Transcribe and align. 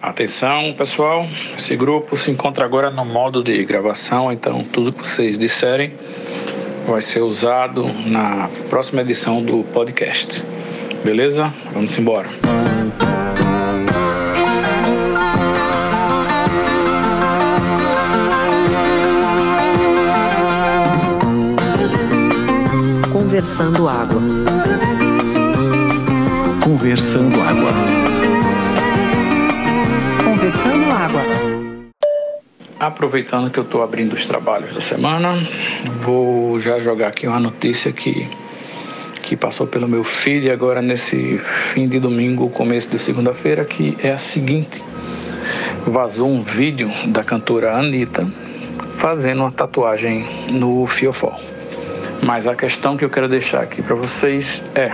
Atenção, 0.00 0.74
pessoal. 0.76 1.26
Esse 1.56 1.74
grupo 1.74 2.16
se 2.16 2.30
encontra 2.30 2.64
agora 2.64 2.90
no 2.90 3.04
modo 3.04 3.42
de 3.42 3.64
gravação, 3.64 4.30
então 4.30 4.64
tudo 4.64 4.92
que 4.92 5.06
vocês 5.06 5.38
disserem 5.38 5.92
vai 6.86 7.00
ser 7.00 7.20
usado 7.20 7.86
na 8.06 8.48
próxima 8.68 9.00
edição 9.00 9.42
do 9.42 9.64
podcast. 9.64 10.42
Beleza? 11.02 11.52
Vamos 11.72 11.98
embora. 11.98 12.28
Conversando 23.12 23.88
Água. 23.88 24.20
Conversando 26.62 27.40
Água. 27.40 27.95
Conversando 30.46 30.92
Água. 30.92 31.22
Aproveitando 32.78 33.50
que 33.50 33.58
eu 33.58 33.64
estou 33.64 33.82
abrindo 33.82 34.12
os 34.12 34.26
trabalhos 34.26 34.72
da 34.72 34.80
semana, 34.80 35.44
vou 36.02 36.60
já 36.60 36.78
jogar 36.78 37.08
aqui 37.08 37.26
uma 37.26 37.40
notícia 37.40 37.92
que, 37.92 38.28
que 39.24 39.36
passou 39.36 39.66
pelo 39.66 39.88
meu 39.88 40.04
feed 40.04 40.48
agora 40.48 40.80
nesse 40.80 41.38
fim 41.38 41.88
de 41.88 41.98
domingo, 41.98 42.48
começo 42.48 42.88
de 42.88 42.96
segunda-feira, 43.00 43.64
que 43.64 43.98
é 44.00 44.12
a 44.12 44.18
seguinte. 44.18 44.84
Vazou 45.84 46.30
um 46.30 46.40
vídeo 46.40 46.92
da 47.08 47.24
cantora 47.24 47.76
Anitta 47.76 48.24
fazendo 48.98 49.40
uma 49.40 49.50
tatuagem 49.50 50.52
no 50.52 50.86
fiofó. 50.86 51.36
Mas 52.22 52.46
a 52.46 52.54
questão 52.54 52.96
que 52.96 53.04
eu 53.04 53.10
quero 53.10 53.28
deixar 53.28 53.62
aqui 53.62 53.82
para 53.82 53.96
vocês 53.96 54.64
é: 54.76 54.92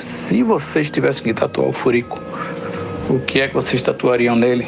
se 0.00 0.42
vocês 0.42 0.90
tivessem 0.90 1.22
que 1.22 1.32
tatuar 1.32 1.68
o 1.68 1.72
furico, 1.72 2.29
o 3.10 3.18
que 3.20 3.40
é 3.40 3.48
que 3.48 3.54
vocês 3.54 3.82
tatuariam 3.82 4.36
nele? 4.36 4.66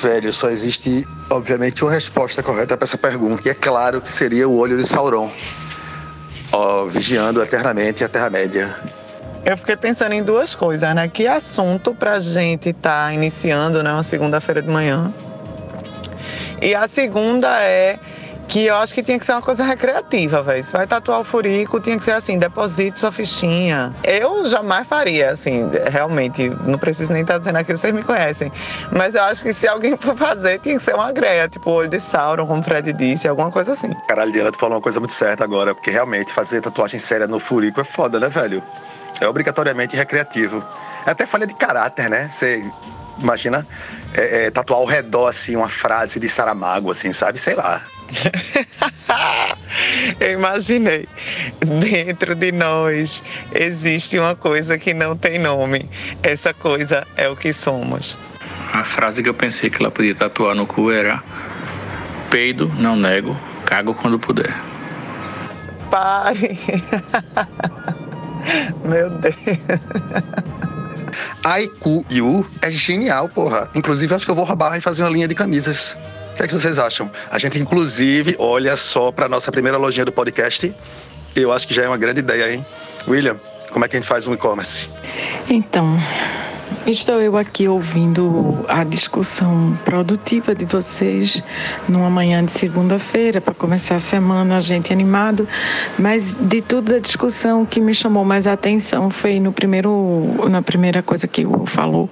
Velho, 0.00 0.32
só 0.32 0.48
existe, 0.48 1.04
obviamente, 1.28 1.82
uma 1.82 1.92
resposta 1.92 2.42
correta 2.42 2.76
para 2.76 2.84
essa 2.84 2.96
pergunta, 2.96 3.48
e 3.48 3.50
é 3.50 3.54
claro 3.54 4.00
que 4.00 4.12
seria 4.12 4.48
o 4.48 4.56
olho 4.56 4.76
de 4.76 4.86
Sauron, 4.86 5.28
ó, 6.52 6.84
vigiando 6.84 7.42
eternamente 7.42 8.04
a 8.04 8.08
Terra-média. 8.08 8.74
Eu 9.44 9.56
fiquei 9.56 9.76
pensando 9.76 10.12
em 10.12 10.22
duas 10.22 10.54
coisas, 10.54 10.94
né? 10.94 11.08
Que 11.08 11.26
assunto 11.26 11.94
pra 11.94 12.20
gente 12.20 12.68
estar 12.68 13.06
tá 13.06 13.12
iniciando, 13.12 13.82
né? 13.82 13.92
Uma 13.92 14.04
segunda-feira 14.04 14.62
de 14.62 14.68
manhã. 14.68 15.12
E 16.62 16.74
a 16.74 16.86
segunda 16.86 17.62
é 17.62 17.98
que 18.48 18.64
eu 18.64 18.76
acho 18.76 18.94
que 18.94 19.02
tinha 19.02 19.18
que 19.18 19.24
ser 19.24 19.32
uma 19.32 19.42
coisa 19.42 19.62
recreativa, 19.62 20.42
velho. 20.42 20.64
Se 20.64 20.72
vai 20.72 20.86
tatuar 20.86 21.20
o 21.20 21.24
furico, 21.24 21.78
tinha 21.78 21.98
que 21.98 22.04
ser 22.04 22.12
assim, 22.12 22.38
deposite 22.38 22.98
sua 22.98 23.12
fichinha. 23.12 23.94
Eu 24.02 24.48
jamais 24.48 24.88
faria, 24.88 25.30
assim, 25.30 25.68
realmente, 25.90 26.48
não 26.64 26.78
preciso 26.78 27.12
nem 27.12 27.22
estar 27.22 27.34
tá 27.34 27.38
dizendo 27.38 27.56
aquilo, 27.56 27.76
vocês 27.76 27.92
me 27.92 28.02
conhecem. 28.02 28.50
Mas 28.90 29.14
eu 29.14 29.22
acho 29.22 29.42
que 29.42 29.52
se 29.52 29.68
alguém 29.68 29.96
for 29.98 30.16
fazer, 30.16 30.58
tinha 30.60 30.76
que 30.76 30.82
ser 30.82 30.94
uma 30.94 31.12
greia, 31.12 31.46
tipo 31.46 31.70
olho 31.70 31.88
de 31.88 32.00
Sauron, 32.00 32.46
como 32.46 32.60
o 32.60 32.62
Fred 32.62 32.90
disse, 32.94 33.28
alguma 33.28 33.50
coisa 33.50 33.72
assim. 33.72 33.92
Caralho, 34.08 34.32
Diana, 34.32 34.50
tu 34.50 34.58
falou 34.58 34.76
uma 34.76 34.82
coisa 34.82 34.98
muito 34.98 35.12
certa 35.12 35.44
agora, 35.44 35.74
porque 35.74 35.90
realmente 35.90 36.32
fazer 36.32 36.62
tatuagem 36.62 36.98
séria 36.98 37.26
no 37.26 37.38
furico 37.38 37.80
é 37.82 37.84
foda, 37.84 38.18
né, 38.18 38.30
velho? 38.30 38.62
É 39.20 39.28
obrigatoriamente 39.28 39.94
recreativo. 39.94 40.64
É 41.06 41.10
até 41.10 41.26
falha 41.26 41.46
de 41.46 41.54
caráter, 41.54 42.08
né? 42.08 42.28
Você 42.30 42.64
imagina 43.18 43.66
é, 44.14 44.46
é, 44.46 44.50
tatuar 44.50 44.80
ao 44.80 44.86
redor, 44.86 45.26
assim, 45.26 45.54
uma 45.54 45.68
frase 45.68 46.18
de 46.18 46.28
Saramago, 46.28 46.90
assim, 46.90 47.12
sabe? 47.12 47.38
Sei 47.38 47.54
lá. 47.54 47.82
Eu 50.20 50.32
imaginei. 50.32 51.08
Dentro 51.60 52.34
de 52.34 52.52
nós 52.52 53.22
existe 53.52 54.18
uma 54.18 54.34
coisa 54.34 54.78
que 54.78 54.94
não 54.94 55.16
tem 55.16 55.38
nome. 55.38 55.88
Essa 56.22 56.54
coisa 56.54 57.06
é 57.16 57.28
o 57.28 57.36
que 57.36 57.52
somos. 57.52 58.18
A 58.72 58.84
frase 58.84 59.22
que 59.22 59.28
eu 59.28 59.34
pensei 59.34 59.70
que 59.70 59.80
ela 59.80 59.90
podia 59.90 60.14
tatuar 60.14 60.54
no 60.54 60.66
cu 60.66 60.90
era: 60.90 61.22
Peido, 62.30 62.68
não 62.78 62.96
nego, 62.96 63.36
cago 63.64 63.94
quando 63.94 64.18
puder. 64.18 64.54
Pai! 65.90 66.58
Meu 68.84 69.10
Deus! 69.10 69.34
Aiku 71.44 72.04
Yu 72.10 72.46
é 72.60 72.70
genial, 72.70 73.28
porra. 73.28 73.70
Inclusive, 73.74 74.14
acho 74.14 74.26
que 74.26 74.30
eu 74.30 74.34
vou 74.34 74.44
roubar 74.44 74.76
e 74.76 74.80
fazer 74.80 75.02
uma 75.02 75.10
linha 75.10 75.26
de 75.26 75.34
camisas 75.34 75.96
que 76.38 76.44
é 76.44 76.46
que 76.46 76.54
vocês 76.54 76.78
acham? 76.78 77.10
A 77.32 77.38
gente, 77.38 77.60
inclusive, 77.60 78.36
olha 78.38 78.76
só 78.76 79.10
para 79.10 79.28
nossa 79.28 79.50
primeira 79.50 79.76
lojinha 79.76 80.04
do 80.04 80.12
podcast. 80.12 80.72
Eu 81.34 81.52
acho 81.52 81.66
que 81.66 81.74
já 81.74 81.82
é 81.82 81.88
uma 81.88 81.96
grande 81.98 82.20
ideia, 82.20 82.54
hein? 82.54 82.64
William, 83.08 83.36
como 83.72 83.84
é 83.84 83.88
que 83.88 83.96
a 83.96 84.00
gente 84.00 84.08
faz 84.08 84.24
um 84.28 84.34
e-commerce? 84.34 84.88
Então, 85.48 85.98
Estou 86.88 87.20
eu 87.20 87.36
aqui 87.36 87.68
ouvindo 87.68 88.64
a 88.66 88.82
discussão 88.82 89.78
produtiva 89.84 90.54
de 90.54 90.64
vocês 90.64 91.42
numa 91.86 92.08
manhã 92.08 92.42
de 92.42 92.50
segunda-feira 92.50 93.42
para 93.42 93.52
começar 93.52 93.96
a 93.96 94.00
semana, 94.00 94.56
a 94.56 94.60
gente 94.60 94.90
animado, 94.90 95.46
mas 95.98 96.34
de 96.34 96.62
tudo 96.62 96.94
a 96.94 96.98
discussão 96.98 97.66
que 97.66 97.78
me 97.78 97.92
chamou 97.92 98.24
mais 98.24 98.46
a 98.46 98.54
atenção 98.54 99.10
foi 99.10 99.38
no 99.38 99.52
primeiro, 99.52 99.90
na 100.48 100.62
primeira 100.62 101.02
coisa 101.02 101.28
que 101.28 101.44
o 101.44 101.66
falou, 101.66 102.08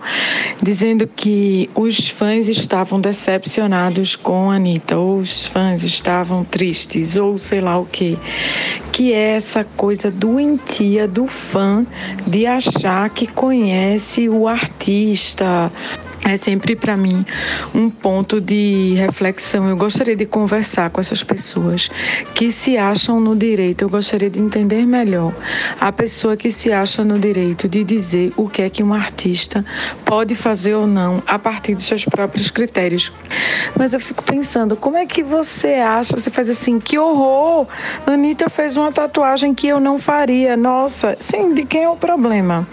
dizendo 0.63 1.07
que 1.07 1.71
os 1.75 2.11
fãs 2.11 2.47
estavam 2.47 3.01
decepcionados 3.01 4.15
com 4.15 4.51
a 4.51 4.57
Anitta, 4.57 4.99
ou 4.99 5.21
os 5.21 5.47
fãs 5.47 5.85
estavam 5.85 6.45
tristes, 6.45 7.17
ou 7.17 7.39
sei 7.39 7.63
lá 7.63 7.79
o 7.79 7.87
que, 7.87 8.19
que 8.93 9.15
é 9.15 9.37
essa 9.37 9.65
coisa 9.65 10.11
doentia 10.11 11.09
do 11.09 11.27
fã 11.27 11.87
de 12.27 12.47
achar 12.47 13.09
que 13.09 13.27
conhece 13.27 14.29
o 14.29 14.47
artista 14.47 14.66
artista, 14.67 15.71
é 16.29 16.37
sempre 16.37 16.75
para 16.75 16.97
mim 16.97 17.25
um 17.73 17.89
ponto 17.89 18.41
de 18.41 18.95
reflexão. 18.97 19.69
Eu 19.69 19.77
gostaria 19.77 20.17
de 20.17 20.27
conversar 20.27 20.91
com 20.91 21.01
essas 21.01 21.23
pessoas 21.23 21.89
que 22.35 22.51
se 22.51 22.77
acham 22.77 23.21
no 23.21 23.37
direito. 23.37 23.83
Eu 23.83 23.89
gostaria 23.89 24.29
de 24.29 24.41
entender 24.41 24.85
melhor 24.85 25.33
a 25.81 25.93
pessoa 25.93 26.37
que 26.37 26.51
se 26.51 26.73
acha 26.73 27.05
no 27.05 27.17
direito 27.17 27.69
de 27.69 27.85
dizer 27.85 28.33
o 28.37 28.49
que 28.49 28.63
é 28.63 28.69
que 28.69 28.83
um 28.83 28.93
artista 28.93 29.65
pode 30.05 30.35
fazer 30.35 30.75
ou 30.75 30.87
não 30.87 31.23
a 31.29 31.39
partir 31.39 31.77
dos 31.77 31.85
seus 31.85 32.05
próprios 32.05 32.51
critérios. 32.51 33.13
Mas 33.79 33.95
eu 33.95 34.01
fico 34.01 34.25
pensando, 34.25 34.75
como 34.75 34.97
é 34.97 35.07
que 35.07 35.23
você 35.23 35.75
acha? 35.75 36.19
Você 36.19 36.31
faz 36.31 36.51
assim, 36.51 36.81
que 36.81 36.99
horror! 36.99 37.69
Anitta 38.05 38.49
fez 38.51 38.77
uma 38.77 38.91
tatuagem 38.91 39.55
que 39.55 39.69
eu 39.69 39.79
não 39.79 39.97
faria. 39.97 40.57
Nossa, 40.57 41.17
sim, 41.21 41.55
de 41.55 41.65
quem 41.65 41.85
é 41.85 41.89
o 41.89 41.97
problema? 41.97 42.67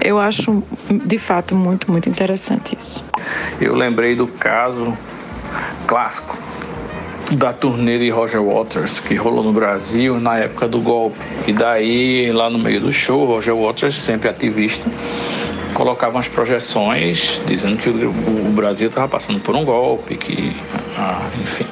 Eu 0.00 0.18
acho 0.18 0.62
de 1.04 1.18
fato 1.18 1.33
muito, 1.54 1.90
muito 1.90 2.08
interessante 2.08 2.76
isso. 2.78 3.04
Eu 3.60 3.74
lembrei 3.74 4.14
do 4.14 4.26
caso 4.26 4.96
clássico 5.86 6.36
da 7.32 7.52
turnê 7.52 7.98
de 7.98 8.10
Roger 8.10 8.42
Waters 8.42 9.00
que 9.00 9.14
rolou 9.14 9.42
no 9.42 9.52
Brasil 9.52 10.20
na 10.20 10.38
época 10.38 10.68
do 10.68 10.80
golpe. 10.80 11.18
E 11.46 11.52
daí, 11.52 12.30
lá 12.32 12.50
no 12.50 12.58
meio 12.58 12.80
do 12.80 12.92
show, 12.92 13.24
Roger 13.24 13.54
Waters, 13.56 13.96
sempre 13.96 14.28
ativista, 14.28 14.88
colocava 15.72 16.16
umas 16.16 16.28
projeções 16.28 17.40
dizendo 17.46 17.78
que 17.78 17.88
o 17.88 18.50
Brasil 18.50 18.88
estava 18.88 19.08
passando 19.08 19.40
por 19.40 19.56
um 19.56 19.64
golpe, 19.64 20.16
que, 20.16 20.54
ah, 20.96 21.26
enfim. 21.42 21.66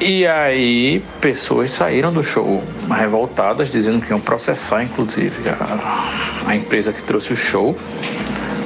E 0.00 0.26
aí, 0.26 1.02
pessoas 1.20 1.72
saíram 1.72 2.12
do 2.12 2.22
show 2.22 2.62
revoltadas, 2.88 3.72
dizendo 3.72 4.00
que 4.00 4.10
iam 4.10 4.20
processar, 4.20 4.84
inclusive, 4.84 5.48
a, 5.48 6.50
a 6.50 6.54
empresa 6.54 6.92
que 6.92 7.02
trouxe 7.02 7.32
o 7.32 7.36
show 7.36 7.76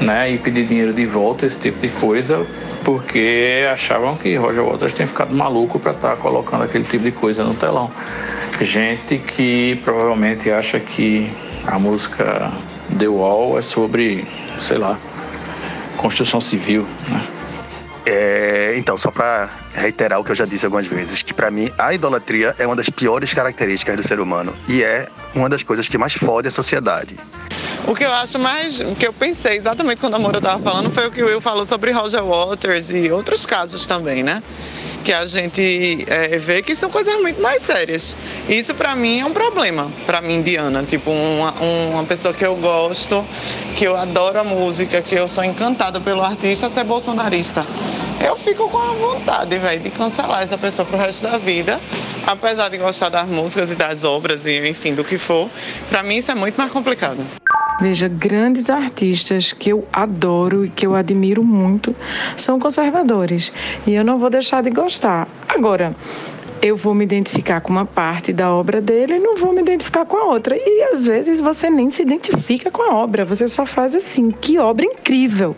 né, 0.03 0.33
e 0.33 0.39
pedir 0.39 0.67
dinheiro 0.67 0.93
de 0.93 1.07
volta, 1.07 1.47
esse 1.47 1.59
tipo 1.59 1.79
de 1.79 1.89
coisa, 1.89 2.45
porque 2.85 3.67
achavam 3.73 4.17
que 4.17 4.35
Roger 4.35 4.65
Waters 4.65 4.93
tinha 4.93 5.07
ficado 5.07 5.35
maluco 5.35 5.79
para 5.79 5.93
estar 5.93 6.11
tá 6.11 6.17
colocando 6.17 6.65
aquele 6.65 6.85
tipo 6.85 7.05
de 7.05 7.13
coisa 7.13 7.45
no 7.45 7.55
telão. 7.55 7.91
Gente 8.61 9.19
que 9.19 9.81
provavelmente 9.85 10.51
acha 10.51 10.79
que 10.79 11.31
a 11.67 11.79
música 11.79 12.53
The 12.99 13.09
Wall 13.09 13.59
é 13.59 13.63
sobre, 13.63 14.27
sei 14.59 14.79
lá, 14.79 14.99
construção 15.97 16.41
civil, 16.41 16.87
né? 17.09 17.27
É, 18.05 18.75
então, 18.77 18.99
só 18.99 19.11
para 19.11 19.49
reiterar 19.73 20.21
o 20.21 20.25
que 20.25 20.31
eu 20.31 20.37
já 20.37 20.45
disse 20.45 20.65
algumas 20.65 20.87
vezes, 20.87 21.23
que 21.23 21.33
para 21.33 21.51
mim 21.51 21.71
a 21.79 21.93
idolatria 21.95 22.55
é 22.59 22.67
uma 22.67 22.77
das 22.77 22.91
piores 22.91 23.33
características 23.33 23.97
do 23.97 24.03
ser 24.03 24.21
humano 24.21 24.55
e 24.69 24.83
é 24.83 25.09
uma 25.35 25.49
das 25.49 25.63
coisas 25.63 25.89
que 25.89 25.97
mais 25.99 26.13
fode 26.13 26.49
a 26.49 26.51
sociedade. 26.51 27.17
O 27.87 27.95
que 27.95 28.05
eu 28.05 28.13
acho 28.13 28.39
mais. 28.39 28.79
O 28.81 28.95
que 28.95 29.07
eu 29.07 29.13
pensei 29.13 29.57
exatamente 29.57 30.01
quando 30.01 30.15
a 30.15 30.19
Moura 30.19 30.39
estava 30.39 30.63
falando 30.63 30.91
foi 30.91 31.07
o 31.07 31.11
que 31.11 31.23
o 31.23 31.27
Will 31.27 31.41
falou 31.41 31.67
sobre 31.67 31.91
Roger 31.91 32.23
Waters 32.23 32.91
e 32.91 33.11
outros 33.11 33.45
casos 33.45 33.87
também, 33.87 34.23
né? 34.23 34.43
Que 35.05 35.13
a 35.13 35.27
gente 35.27 36.05
é, 36.07 36.39
vê 36.39 36.63
que 36.63 36.75
são 36.75 36.89
coisas 36.89 37.21
muito 37.21 37.43
mais 37.43 37.63
sérias. 37.63 38.15
Isso 38.49 38.75
para 38.75 38.95
mim 38.95 39.21
é 39.21 39.27
um 39.27 39.33
problema, 39.33 39.91
para 40.07 40.21
mim, 40.21 40.43
Diana. 40.43 40.85
Tipo, 40.85 41.11
uma, 41.11 41.53
uma 41.93 42.05
pessoa 42.05 42.33
que 42.33 42.45
eu 42.45 42.55
gosto, 42.57 43.25
que 43.77 43.85
eu 43.85 43.97
adoro 43.97 44.41
a 44.41 44.45
música, 44.45 45.03
que 45.03 45.15
eu 45.15 45.27
sou 45.27 45.43
encantada 45.43 46.01
pelo 46.01 46.23
artista, 46.23 46.69
ser 46.69 46.85
bolsonarista. 46.85 47.67
Eu 48.25 48.37
fico 48.37 48.69
com 48.69 48.79
a 48.79 48.93
vontade, 48.93 49.59
velho, 49.59 49.81
de 49.81 49.91
cancelar 49.91 50.43
essa 50.43 50.57
pessoa 50.57 50.87
pro 50.87 50.97
resto 50.97 51.25
da 51.25 51.39
vida, 51.39 51.81
apesar 52.25 52.69
de 52.69 52.79
gostar 52.79 53.09
das 53.09 53.27
músicas 53.27 53.71
e 53.73 53.75
das 53.75 54.05
obras 54.05 54.47
e 54.47 54.69
enfim 54.69 54.95
do 54.95 55.03
que 55.03 55.19
for. 55.19 55.51
Para 55.89 56.05
mim 56.05 56.17
isso 56.17 56.31
é 56.31 56.35
muito 56.35 56.57
mais 56.57 56.71
complicado. 56.71 57.19
Veja, 57.83 58.07
grandes 58.07 58.71
artistas 58.71 59.53
que 59.53 59.71
eu 59.71 59.85
adoro 59.93 60.65
e 60.65 60.69
que 60.69 60.87
eu 60.87 60.95
admiro 60.95 61.43
muito 61.43 61.93
são 62.37 62.61
conservadores. 62.61 63.53
E 63.85 63.93
eu 63.93 64.05
não 64.05 64.21
vou 64.21 64.31
deixar 64.31 64.63
de 64.63 64.71
gostar. 64.71 65.27
Agora, 65.49 65.93
eu 66.63 66.77
vou 66.77 66.95
me 66.95 67.03
identificar 67.03 67.61
com 67.61 67.73
uma 67.73 67.85
parte 67.85 68.33
da 68.33 68.55
obra 68.55 68.81
dele 68.81 69.15
e 69.15 69.19
não 69.19 69.37
vou 69.37 69.53
me 69.53 69.63
identificar 69.63 70.07
com 70.07 70.17
a 70.17 70.27
outra. 70.27 70.57
E 70.57 70.83
às 70.93 71.09
vezes 71.09 71.41
você 71.41 71.69
nem 71.69 71.91
se 71.91 72.03
identifica 72.03 72.71
com 72.71 72.83
a 72.83 72.95
obra, 72.95 73.25
você 73.25 73.49
só 73.49 73.67
faz 73.67 73.97
assim, 73.97 74.31
que 74.31 74.61
obra 74.61 74.87
incrível. 74.87 75.57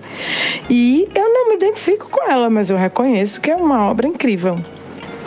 E 0.70 1.06
eu 1.14 1.28
não 1.28 1.50
me 1.50 1.56
identifico 1.56 2.08
com 2.08 2.26
ela, 2.26 2.48
mas 2.48 2.70
eu 2.70 2.78
reconheço 2.78 3.38
que 3.38 3.50
é 3.50 3.56
uma 3.56 3.84
obra 3.84 4.08
incrível 4.08 4.58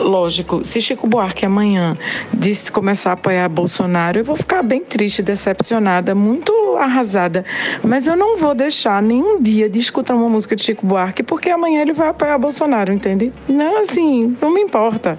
lógico, 0.00 0.64
se 0.64 0.80
Chico 0.80 1.06
Buarque 1.06 1.44
amanhã 1.44 1.96
disse 2.32 2.70
começar 2.70 3.10
a 3.10 3.12
apoiar 3.14 3.48
Bolsonaro, 3.48 4.18
eu 4.18 4.24
vou 4.24 4.36
ficar 4.36 4.62
bem 4.62 4.80
triste, 4.80 5.22
decepcionada, 5.22 6.14
muito 6.14 6.52
arrasada. 6.78 7.44
Mas 7.82 8.06
eu 8.06 8.16
não 8.16 8.36
vou 8.36 8.54
deixar 8.54 9.02
nenhum 9.02 9.40
dia 9.40 9.68
de 9.68 9.78
escutar 9.78 10.14
uma 10.14 10.28
música 10.28 10.54
de 10.54 10.62
Chico 10.62 10.86
Buarque, 10.86 11.22
porque 11.22 11.50
amanhã 11.50 11.82
ele 11.82 11.92
vai 11.92 12.08
apoiar 12.08 12.38
Bolsonaro, 12.38 12.92
entende? 12.92 13.32
Não, 13.48 13.78
assim, 13.80 14.36
não 14.40 14.52
me 14.52 14.60
importa. 14.60 15.18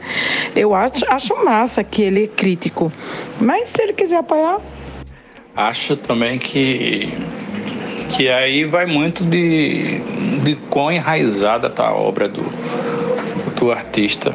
Eu 0.55 0.73
acho, 0.73 1.05
acho 1.09 1.43
massa 1.43 1.83
que 1.83 2.01
ele 2.01 2.23
é 2.23 2.27
crítico. 2.27 2.91
Mas 3.39 3.69
se 3.69 3.81
ele 3.81 3.93
quiser 3.93 4.17
apoiar. 4.17 4.59
Acho 5.55 5.95
também 5.95 6.39
que 6.39 7.13
que 8.09 8.27
aí 8.27 8.65
vai 8.65 8.85
muito 8.85 9.23
de, 9.23 9.99
de 10.43 10.55
quão 10.67 10.91
enraizada 10.91 11.67
está 11.67 11.87
a 11.87 11.93
obra 11.93 12.27
do, 12.27 12.43
do 13.55 13.71
artista 13.71 14.33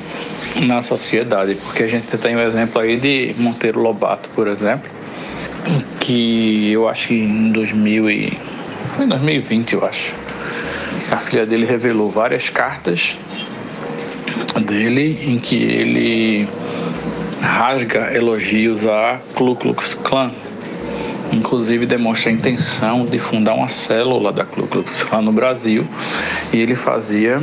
na 0.57 0.83
sociedade, 0.83 1.57
porque 1.57 1.83
a 1.83 1.87
gente 1.87 2.07
tem 2.07 2.37
um 2.37 2.41
exemplo 2.41 2.81
aí 2.81 2.97
de 2.97 3.35
Monteiro 3.39 3.81
Lobato, 3.81 4.29
por 4.31 4.47
exemplo, 4.47 4.89
que 6.01 6.73
eu 6.73 6.89
acho 6.89 7.09
que 7.09 7.15
em 7.15 7.49
2000 7.49 8.11
e, 8.11 8.39
em 9.01 9.09
2020, 9.09 9.73
eu 9.75 9.85
acho, 9.85 10.15
a 11.11 11.17
filha 11.17 11.45
dele 11.45 11.67
revelou 11.67 12.11
várias 12.11 12.49
cartas 12.49 13.17
dele 14.65 15.19
em 15.27 15.39
que 15.39 15.57
ele 15.57 16.49
rasga 17.41 18.15
elogios 18.15 18.87
a 18.87 19.19
Ku 19.35 19.57
Klux 19.57 19.95
Klan, 19.95 20.31
inclusive 21.33 21.85
demonstra 21.85 22.31
a 22.31 22.33
intenção 22.33 23.05
de 23.05 23.19
fundar 23.19 23.55
uma 23.55 23.69
célula 23.69 24.33
da 24.33 24.47
Ku 24.47 24.67
Klux 24.67 25.03
Klan 25.03 25.23
no 25.23 25.33
Brasil, 25.33 25.87
e 26.53 26.59
ele 26.59 26.75
fazia 26.75 27.41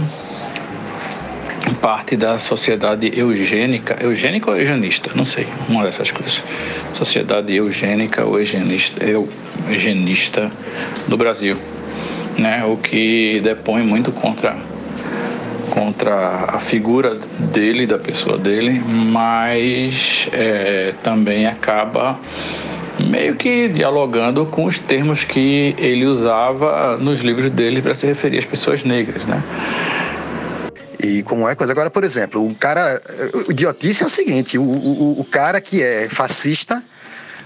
parte 1.73 2.15
da 2.15 2.39
sociedade 2.39 3.11
eugênica, 3.17 3.97
eugênica 4.01 4.49
ou 4.51 4.57
eugenista, 4.57 5.11
não 5.15 5.25
sei, 5.25 5.47
uma 5.69 5.83
dessas 5.83 6.11
coisas. 6.11 6.41
Sociedade 6.93 7.53
eugênica 7.53 8.25
ou 8.25 8.39
eugenista, 8.39 9.03
eugenista 9.69 10.51
do 11.07 11.17
Brasil, 11.17 11.57
né? 12.37 12.63
O 12.65 12.77
que 12.77 13.39
depõe 13.41 13.83
muito 13.83 14.11
contra 14.11 14.57
contra 15.69 16.49
a 16.49 16.59
figura 16.59 17.17
dele, 17.39 17.87
da 17.87 17.97
pessoa 17.97 18.37
dele, 18.37 18.81
mas 18.85 20.27
é, 20.33 20.93
também 21.01 21.47
acaba 21.47 22.19
meio 22.99 23.35
que 23.35 23.69
dialogando 23.69 24.45
com 24.45 24.65
os 24.65 24.77
termos 24.77 25.23
que 25.23 25.73
ele 25.77 26.05
usava 26.05 26.97
nos 26.97 27.21
livros 27.21 27.49
dele 27.51 27.81
para 27.81 27.95
se 27.95 28.05
referir 28.05 28.39
às 28.39 28.45
pessoas 28.45 28.83
negras, 28.83 29.25
né? 29.25 29.41
E 31.03 31.23
como 31.23 31.49
é 31.49 31.55
coisa. 31.55 31.73
Agora, 31.73 31.89
por 31.89 32.03
exemplo, 32.03 32.45
o 32.45 32.53
cara. 32.55 33.01
O 33.47 33.51
idiotice 33.51 34.03
é 34.03 34.05
o 34.05 34.09
seguinte: 34.09 34.57
o, 34.57 34.63
o, 34.63 35.19
o 35.21 35.25
cara 35.25 35.59
que 35.59 35.81
é 35.81 36.07
fascista 36.07 36.83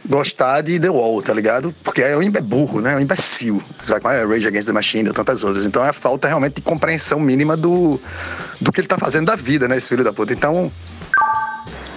gostar 0.08 0.62
de 0.62 0.80
The 0.80 0.90
Wall, 0.90 1.22
tá 1.22 1.34
ligado? 1.34 1.74
Porque 1.84 2.02
é 2.02 2.16
um 2.16 2.22
é 2.22 2.42
burro, 2.42 2.82
né? 2.82 2.94
É 2.94 2.96
um 2.96 3.00
imbecil. 3.00 3.62
Sabe 3.80 4.02
qual 4.02 4.14
é? 4.14 4.24
Rage 4.26 4.48
Against 4.48 4.68
the 4.68 4.74
Machine 4.74 5.12
tantas 5.12 5.44
outras. 5.44 5.66
Então 5.66 5.86
é 5.86 5.92
falta 5.92 6.28
realmente 6.28 6.56
de 6.56 6.62
compreensão 6.62 7.20
mínima 7.20 7.58
do, 7.58 8.00
do 8.62 8.72
que 8.72 8.82
ele 8.82 8.88
tá 8.88 8.98
fazendo 8.98 9.26
da 9.28 9.36
vida, 9.36 9.68
né? 9.68 9.78
Esse 9.78 9.90
filho 9.90 10.04
da 10.04 10.14
puta. 10.14 10.34
Então. 10.34 10.72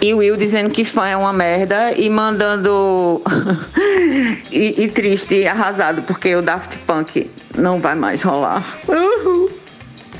E 0.00 0.14
Will 0.14 0.36
dizendo 0.36 0.70
que 0.70 0.84
fã 0.84 1.08
é 1.08 1.16
uma 1.16 1.32
merda 1.32 1.92
e 1.92 2.08
mandando. 2.08 3.20
e, 4.50 4.84
e, 4.84 4.88
triste, 4.88 5.46
arrasado, 5.46 6.02
porque 6.02 6.34
o 6.36 6.40
Daft 6.40 6.78
Punk 6.86 7.28
não 7.56 7.80
vai 7.80 7.96
mais 7.96 8.22
rolar. 8.22 8.64
Uhul. 8.86 9.57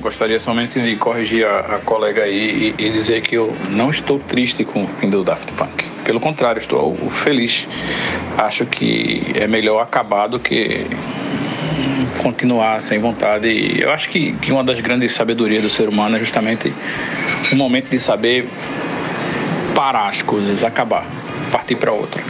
Gostaria 0.01 0.39
somente 0.39 0.81
de 0.81 0.97
corrigir 0.97 1.45
a, 1.45 1.61
a 1.61 1.79
colega 1.81 2.23
aí 2.23 2.75
e, 2.79 2.87
e, 2.87 2.91
dizer 2.91 3.21
que 3.21 3.35
eu 3.35 3.53
não 3.71 3.91
estou 3.91 4.19
triste 4.21 4.65
com 4.65 4.83
o 4.83 4.87
fim 4.87 5.11
do 5.11 5.25
Daft 5.25 5.53
Punk. 5.55 5.85
Pelo 6.05 6.21
contrário, 6.21 6.61
estou 6.61 6.95
feliz. 7.11 7.67
Acho 8.37 8.65
que 8.65 9.33
é 9.35 9.47
melhor 9.49 9.81
acabar 9.83 10.29
do 10.29 10.39
que 10.39 10.87
continuar 12.23 12.81
sem 12.81 12.99
vontade. 12.99 13.49
E 13.49 13.83
eu 13.83 13.91
acho 13.91 14.09
que, 14.09 14.33
que 14.35 14.53
uma 14.53 14.63
das 14.63 14.81
grandes 14.81 15.13
sabedorias 15.13 15.63
do 15.63 15.71
ser 15.71 15.89
humano 15.89 16.17
é 16.17 16.19
justamente 16.21 16.73
o 17.53 17.57
momento 17.57 17.91
de 17.91 17.99
saber 17.99 18.49
parar 19.75 20.09
as 20.09 20.23
coisas, 20.23 20.63
acabar, 20.63 21.07
partir 21.51 21.77
para 21.77 21.93
outra. 21.93 22.23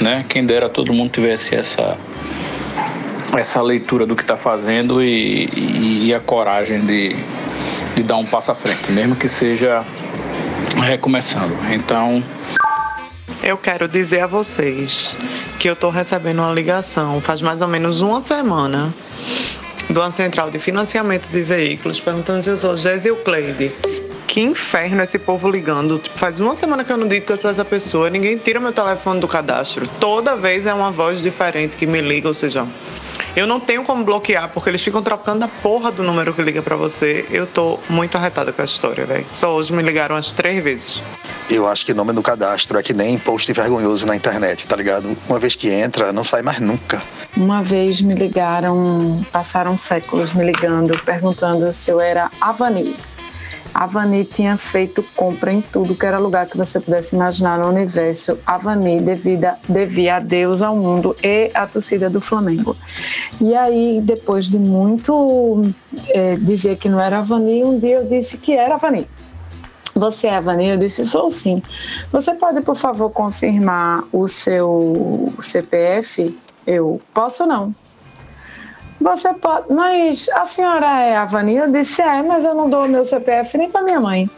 Né? 0.00 0.24
Quem 0.28 0.46
dera 0.46 0.68
todo 0.68 0.92
mundo 0.92 1.10
tivesse 1.10 1.54
essa 1.54 1.96
essa 3.36 3.60
leitura 3.60 4.06
do 4.06 4.16
que 4.16 4.22
está 4.22 4.36
fazendo 4.36 5.02
e, 5.02 5.46
e, 5.46 6.06
e, 6.06 6.14
a 6.14 6.20
coragem 6.20 6.80
de, 6.80 7.16
de 7.94 8.02
dar 8.02 8.16
um 8.16 8.24
passo 8.24 8.50
à 8.50 8.54
frente, 8.54 8.90
mesmo 8.90 9.16
que 9.16 9.28
seja 9.28 9.84
recomeçando. 10.82 11.54
Então. 11.72 12.22
Eu 13.42 13.56
quero 13.56 13.88
dizer 13.88 14.20
a 14.20 14.26
vocês 14.26 15.14
que 15.58 15.68
eu 15.68 15.72
estou 15.72 15.90
recebendo 15.90 16.38
uma 16.38 16.52
ligação 16.52 17.20
faz 17.20 17.42
mais 17.42 17.60
ou 17.60 17.68
menos 17.68 18.00
uma 18.00 18.20
semana 18.20 18.92
de 19.88 19.98
uma 19.98 20.10
central 20.10 20.50
de 20.50 20.58
financiamento 20.58 21.28
de 21.28 21.42
veículos 21.42 21.98
perguntando 21.98 22.42
se 22.42 22.50
eu 22.50 22.56
sou 22.56 22.76
Gesil 22.76 23.16
Cleide. 23.16 23.72
Que 24.26 24.42
inferno 24.42 25.02
esse 25.02 25.18
povo 25.18 25.50
ligando. 25.50 25.98
Tipo, 25.98 26.18
faz 26.18 26.38
uma 26.38 26.54
semana 26.54 26.84
que 26.84 26.92
eu 26.92 26.98
não 26.98 27.08
digo 27.08 27.24
que 27.24 27.32
eu 27.32 27.36
sou 27.38 27.50
essa 27.50 27.64
pessoa, 27.64 28.10
ninguém 28.10 28.36
tira 28.36 28.60
meu 28.60 28.72
telefone 28.72 29.18
do 29.20 29.26
cadastro. 29.26 29.88
Toda 29.98 30.36
vez 30.36 30.66
é 30.66 30.74
uma 30.74 30.90
voz 30.90 31.22
diferente 31.22 31.78
que 31.78 31.86
me 31.86 32.02
liga, 32.02 32.28
ou 32.28 32.34
seja, 32.34 32.66
eu 33.36 33.46
não 33.46 33.60
tenho 33.60 33.84
como 33.84 34.04
bloquear, 34.04 34.48
porque 34.48 34.68
eles 34.70 34.82
ficam 34.82 35.02
trocando 35.02 35.44
a 35.44 35.48
porra 35.48 35.92
do 35.92 36.02
número 36.02 36.34
que 36.34 36.42
liga 36.42 36.62
para 36.62 36.76
você. 36.76 37.26
Eu 37.30 37.46
tô 37.46 37.78
muito 37.88 38.16
arretada 38.16 38.52
com 38.52 38.62
essa 38.62 38.72
história, 38.72 39.06
velho. 39.06 39.26
Só 39.30 39.54
hoje 39.54 39.72
me 39.72 39.82
ligaram 39.82 40.16
umas 40.16 40.32
três 40.32 40.62
vezes. 40.62 41.02
Eu 41.50 41.66
acho 41.66 41.84
que 41.84 41.94
nome 41.94 42.12
no 42.12 42.22
cadastro 42.22 42.78
é 42.78 42.82
que 42.82 42.92
nem 42.92 43.18
post 43.18 43.52
vergonhoso 43.52 44.06
na 44.06 44.16
internet, 44.16 44.66
tá 44.66 44.76
ligado? 44.76 45.16
Uma 45.28 45.38
vez 45.38 45.54
que 45.54 45.70
entra, 45.70 46.12
não 46.12 46.24
sai 46.24 46.42
mais 46.42 46.60
nunca. 46.60 47.02
Uma 47.36 47.62
vez 47.62 48.00
me 48.00 48.14
ligaram, 48.14 49.24
passaram 49.30 49.78
séculos 49.78 50.32
me 50.32 50.44
ligando, 50.44 50.98
perguntando 51.04 51.72
se 51.72 51.90
eu 51.90 52.00
era 52.00 52.30
Avani. 52.40 52.96
A 53.74 53.86
Vani 53.86 54.24
tinha 54.24 54.56
feito 54.56 55.04
compra 55.14 55.52
em 55.52 55.60
tudo 55.60 55.94
que 55.94 56.04
era 56.04 56.18
lugar 56.18 56.46
que 56.46 56.56
você 56.56 56.80
pudesse 56.80 57.14
imaginar 57.14 57.58
no 57.58 57.68
universo. 57.68 58.38
A 58.46 58.58
Vani 58.58 59.00
devia, 59.00 59.56
devia 59.68 60.16
a 60.16 60.20
Deus, 60.20 60.62
ao 60.62 60.76
mundo 60.76 61.14
e 61.22 61.50
à 61.54 61.66
torcida 61.66 62.10
do 62.10 62.20
Flamengo. 62.20 62.76
E 63.40 63.54
aí, 63.54 64.00
depois 64.02 64.48
de 64.48 64.58
muito 64.58 65.62
é, 66.08 66.36
dizer 66.36 66.76
que 66.76 66.88
não 66.88 67.00
era 67.00 67.18
a 67.18 67.22
Vani, 67.22 67.64
um 67.64 67.78
dia 67.78 67.96
eu 67.96 68.06
disse 68.06 68.38
que 68.38 68.52
era 68.52 68.74
a 68.74 68.78
Vani. 68.78 69.06
Você 69.94 70.28
é 70.28 70.36
a 70.36 70.40
Vani? 70.40 70.68
Eu 70.68 70.76
disse, 70.78 71.04
sou 71.04 71.28
sim. 71.28 71.62
Você 72.12 72.32
pode, 72.34 72.60
por 72.60 72.76
favor, 72.76 73.10
confirmar 73.10 74.04
o 74.12 74.28
seu 74.28 75.32
CPF? 75.40 76.38
Eu, 76.66 77.00
posso 77.12 77.46
não. 77.46 77.74
Você 79.00 79.32
pode. 79.34 79.72
Mas 79.72 80.28
a 80.30 80.44
senhora 80.44 81.00
é 81.00 81.16
a 81.16 81.24
Vani? 81.24 81.56
Eu 81.56 81.70
disse: 81.70 82.02
É, 82.02 82.22
mas 82.22 82.44
eu 82.44 82.54
não 82.54 82.68
dou 82.68 82.88
meu 82.88 83.04
CPF 83.04 83.56
nem 83.56 83.70
para 83.70 83.82
minha 83.82 84.00
mãe. 84.00 84.28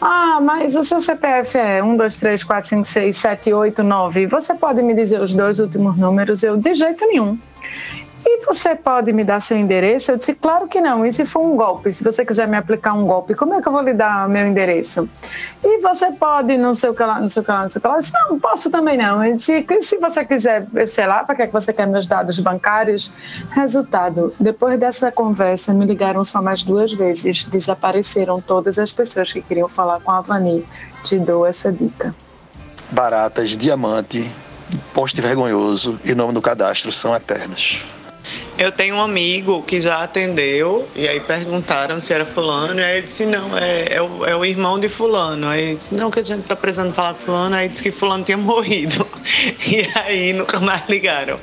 Ah, 0.00 0.40
mas 0.40 0.74
o 0.76 0.82
seu 0.82 1.00
CPF 1.00 1.56
é 1.56 1.82
1, 1.82 1.96
2, 1.96 2.16
3, 2.16 2.44
4, 2.44 2.68
5, 2.70 2.84
6, 2.84 3.16
7, 3.16 3.52
8, 3.52 3.82
9. 3.82 4.26
Você 4.26 4.54
pode 4.54 4.82
me 4.82 4.94
dizer 4.94 5.20
os 5.20 5.32
dois 5.34 5.58
últimos 5.58 5.98
números? 5.98 6.42
Eu, 6.42 6.56
de 6.56 6.74
jeito 6.74 7.06
nenhum. 7.06 7.38
E 8.24 8.44
você 8.44 8.74
pode 8.74 9.12
me 9.12 9.24
dar 9.24 9.40
seu 9.40 9.56
endereço? 9.56 10.12
Eu 10.12 10.16
disse, 10.16 10.34
claro 10.34 10.68
que 10.68 10.80
não. 10.80 11.06
E 11.06 11.12
se 11.12 11.24
for 11.24 11.40
um 11.40 11.56
golpe? 11.56 11.90
Se 11.90 12.04
você 12.04 12.24
quiser 12.24 12.46
me 12.46 12.56
aplicar 12.56 12.92
um 12.92 13.02
golpe, 13.02 13.34
como 13.34 13.54
é 13.54 13.62
que 13.62 13.68
eu 13.68 13.72
vou 13.72 13.80
lhe 13.80 13.94
dar 13.94 14.28
meu 14.28 14.46
endereço? 14.46 15.08
E 15.64 15.80
você 15.80 16.12
pode, 16.12 16.56
não 16.58 16.74
sei 16.74 16.90
o 16.90 16.94
que 16.94 17.02
lá, 17.02 17.18
não 17.18 17.28
sei 17.28 17.40
o 17.40 17.44
que 17.44 17.50
lá, 17.50 17.62
não 17.62 17.70
sei 17.70 17.78
o 17.78 17.82
que 17.82 17.88
lá. 17.88 17.94
Eu 17.94 18.00
disse, 18.00 18.12
não, 18.12 18.38
posso 18.38 18.70
também 18.70 18.98
não. 18.98 19.24
Eu 19.24 19.36
disse, 19.36 19.66
se 19.80 19.96
você 19.96 20.24
quiser, 20.24 20.66
sei 20.86 21.06
lá, 21.06 21.24
para 21.24 21.34
que, 21.34 21.42
é 21.42 21.46
que 21.46 21.52
você 21.52 21.72
quer 21.72 21.86
meus 21.86 22.06
dados 22.06 22.38
bancários? 22.40 23.12
Resultado, 23.50 24.34
depois 24.38 24.78
dessa 24.78 25.10
conversa, 25.10 25.72
me 25.72 25.86
ligaram 25.86 26.22
só 26.22 26.42
mais 26.42 26.62
duas 26.62 26.92
vezes. 26.92 27.46
Desapareceram 27.46 28.40
todas 28.40 28.78
as 28.78 28.92
pessoas 28.92 29.32
que 29.32 29.40
queriam 29.40 29.68
falar 29.68 30.00
com 30.00 30.10
a 30.10 30.20
Vani. 30.20 30.66
Te 31.02 31.18
dou 31.18 31.46
essa 31.46 31.72
dica. 31.72 32.14
Baratas, 32.90 33.56
diamante, 33.56 34.30
poste 34.92 35.22
vergonhoso 35.22 35.98
e 36.04 36.14
nome 36.14 36.32
do 36.34 36.42
cadastro 36.42 36.92
são 36.92 37.14
eternos. 37.14 37.99
Eu 38.60 38.70
tenho 38.70 38.96
um 38.96 39.00
amigo 39.00 39.62
que 39.62 39.80
já 39.80 40.02
atendeu, 40.02 40.86
e 40.94 41.08
aí 41.08 41.18
perguntaram 41.18 41.98
se 41.98 42.12
era 42.12 42.26
fulano, 42.26 42.78
e 42.78 42.84
aí 42.84 42.98
ele 42.98 43.06
disse, 43.06 43.24
não, 43.24 43.56
é, 43.56 43.86
é, 43.90 44.02
o, 44.02 44.26
é 44.26 44.36
o 44.36 44.44
irmão 44.44 44.78
de 44.78 44.86
fulano. 44.86 45.48
Aí 45.48 45.62
ele 45.62 45.76
disse, 45.76 45.94
não, 45.94 46.10
que 46.10 46.20
a 46.20 46.22
gente 46.22 46.46
tá 46.46 46.54
precisando 46.54 46.92
falar 46.92 47.14
com 47.14 47.20
fulano, 47.20 47.56
aí 47.56 47.70
disse 47.70 47.82
que 47.82 47.90
fulano 47.90 48.22
tinha 48.22 48.36
morrido. 48.38 49.06
E 49.66 49.88
aí 49.98 50.34
nunca 50.34 50.60
mais 50.60 50.82
ligaram. 50.90 51.40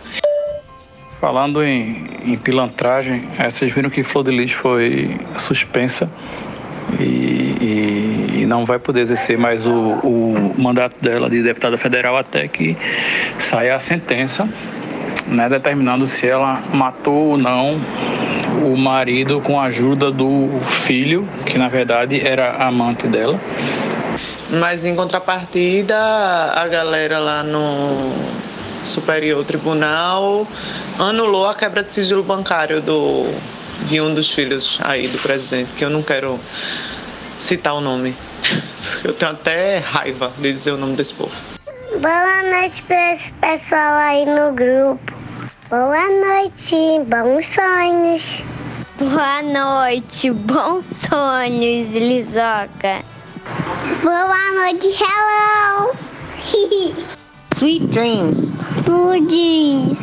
Falando 1.19 1.63
em, 1.63 2.05
em 2.24 2.38
pilantragem, 2.38 3.27
é, 3.39 3.50
vocês 3.50 3.71
viram 3.71 3.89
que 3.89 4.03
Flor 4.03 4.24
de 4.24 4.29
Lis 4.29 4.51
foi 4.51 5.19
suspensa 5.39 6.07
e, 7.00 7.03
e, 7.03 8.41
e, 8.41 8.45
não 8.45 8.63
vai 8.63 8.77
poder 8.77 9.01
exercer 9.01 9.39
mais 9.39 9.65
o, 9.65 9.71
o, 9.71 10.53
mandato 10.55 11.01
dela 11.01 11.27
de 11.31 11.41
deputada 11.41 11.77
federal 11.77 12.15
até 12.15 12.47
que 12.47 12.77
saia 13.39 13.75
a 13.75 13.79
sentença, 13.79 14.47
né, 15.27 15.50
determinando 15.50 16.07
se 16.07 16.27
ela 16.27 16.63
matou 16.74 17.31
ou 17.31 17.38
não 17.38 17.79
o 18.63 18.75
marido 18.75 19.39
com 19.41 19.60
a 19.60 19.65
ajuda 19.65 20.12
do 20.12 20.50
filho, 20.65 21.27
que 21.46 21.57
na 21.57 21.67
verdade 21.67 22.25
era 22.25 22.55
amante 22.65 23.07
dela. 23.07 23.39
Mas 24.50 24.86
em 24.86 24.96
contrapartida, 24.96 25.98
a 25.98 26.67
galera 26.67 27.19
lá 27.19 27.43
no 27.43 28.13
Superior 28.86 29.43
Tribunal 29.43 30.48
anulou 30.98 31.48
a 31.48 31.53
quebra 31.53 31.84
de 31.84 31.93
sigilo 31.93 32.24
bancário 32.24 32.81
do, 32.81 33.25
de 33.88 34.00
um 34.00 34.13
dos 34.13 34.34
filhos 34.34 34.79
aí 34.84 35.07
do 35.07 35.17
presidente, 35.19 35.72
que 35.75 35.84
eu 35.84 35.89
não 35.89 36.01
quero 36.01 36.39
citar 37.38 37.75
o 37.75 37.81
nome. 37.81 38.15
Eu 39.03 39.13
tenho 39.13 39.31
até 39.31 39.79
raiva 39.79 40.31
de 40.38 40.53
dizer 40.53 40.72
o 40.72 40.77
nome 40.77 40.96
desse 40.96 41.13
povo. 41.13 41.31
Boa 42.00 42.43
noite 42.43 42.81
para 42.84 43.13
esse 43.15 43.31
pessoal 43.34 43.96
aí 43.96 44.25
no 44.25 44.53
grupo. 44.53 45.16
Boa 45.69 46.07
noite, 46.09 47.03
bons 47.07 47.45
sonhos. 47.53 48.41
Boa 48.97 49.41
noite, 49.41 50.31
bons 50.31 50.86
sonhos, 50.86 51.91
Lisoca. 51.91 53.03
Boa 54.01 54.53
noite, 54.55 54.88
hello. 54.88 55.93
Sweet 57.53 57.88
dreams. 57.88 58.53
Sweet 58.71 59.27
dreams. 59.27 59.97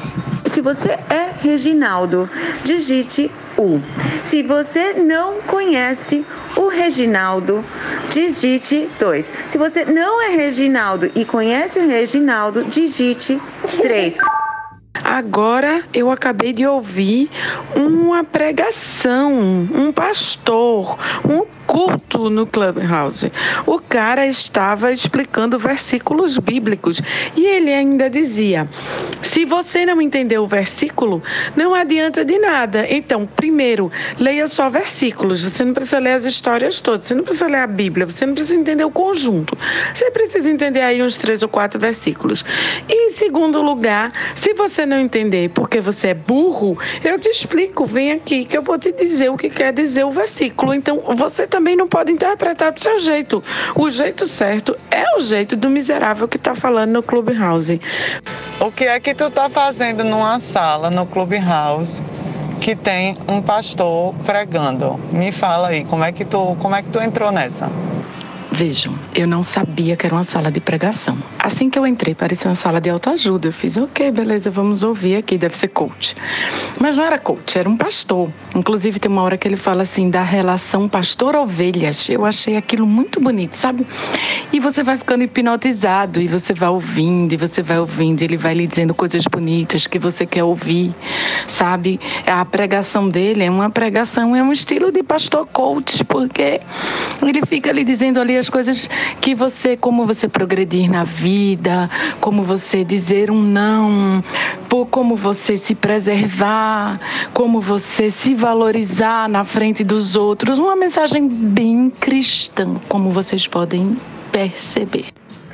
Se 0.44 0.60
você 0.60 0.98
é 1.08 1.32
Reginaldo, 1.40 2.28
digite 2.62 3.30
U. 3.56 3.80
Se 4.22 4.42
você 4.42 4.92
não 4.92 5.40
conhece 5.40 6.26
o 6.56 6.68
Reginaldo, 6.68 7.64
digite 8.10 8.90
2. 9.00 9.32
Se 9.48 9.56
você 9.56 9.86
não 9.86 10.20
é 10.20 10.36
Reginaldo 10.36 11.10
e 11.14 11.24
conhece 11.24 11.78
o 11.78 11.88
Reginaldo, 11.88 12.64
digite 12.64 13.40
3. 13.80 14.18
Agora 15.04 15.84
eu 15.92 16.10
acabei 16.10 16.54
de 16.54 16.66
ouvir 16.66 17.30
uma 17.76 18.24
pregação, 18.24 19.32
um 19.74 19.92
pastor, 19.92 20.98
um 21.28 21.44
culto 21.66 22.30
no 22.30 22.46
Clubhouse. 22.46 23.30
O 23.66 23.78
cara 23.78 24.26
estava 24.26 24.92
explicando 24.92 25.58
versículos 25.58 26.38
bíblicos 26.38 27.00
e 27.36 27.44
ele 27.44 27.72
ainda 27.72 28.08
dizia: 28.08 28.68
se 29.20 29.44
você 29.44 29.84
não 29.84 30.00
entendeu 30.00 30.44
o 30.44 30.46
versículo, 30.46 31.22
não 31.56 31.74
adianta 31.74 32.24
de 32.24 32.38
nada. 32.38 32.86
Então, 32.88 33.26
primeiro, 33.26 33.90
leia 34.18 34.46
só 34.46 34.70
versículos. 34.70 35.42
Você 35.42 35.64
não 35.64 35.74
precisa 35.74 35.98
ler 35.98 36.12
as 36.12 36.24
histórias 36.24 36.80
todas, 36.80 37.08
você 37.08 37.14
não 37.14 37.24
precisa 37.24 37.46
ler 37.46 37.58
a 37.58 37.66
Bíblia, 37.66 38.06
você 38.06 38.24
não 38.24 38.34
precisa 38.34 38.58
entender 38.58 38.84
o 38.84 38.90
conjunto. 38.90 39.56
Você 39.92 40.10
precisa 40.10 40.50
entender 40.50 40.80
aí 40.80 41.02
uns 41.02 41.16
três 41.16 41.42
ou 41.42 41.48
quatro 41.48 41.80
versículos. 41.80 42.44
E 42.88 43.06
em 43.06 43.10
segundo 43.10 43.60
lugar, 43.60 44.12
se 44.34 44.54
você 44.54 44.86
não 44.86 44.93
entender 45.00 45.50
porque 45.50 45.80
você 45.80 46.08
é 46.08 46.14
burro, 46.14 46.78
eu 47.02 47.18
te 47.18 47.28
explico, 47.28 47.84
vem 47.86 48.12
aqui 48.12 48.44
que 48.44 48.56
eu 48.56 48.62
vou 48.62 48.78
te 48.78 48.92
dizer 48.92 49.30
o 49.30 49.36
que 49.36 49.50
quer 49.50 49.72
dizer 49.72 50.04
o 50.04 50.10
versículo. 50.10 50.74
Então, 50.74 51.00
você 51.14 51.46
também 51.46 51.76
não 51.76 51.88
pode 51.88 52.12
interpretar 52.12 52.72
do 52.72 52.80
seu 52.80 52.98
jeito. 52.98 53.42
O 53.74 53.90
jeito 53.90 54.26
certo 54.26 54.76
é 54.90 55.04
o 55.16 55.20
jeito 55.20 55.56
do 55.56 55.70
miserável 55.70 56.28
que 56.28 56.36
está 56.36 56.54
falando 56.54 56.92
no 56.92 57.02
Clubhouse. 57.02 57.80
O 58.60 58.70
que 58.70 58.84
é 58.84 58.98
que 59.00 59.14
tu 59.14 59.30
tá 59.30 59.50
fazendo 59.50 60.04
numa 60.04 60.40
sala 60.40 60.90
no 60.90 61.06
Clubhouse 61.06 62.02
que 62.60 62.74
tem 62.74 63.16
um 63.28 63.42
pastor 63.42 64.14
pregando? 64.24 64.98
Me 65.12 65.32
fala 65.32 65.68
aí, 65.68 65.84
como 65.84 66.04
é 66.04 66.12
que 66.12 66.24
tu, 66.24 66.56
como 66.60 66.74
é 66.74 66.82
que 66.82 66.88
tu 66.90 67.00
entrou 67.00 67.30
nessa? 67.30 67.70
Vejam, 68.54 68.94
eu 69.16 69.26
não 69.26 69.42
sabia 69.42 69.96
que 69.96 70.06
era 70.06 70.14
uma 70.14 70.22
sala 70.22 70.48
de 70.48 70.60
pregação. 70.60 71.18
Assim 71.40 71.68
que 71.68 71.76
eu 71.76 71.84
entrei, 71.84 72.14
parecia 72.14 72.48
uma 72.48 72.54
sala 72.54 72.80
de 72.80 72.88
autoajuda. 72.88 73.48
Eu 73.48 73.52
fiz, 73.52 73.76
ok, 73.76 74.12
beleza, 74.12 74.48
vamos 74.48 74.84
ouvir 74.84 75.16
aqui, 75.16 75.36
deve 75.36 75.56
ser 75.56 75.66
coach. 75.66 76.14
Mas 76.78 76.96
não 76.96 77.04
era 77.04 77.18
coach, 77.18 77.58
era 77.58 77.68
um 77.68 77.76
pastor. 77.76 78.30
Inclusive, 78.54 79.00
tem 79.00 79.10
uma 79.10 79.22
hora 79.22 79.36
que 79.36 79.48
ele 79.48 79.56
fala 79.56 79.82
assim 79.82 80.08
da 80.08 80.22
relação 80.22 80.88
pastor-ovelhas. 80.88 82.08
Eu 82.08 82.24
achei 82.24 82.56
aquilo 82.56 82.86
muito 82.86 83.18
bonito, 83.18 83.54
sabe? 83.54 83.84
E 84.52 84.60
você 84.60 84.84
vai 84.84 84.98
ficando 84.98 85.24
hipnotizado, 85.24 86.20
e 86.20 86.28
você 86.28 86.54
vai 86.54 86.68
ouvindo, 86.68 87.32
e 87.32 87.36
você 87.36 87.60
vai 87.60 87.80
ouvindo, 87.80 88.22
ele 88.22 88.36
vai 88.36 88.54
lhe 88.54 88.68
dizendo 88.68 88.94
coisas 88.94 89.24
bonitas 89.24 89.88
que 89.88 89.98
você 89.98 90.24
quer 90.24 90.44
ouvir, 90.44 90.94
sabe? 91.44 91.98
A 92.24 92.44
pregação 92.44 93.08
dele 93.08 93.42
é 93.42 93.50
uma 93.50 93.68
pregação, 93.68 94.36
é 94.36 94.42
um 94.44 94.52
estilo 94.52 94.92
de 94.92 95.02
pastor 95.02 95.44
coach, 95.46 96.04
porque 96.04 96.60
ele 97.20 97.44
fica 97.44 97.72
lhe 97.72 97.82
dizendo 97.82 98.20
ali 98.20 98.43
as 98.43 98.43
coisas 98.48 98.88
que 99.20 99.34
você, 99.34 99.76
como 99.76 100.06
você 100.06 100.28
progredir 100.28 100.90
na 100.90 101.04
vida, 101.04 101.90
como 102.20 102.42
você 102.42 102.84
dizer 102.84 103.30
um 103.30 103.40
não, 103.40 104.22
como 104.90 105.14
você 105.14 105.56
se 105.56 105.74
preservar, 105.74 106.98
como 107.32 107.60
você 107.60 108.10
se 108.10 108.34
valorizar 108.34 109.28
na 109.28 109.44
frente 109.44 109.84
dos 109.84 110.16
outros. 110.16 110.58
Uma 110.58 110.74
mensagem 110.74 111.28
bem 111.28 111.90
cristã, 111.90 112.74
como 112.88 113.10
vocês 113.10 113.46
podem 113.46 113.92
perceber. 114.32 115.06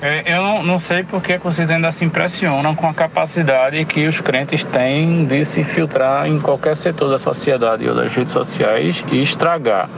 É, 0.02 0.22
eu 0.34 0.42
não, 0.42 0.62
não 0.62 0.78
sei 0.78 1.02
por 1.02 1.22
que 1.22 1.36
vocês 1.36 1.70
ainda 1.70 1.92
se 1.92 2.06
impressionam 2.06 2.74
com 2.74 2.88
a 2.88 2.94
capacidade 2.94 3.84
que 3.84 4.06
os 4.06 4.18
crentes 4.18 4.64
têm 4.64 5.26
de 5.26 5.44
se 5.44 5.62
filtrar 5.62 6.26
em 6.26 6.40
qualquer 6.40 6.74
setor 6.74 7.10
da 7.10 7.18
sociedade 7.18 7.86
ou 7.86 7.94
das 7.94 8.10
redes 8.14 8.32
sociais 8.32 9.04
e 9.12 9.22
estragar. 9.22 9.90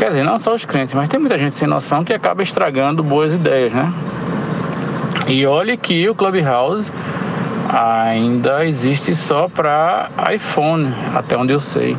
Quer 0.00 0.08
dizer, 0.08 0.24
não 0.24 0.38
só 0.38 0.54
os 0.54 0.64
crentes, 0.64 0.94
mas 0.94 1.10
tem 1.10 1.20
muita 1.20 1.38
gente 1.38 1.52
sem 1.52 1.68
noção 1.68 2.02
que 2.02 2.14
acaba 2.14 2.42
estragando 2.42 3.02
boas 3.02 3.34
ideias, 3.34 3.70
né? 3.70 3.92
E 5.28 5.44
olhe 5.44 5.76
que 5.76 6.08
o 6.08 6.14
Clubhouse 6.14 6.90
ainda 7.68 8.64
existe 8.64 9.14
só 9.14 9.46
para 9.46 10.08
iPhone, 10.32 10.90
até 11.14 11.36
onde 11.36 11.52
eu 11.52 11.60
sei. 11.60 11.98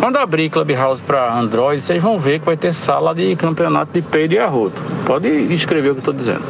Quando 0.00 0.16
abrir 0.16 0.50
Clubhouse 0.50 1.00
para 1.00 1.32
Android, 1.32 1.80
vocês 1.80 2.02
vão 2.02 2.18
ver 2.18 2.40
que 2.40 2.46
vai 2.46 2.56
ter 2.56 2.72
sala 2.72 3.14
de 3.14 3.36
campeonato 3.36 3.92
de 3.92 4.02
peido 4.02 4.34
e 4.34 4.38
arroto. 4.40 4.82
Pode 5.06 5.28
escrever 5.54 5.90
o 5.90 5.92
que 5.92 5.98
eu 5.98 6.00
estou 6.00 6.14
dizendo. 6.14 6.42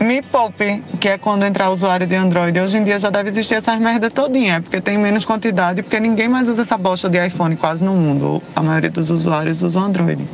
Me 0.00 0.20
Poupe, 0.20 0.82
que 1.00 1.08
é 1.08 1.18
quando 1.18 1.44
entrar 1.44 1.70
usuário 1.70 2.06
de 2.06 2.14
Android. 2.14 2.58
Hoje 2.60 2.76
em 2.76 2.84
dia 2.84 2.98
já 2.98 3.08
deve 3.08 3.30
existir 3.30 3.54
essas 3.54 3.78
merda 3.78 4.10
todinha, 4.10 4.60
porque 4.60 4.80
tem 4.80 4.98
menos 4.98 5.24
quantidade, 5.24 5.82
porque 5.82 5.98
ninguém 5.98 6.28
mais 6.28 6.48
usa 6.48 6.62
essa 6.62 6.76
bosta 6.76 7.08
de 7.08 7.24
iPhone 7.26 7.56
quase 7.56 7.82
no 7.82 7.94
mundo. 7.94 8.42
A 8.54 8.62
maioria 8.62 8.90
dos 8.90 9.10
usuários 9.10 9.62
usam 9.62 9.84
Android. 9.84 10.28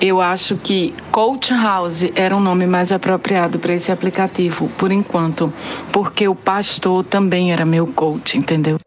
Eu 0.00 0.20
acho 0.20 0.56
que 0.56 0.94
Coach 1.10 1.52
House 1.52 2.04
era 2.14 2.34
um 2.36 2.40
nome 2.40 2.66
mais 2.66 2.92
apropriado 2.92 3.58
para 3.58 3.72
esse 3.72 3.90
aplicativo, 3.92 4.68
por 4.78 4.90
enquanto, 4.90 5.52
porque 5.92 6.26
o 6.26 6.34
pastor 6.34 7.04
também 7.04 7.52
era 7.52 7.64
meu 7.64 7.86
coach, 7.86 8.38
entendeu? 8.38 8.78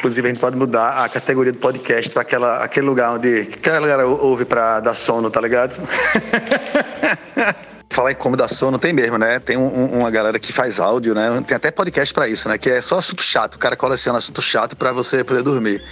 Inclusive, 0.00 0.28
a 0.28 0.30
gente 0.30 0.40
pode 0.40 0.56
mudar 0.56 1.04
a 1.04 1.08
categoria 1.08 1.52
do 1.52 1.58
podcast 1.58 2.12
para 2.12 2.22
aquele 2.62 2.86
lugar 2.86 3.14
onde 3.14 3.48
aquela 3.52 3.80
galera 3.80 4.06
ouve 4.06 4.44
para 4.44 4.78
dar 4.78 4.94
sono, 4.94 5.28
tá 5.28 5.40
ligado? 5.40 5.74
falar 7.90 8.12
em 8.12 8.14
como 8.14 8.36
dar 8.36 8.48
sono, 8.48 8.78
tem 8.78 8.92
mesmo, 8.92 9.18
né? 9.18 9.38
Tem 9.38 9.56
um, 9.56 9.98
uma 9.98 10.10
galera 10.10 10.38
que 10.38 10.52
faz 10.52 10.78
áudio, 10.78 11.14
né? 11.14 11.42
Tem 11.46 11.56
até 11.56 11.70
podcast 11.70 12.12
para 12.12 12.28
isso, 12.28 12.48
né? 12.48 12.58
Que 12.58 12.70
é 12.70 12.82
só 12.82 12.98
assunto 12.98 13.22
chato. 13.22 13.54
O 13.54 13.58
cara 13.58 13.76
coleciona 13.76 14.18
assunto 14.18 14.42
chato 14.42 14.76
para 14.76 14.92
você 14.92 15.24
poder 15.24 15.42
dormir. 15.42 15.82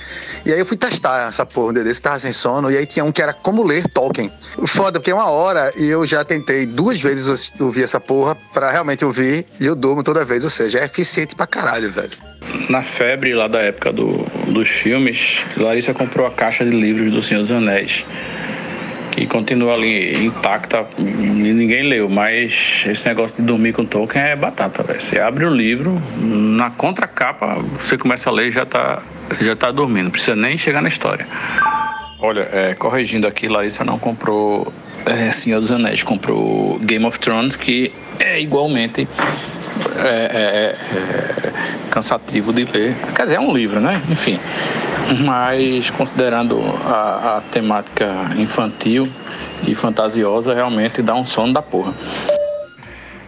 E 0.44 0.52
aí 0.52 0.58
eu 0.58 0.66
fui 0.66 0.76
testar 0.76 1.28
essa 1.28 1.44
porra 1.44 1.72
desse, 1.72 2.00
tava 2.00 2.18
sem 2.18 2.32
sono, 2.32 2.70
e 2.70 2.76
aí 2.76 2.86
tinha 2.86 3.04
um 3.04 3.10
que 3.10 3.22
era 3.22 3.32
como 3.32 3.62
ler 3.64 3.88
Tolkien. 3.88 4.30
Foda, 4.66 5.00
porque 5.00 5.10
é 5.10 5.14
uma 5.14 5.30
hora 5.30 5.72
e 5.76 5.86
eu 5.86 6.06
já 6.06 6.24
tentei 6.24 6.66
duas 6.66 7.00
vezes 7.00 7.52
ouvir 7.60 7.82
essa 7.82 8.00
porra 8.00 8.36
para 8.52 8.70
realmente 8.70 9.04
ouvir 9.04 9.46
e 9.60 9.66
eu 9.66 9.74
durmo 9.74 10.02
toda 10.02 10.24
vez, 10.24 10.44
ou 10.44 10.50
seja, 10.50 10.78
é 10.78 10.84
eficiente 10.84 11.34
pra 11.34 11.46
caralho, 11.46 11.90
velho. 11.90 12.10
Na 12.68 12.82
febre 12.84 13.34
lá 13.34 13.48
da 13.48 13.60
época 13.60 13.92
do, 13.92 14.24
dos 14.52 14.68
filmes, 14.68 15.40
Larissa 15.56 15.92
comprou 15.92 16.26
a 16.26 16.30
caixa 16.30 16.64
de 16.64 16.70
livros 16.70 17.12
do 17.12 17.22
Senhor 17.22 17.42
dos 17.42 17.50
Anéis 17.50 18.04
e 19.16 19.26
continua 19.26 19.74
ali 19.74 20.26
intacta 20.26 20.84
e 20.98 21.02
ninguém 21.02 21.82
leu, 21.82 22.08
mas 22.08 22.84
esse 22.86 23.08
negócio 23.08 23.36
de 23.36 23.42
dormir 23.42 23.72
com 23.72 23.84
Tolkien 23.84 24.24
é 24.24 24.36
batata, 24.36 24.82
velho. 24.82 25.00
Você 25.00 25.18
abre 25.18 25.44
o 25.44 25.50
livro, 25.50 26.00
na 26.18 26.70
contracapa 26.70 27.56
você 27.80 27.96
começa 27.96 28.28
a 28.28 28.32
ler 28.32 28.48
e 28.48 28.50
já 28.50 28.66
tá, 28.66 29.02
já 29.40 29.56
tá 29.56 29.70
dormindo, 29.70 30.04
não 30.04 30.10
precisa 30.10 30.36
nem 30.36 30.58
chegar 30.58 30.82
na 30.82 30.88
história. 30.88 31.26
Olha, 32.18 32.48
é, 32.52 32.74
corrigindo 32.74 33.26
aqui, 33.26 33.48
Larissa 33.48 33.84
não 33.84 33.98
comprou 33.98 34.72
é, 35.06 35.30
Senhor 35.30 35.60
dos 35.60 35.70
Anéis, 35.70 36.02
comprou 36.02 36.78
Game 36.80 37.04
of 37.04 37.18
Thrones, 37.18 37.56
que 37.56 37.92
é 38.18 38.40
igualmente 38.40 39.08
é, 39.96 40.08
é, 40.08 40.76
é 40.96 41.52
cansativo 41.90 42.52
de 42.52 42.64
ler. 42.64 42.94
Quer 43.14 43.22
dizer, 43.22 43.36
é 43.36 43.40
um 43.40 43.52
livro, 43.54 43.80
né? 43.80 44.02
Enfim 44.10 44.38
mas 45.14 45.90
considerando 45.90 46.60
a, 46.84 47.36
a 47.36 47.40
temática 47.52 48.32
infantil 48.36 49.08
e 49.66 49.74
fantasiosa, 49.74 50.54
realmente 50.54 51.02
dá 51.02 51.14
um 51.14 51.24
sono 51.24 51.52
da 51.52 51.62
porra. 51.62 51.94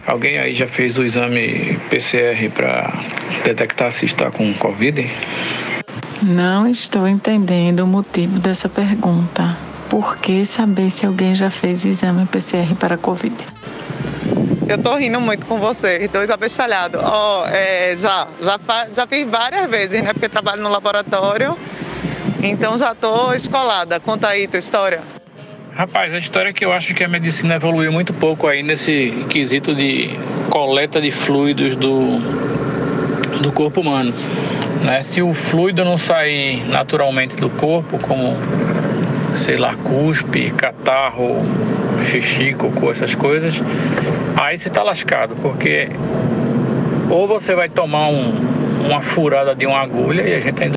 Alguém 0.05 0.39
aí 0.39 0.53
já 0.53 0.67
fez 0.67 0.97
o 0.97 1.03
exame 1.03 1.79
PCR 1.89 2.49
para 2.53 2.91
detectar 3.43 3.91
se 3.91 4.05
está 4.05 4.31
com 4.31 4.53
Covid? 4.55 5.09
Não 6.23 6.67
estou 6.67 7.07
entendendo 7.07 7.81
o 7.81 7.87
motivo 7.87 8.39
dessa 8.39 8.67
pergunta. 8.67 9.68
Por 9.89 10.17
que 10.17 10.45
saber 10.45 10.91
se 10.91 11.05
alguém 11.05 11.33
já 11.33 11.49
fez 11.49 11.83
exame 11.83 12.25
PCR 12.27 12.75
para 12.75 12.95
Covid? 12.95 13.35
Eu 14.67 14.77
tô 14.77 14.95
rindo 14.95 15.19
muito 15.19 15.47
com 15.47 15.57
vocês, 15.57 16.07
dois 16.11 16.29
abestalhados. 16.29 17.01
Ó, 17.03 17.47
é, 17.47 17.97
já, 17.97 18.27
já, 18.39 18.59
já 18.93 19.07
fiz 19.07 19.27
várias 19.27 19.67
vezes, 19.67 20.03
né? 20.03 20.13
Porque 20.13 20.29
trabalho 20.29 20.61
no 20.61 20.69
laboratório. 20.69 21.57
Então 22.43 22.77
já 22.77 22.93
tô 22.93 23.33
escolada. 23.33 23.99
Conta 23.99 24.27
aí 24.27 24.47
tua 24.47 24.59
história. 24.59 25.01
Rapaz, 25.73 26.13
a 26.13 26.19
história 26.19 26.49
é 26.49 26.53
que 26.53 26.63
eu 26.63 26.71
acho 26.71 26.93
que 26.93 27.03
a 27.03 27.07
medicina 27.07 27.55
evoluiu 27.55 27.91
muito 27.91 28.13
pouco 28.13 28.45
aí 28.45 28.61
nesse 28.61 29.25
quesito 29.29 29.73
de 29.73 30.11
coleta 30.51 31.01
de 31.01 31.09
fluidos 31.09 31.75
do, 31.75 32.19
do 33.41 33.51
corpo 33.51 33.81
humano. 33.81 34.13
Né? 34.83 35.01
Se 35.01 35.21
o 35.21 35.33
fluido 35.33 35.83
não 35.83 35.97
sair 35.97 36.63
naturalmente 36.67 37.35
do 37.37 37.49
corpo, 37.49 37.97
como 37.97 38.35
sei 39.35 39.57
lá, 39.57 39.75
cuspe, 39.75 40.51
catarro, 40.51 41.37
xixi, 42.01 42.53
cocô, 42.53 42.91
essas 42.91 43.15
coisas, 43.15 43.61
aí 44.35 44.57
você 44.57 44.69
tá 44.69 44.83
lascado, 44.83 45.35
porque 45.41 45.89
ou 47.09 47.27
você 47.27 47.55
vai 47.55 47.69
tomar 47.69 48.09
um, 48.09 48.31
uma 48.85 49.01
furada 49.01 49.55
de 49.55 49.65
uma 49.65 49.79
agulha 49.79 50.21
e 50.21 50.35
a 50.35 50.39
gente 50.39 50.63
ainda. 50.63 50.75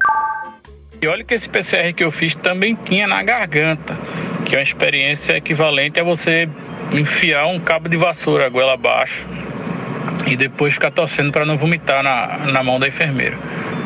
E 1.01 1.07
olha 1.07 1.25
que 1.25 1.35
esse 1.35 1.49
PCR 1.49 1.93
que 1.93 2.05
eu 2.05 2.11
fiz 2.11 2.35
também 2.35 2.77
tinha 2.85 3.07
na 3.07 3.23
garganta, 3.23 3.97
que 4.45 4.55
é 4.55 4.59
uma 4.59 4.63
experiência 4.63 5.37
equivalente 5.37 5.99
a 5.99 6.05
você 6.05 6.49
enfiar 6.93 7.47
um 7.47 7.59
cabo 7.59 7.89
de 7.89 7.97
vassoura 7.97 8.49
goela 8.49 8.75
abaixo 8.75 9.27
e 10.27 10.37
depois 10.37 10.75
ficar 10.75 10.91
torcendo 10.91 11.33
para 11.33 11.45
não 11.45 11.57
vomitar 11.57 12.03
na, 12.03 12.39
na 12.51 12.63
mão 12.63 12.79
da 12.79 12.87
enfermeira. 12.89 13.37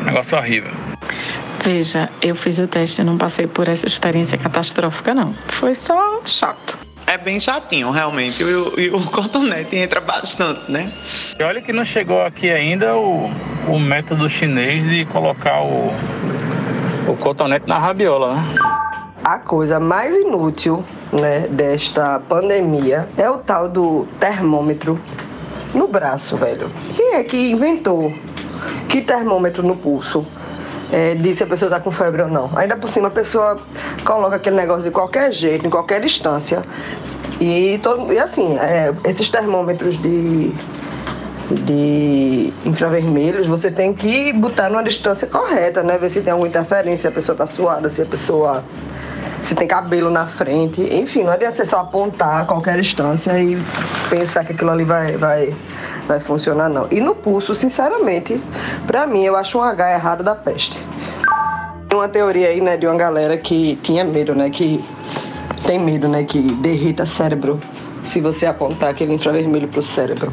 Negócio 0.05 0.37
horrível. 0.37 0.71
Veja, 1.63 2.09
eu 2.21 2.35
fiz 2.35 2.59
o 2.59 2.67
teste 2.67 3.01
e 3.01 3.03
não 3.03 3.17
passei 3.17 3.47
por 3.47 3.67
essa 3.67 3.85
experiência 3.85 4.37
catastrófica, 4.37 5.13
não. 5.13 5.33
Foi 5.47 5.75
só 5.75 6.21
chato. 6.25 6.77
É 7.05 7.17
bem 7.17 7.39
chatinho, 7.39 7.89
realmente. 7.89 8.43
E 8.43 8.45
o, 8.45 8.79
e 8.79 8.89
o 8.89 8.99
cotonete 9.09 9.77
entra 9.77 10.01
bastante, 10.01 10.69
né? 10.69 10.91
E 11.39 11.43
olha 11.43 11.61
que 11.61 11.71
não 11.71 11.85
chegou 11.85 12.21
aqui 12.21 12.49
ainda 12.49 12.95
o, 12.95 13.31
o 13.67 13.79
método 13.79 14.27
chinês 14.29 14.87
de 14.89 15.05
colocar 15.05 15.63
o, 15.63 15.91
o 17.07 17.17
cotonete 17.17 17.67
na 17.67 17.79
rabiola, 17.79 18.35
né? 18.35 18.55
A 19.23 19.39
coisa 19.39 19.79
mais 19.79 20.15
inútil 20.15 20.85
né, 21.11 21.47
desta 21.49 22.19
pandemia 22.29 23.09
é 23.17 23.29
o 23.29 23.37
tal 23.37 23.67
do 23.67 24.07
termômetro 24.19 24.99
no 25.73 25.87
braço, 25.87 26.37
velho. 26.37 26.71
Quem 26.93 27.15
é 27.15 27.23
que 27.23 27.51
inventou? 27.51 28.13
Que 28.87 29.01
termômetro 29.01 29.63
no 29.63 29.75
pulso? 29.75 30.25
É, 30.91 31.33
se 31.33 31.43
a 31.43 31.47
pessoa 31.47 31.69
está 31.69 31.79
com 31.79 31.91
febre 31.91 32.21
ou 32.21 32.27
não. 32.27 32.49
Ainda 32.55 32.75
por 32.75 32.89
cima, 32.89 33.07
a 33.07 33.11
pessoa 33.11 33.59
coloca 34.05 34.35
aquele 34.35 34.55
negócio 34.55 34.83
de 34.83 34.91
qualquer 34.91 35.31
jeito, 35.31 35.65
em 35.65 35.69
qualquer 35.69 36.01
distância. 36.01 36.63
E, 37.39 37.79
todo, 37.83 38.11
e 38.11 38.17
assim, 38.17 38.57
é, 38.57 38.93
esses 39.03 39.29
termômetros 39.29 39.97
de, 39.97 40.51
de 41.51 42.53
infravermelhos, 42.65 43.47
você 43.47 43.71
tem 43.71 43.93
que 43.93 44.33
botar 44.33 44.69
numa 44.69 44.83
distância 44.83 45.27
correta, 45.27 45.81
né? 45.83 45.97
Ver 45.97 46.09
se 46.09 46.21
tem 46.21 46.31
alguma 46.31 46.47
interferência, 46.47 47.01
se 47.01 47.07
a 47.07 47.11
pessoa 47.11 47.33
está 47.33 47.47
suada, 47.47 47.89
se 47.89 48.01
a 48.01 48.05
pessoa. 48.05 48.63
se 49.43 49.55
tem 49.55 49.67
cabelo 49.67 50.09
na 50.09 50.27
frente. 50.27 50.81
Enfim, 50.81 51.23
não 51.23 51.31
adianta 51.31 51.55
você 51.55 51.65
só 51.65 51.79
apontar 51.79 52.41
a 52.41 52.45
qualquer 52.45 52.79
distância 52.81 53.39
e 53.39 53.57
pensar 54.09 54.43
que 54.43 54.51
aquilo 54.51 54.71
ali 54.71 54.83
vai, 54.83 55.15
vai 55.15 55.53
vai 56.07 56.19
funcionar 56.19 56.69
não. 56.69 56.87
E 56.89 57.01
no 57.01 57.13
pulso, 57.13 57.53
sinceramente, 57.53 58.41
para 58.87 59.05
mim 59.05 59.23
eu 59.23 59.35
acho 59.35 59.59
um 59.59 59.61
H 59.61 59.93
errado 59.93 60.23
da 60.23 60.33
peste. 60.33 60.79
Tem 61.89 61.99
uma 61.99 62.07
teoria 62.07 62.49
aí, 62.49 62.61
né, 62.61 62.77
de 62.77 62.87
uma 62.87 62.95
galera 62.95 63.37
que 63.37 63.77
tinha 63.83 64.03
medo, 64.03 64.33
né, 64.33 64.49
que 64.49 64.83
tem 65.65 65.79
medo, 65.79 66.07
né, 66.07 66.23
que 66.23 66.39
derrita 66.55 67.05
cérebro 67.05 67.59
se 68.03 68.21
você 68.21 68.45
apontar 68.45 68.89
aquele 68.89 69.13
infravermelho 69.13 69.67
pro 69.67 69.81
cérebro 69.81 70.31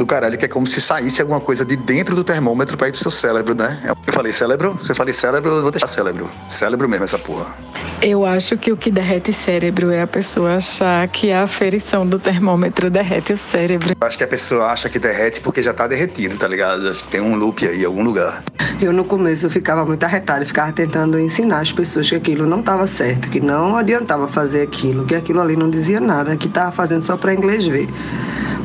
do 0.00 0.06
caralho, 0.06 0.38
que 0.38 0.46
é 0.46 0.48
como 0.48 0.66
se 0.66 0.80
saísse 0.80 1.20
alguma 1.20 1.40
coisa 1.40 1.64
de 1.64 1.76
dentro 1.76 2.16
do 2.16 2.24
termômetro 2.24 2.76
para 2.76 2.88
ir 2.88 2.92
pro 2.92 3.00
seu 3.00 3.10
cérebro, 3.10 3.54
né? 3.54 3.78
Eu 3.84 4.12
falei 4.12 4.32
cérebro, 4.32 4.72
você 4.72 4.94
falei 4.94 5.12
cérebro, 5.12 5.50
eu 5.50 5.62
vou 5.62 5.70
deixar 5.70 5.86
cérebro. 5.86 6.30
Cérebro 6.48 6.88
mesmo, 6.88 7.04
essa 7.04 7.18
porra. 7.18 7.54
Eu 8.00 8.24
acho 8.24 8.56
que 8.56 8.72
o 8.72 8.76
que 8.78 8.90
derrete 8.90 9.30
cérebro 9.30 9.90
é 9.90 10.00
a 10.00 10.06
pessoa 10.06 10.56
achar 10.56 11.06
que 11.08 11.30
a 11.30 11.42
aferição 11.42 12.06
do 12.06 12.18
termômetro 12.18 12.88
derrete 12.90 13.34
o 13.34 13.36
cérebro. 13.36 13.94
Eu 14.00 14.06
acho 14.06 14.16
que 14.16 14.24
a 14.24 14.28
pessoa 14.28 14.68
acha 14.68 14.88
que 14.88 14.98
derrete 14.98 15.42
porque 15.42 15.62
já 15.62 15.74
tá 15.74 15.86
derretido, 15.86 16.38
tá 16.38 16.48
ligado? 16.48 16.88
Acho 16.88 17.02
que 17.02 17.08
tem 17.08 17.20
um 17.20 17.36
loop 17.36 17.66
aí 17.66 17.82
em 17.82 17.84
algum 17.84 18.02
lugar. 18.02 18.42
Eu 18.80 18.94
no 18.94 19.04
começo 19.04 19.44
eu 19.44 19.50
ficava 19.50 19.84
muito 19.84 20.02
arretada, 20.04 20.46
ficava 20.46 20.72
tentando 20.72 21.20
ensinar 21.20 21.60
as 21.60 21.72
pessoas 21.72 22.08
que 22.08 22.16
aquilo 22.16 22.46
não 22.46 22.60
estava 22.60 22.86
certo, 22.86 23.28
que 23.28 23.38
não 23.38 23.76
adiantava 23.76 24.26
fazer 24.26 24.62
aquilo, 24.62 25.04
que 25.04 25.14
aquilo 25.14 25.42
ali 25.42 25.54
não 25.54 25.68
dizia 25.68 26.00
nada, 26.00 26.34
que 26.38 26.48
tava 26.48 26.72
fazendo 26.72 27.02
só 27.02 27.18
para 27.18 27.34
inglês 27.34 27.66
ver. 27.66 27.86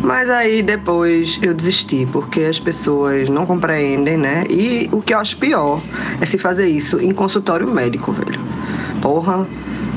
Mas 0.02 0.30
aí 0.30 0.62
depois 0.62 1.24
eu 1.41 1.53
desisti, 1.53 2.07
porque 2.11 2.41
as 2.41 2.59
pessoas 2.59 3.29
não 3.29 3.45
compreendem, 3.45 4.17
né? 4.17 4.43
E 4.49 4.89
o 4.91 5.01
que 5.01 5.13
eu 5.13 5.19
acho 5.19 5.38
pior 5.38 5.81
é 6.21 6.25
se 6.25 6.38
fazer 6.38 6.67
isso 6.67 6.99
em 6.99 7.11
consultório 7.11 7.67
médico, 7.67 8.11
velho. 8.11 8.39
Porra, 9.01 9.47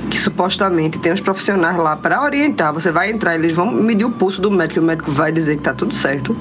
que 0.09 0.19
supostamente 0.19 0.99
tem 0.99 1.13
os 1.13 1.21
profissionais 1.21 1.77
lá 1.77 1.95
para 1.97 2.23
orientar. 2.23 2.73
Você 2.73 2.91
vai 2.91 3.11
entrar, 3.11 3.35
eles 3.35 3.55
vão 3.55 3.71
medir 3.71 4.05
o 4.05 4.11
pulso 4.11 4.41
do 4.41 4.51
médico, 4.51 4.81
o 4.81 4.83
médico 4.83 5.13
vai 5.13 5.31
dizer 5.31 5.57
que 5.57 5.63
tá 5.63 5.75
tudo 5.75 5.95
certo. 5.95 6.37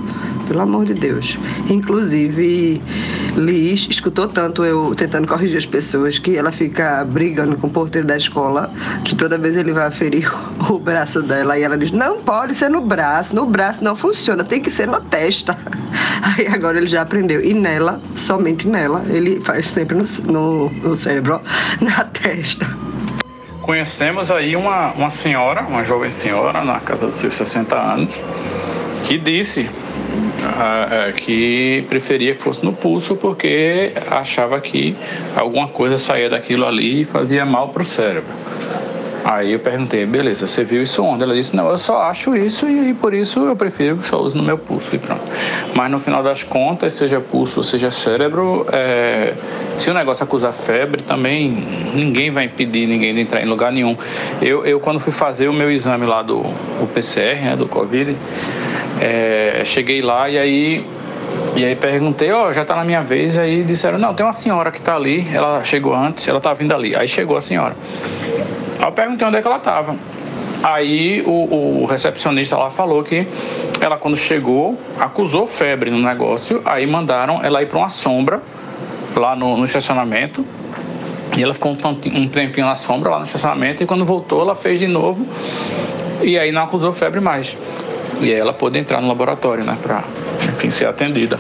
Pelo 0.47 0.61
amor 0.61 0.85
de 0.85 0.93
Deus. 0.93 1.37
Inclusive, 1.69 2.81
Liz 3.35 3.87
escutou 3.89 4.27
tanto 4.27 4.63
eu 4.63 4.95
tentando 4.95 5.27
corrigir 5.27 5.57
as 5.57 5.65
pessoas 5.65 6.17
que 6.17 6.37
ela 6.37 6.51
fica 6.51 7.03
brigando 7.05 7.57
com 7.57 7.67
o 7.67 7.69
porteiro 7.69 8.07
da 8.07 8.15
escola, 8.15 8.71
que 9.03 9.15
toda 9.15 9.37
vez 9.37 9.57
ele 9.57 9.73
vai 9.73 9.91
ferir 9.91 10.31
o 10.69 10.79
braço 10.79 11.21
dela 11.21 11.57
e 11.57 11.63
ela 11.63 11.77
diz: 11.77 11.91
Não 11.91 12.21
pode 12.21 12.55
ser 12.55 12.69
no 12.69 12.81
braço, 12.81 13.35
no 13.35 13.45
braço 13.45 13.83
não 13.83 13.95
funciona, 13.95 14.43
tem 14.43 14.61
que 14.61 14.69
ser 14.69 14.87
na 14.87 15.01
testa. 15.01 15.57
Aí 16.37 16.47
agora 16.47 16.77
ele 16.77 16.87
já 16.87 17.01
aprendeu. 17.01 17.43
E 17.43 17.53
nela, 17.53 18.01
somente 18.15 18.67
nela, 18.67 19.03
ele 19.09 19.39
faz 19.41 19.67
sempre 19.67 19.95
no, 19.95 20.03
no, 20.31 20.69
no 20.69 20.95
cérebro, 20.95 21.41
na 21.81 22.03
testa 22.05 22.67
conhecemos 23.67 24.31
aí 24.31 24.55
uma, 24.55 24.93
uma 24.93 25.09
senhora, 25.09 25.61
uma 25.63 25.83
jovem 25.83 26.09
senhora, 26.09 26.63
na 26.63 26.79
casa 26.79 27.05
dos 27.05 27.17
seus 27.17 27.35
60 27.35 27.75
anos, 27.75 28.23
que 29.03 29.17
disse 29.17 29.69
uh, 30.17 31.09
uh, 31.09 31.13
que 31.13 31.85
preferia 31.89 32.35
que 32.35 32.41
fosse 32.41 32.63
no 32.65 32.73
pulso 32.73 33.15
porque 33.15 33.93
achava 34.09 34.59
que 34.59 34.95
alguma 35.35 35.67
coisa 35.67 35.97
saía 35.97 36.29
daquilo 36.29 36.65
ali 36.65 37.01
e 37.01 37.05
fazia 37.05 37.45
mal 37.45 37.69
para 37.69 37.81
o 37.81 37.85
cérebro. 37.85 38.33
Aí 39.27 39.51
eu 39.51 39.59
perguntei, 39.59 40.05
beleza, 40.05 40.47
você 40.47 40.63
viu 40.63 40.81
isso 40.81 41.03
onde? 41.03 41.21
Ela 41.21 41.35
disse, 41.35 41.53
não, 41.53 41.69
eu 41.69 41.77
só 41.77 42.03
acho 42.03 42.33
isso 42.33 42.65
e, 42.65 42.91
e, 42.91 42.93
por 42.93 43.13
isso 43.13 43.41
eu 43.41 43.57
prefiro 43.57 43.97
que 43.97 44.07
só 44.07 44.21
use 44.21 44.37
no 44.37 44.41
meu 44.41 44.57
pulso 44.57 44.95
e 44.95 44.99
pronto. 44.99 45.21
Mas 45.75 45.91
no 45.91 45.99
final 45.99 46.23
das 46.23 46.43
contas, 46.43 46.93
seja 46.93 47.19
pulso 47.19 47.59
ou 47.59 47.63
seja 47.63 47.91
cérebro, 47.91 48.65
é, 48.71 49.33
se 49.77 49.89
o 49.89 49.93
negócio 49.93 50.23
acusar 50.23 50.53
febre, 50.53 51.03
também 51.03 51.51
ninguém 51.93 52.31
vai 52.31 52.45
impedir 52.45 52.87
ninguém 52.87 53.13
de 53.13 53.21
entrar 53.21 53.41
em 53.41 53.45
lugar 53.45 53.71
nenhum. 53.71 53.95
Eu, 54.41 54.65
eu 54.65 54.79
quando 54.79 54.99
fui 54.99 55.13
fazer 55.13 55.47
o 55.47 55.53
meu 55.53 55.71
exame 55.71 56.05
lá 56.05 56.21
do 56.21 56.43
PCR, 56.93 57.41
né, 57.41 57.55
do 57.55 57.67
Covid, 57.67 58.15
é, 58.99 59.61
cheguei 59.63 60.01
lá 60.01 60.29
e 60.29 60.37
aí 60.37 60.85
e 61.55 61.65
aí 61.65 61.75
perguntei, 61.75 62.31
ó, 62.31 62.47
oh, 62.47 62.53
já 62.53 62.63
tá 62.63 62.75
na 62.75 62.83
minha 62.83 63.01
vez. 63.01 63.37
Aí 63.37 63.63
disseram, 63.63 63.97
não, 63.97 64.13
tem 64.13 64.25
uma 64.25 64.33
senhora 64.33 64.71
que 64.71 64.81
tá 64.81 64.95
ali, 64.95 65.27
ela 65.33 65.63
chegou 65.63 65.95
antes, 65.95 66.27
ela 66.27 66.39
tá 66.39 66.53
vindo 66.53 66.73
ali. 66.73 66.95
Aí 66.95 67.07
chegou 67.07 67.37
a 67.37 67.41
senhora. 67.41 67.75
Aí 68.79 68.85
eu 68.85 68.91
perguntei 68.91 69.27
onde 69.27 69.37
é 69.37 69.41
que 69.41 69.47
ela 69.47 69.57
estava. 69.57 69.95
Aí 70.63 71.21
o, 71.25 71.83
o, 71.83 71.85
recepcionista 71.85 72.57
lá 72.57 72.71
falou 72.71 73.03
que 73.03 73.27
ela 73.79 73.97
quando 73.97 74.17
chegou 74.17 74.77
acusou 74.99 75.45
febre 75.45 75.91
no 75.91 75.99
negócio, 75.99 76.61
aí 76.65 76.85
mandaram 76.87 77.43
ela 77.43 77.61
ir 77.61 77.67
para 77.67 77.77
uma 77.77 77.89
sombra 77.89 78.41
lá 79.15 79.35
no, 79.35 79.57
no, 79.57 79.65
estacionamento. 79.65 80.45
E 81.35 81.43
ela 81.43 81.53
ficou 81.53 81.71
um 81.71 82.27
tempinho 82.29 82.65
na 82.65 82.75
sombra 82.75 83.11
lá 83.11 83.19
no 83.19 83.25
estacionamento 83.25 83.83
e 83.83 83.85
quando 83.85 84.05
voltou 84.05 84.41
ela 84.41 84.55
fez 84.55 84.79
de 84.79 84.87
novo 84.87 85.27
e 86.21 86.39
aí 86.39 86.51
não 86.51 86.63
acusou 86.63 86.93
febre 86.93 87.19
mais. 87.19 87.55
E 88.21 88.31
aí 88.31 88.39
ela 88.39 88.53
pôde 88.53 88.79
entrar 88.79 89.01
no 89.01 89.07
laboratório, 89.07 89.63
né, 89.63 89.77
para 89.81 90.03
enfim 90.47 90.71
ser 90.71 90.87
atendida. 90.87 91.37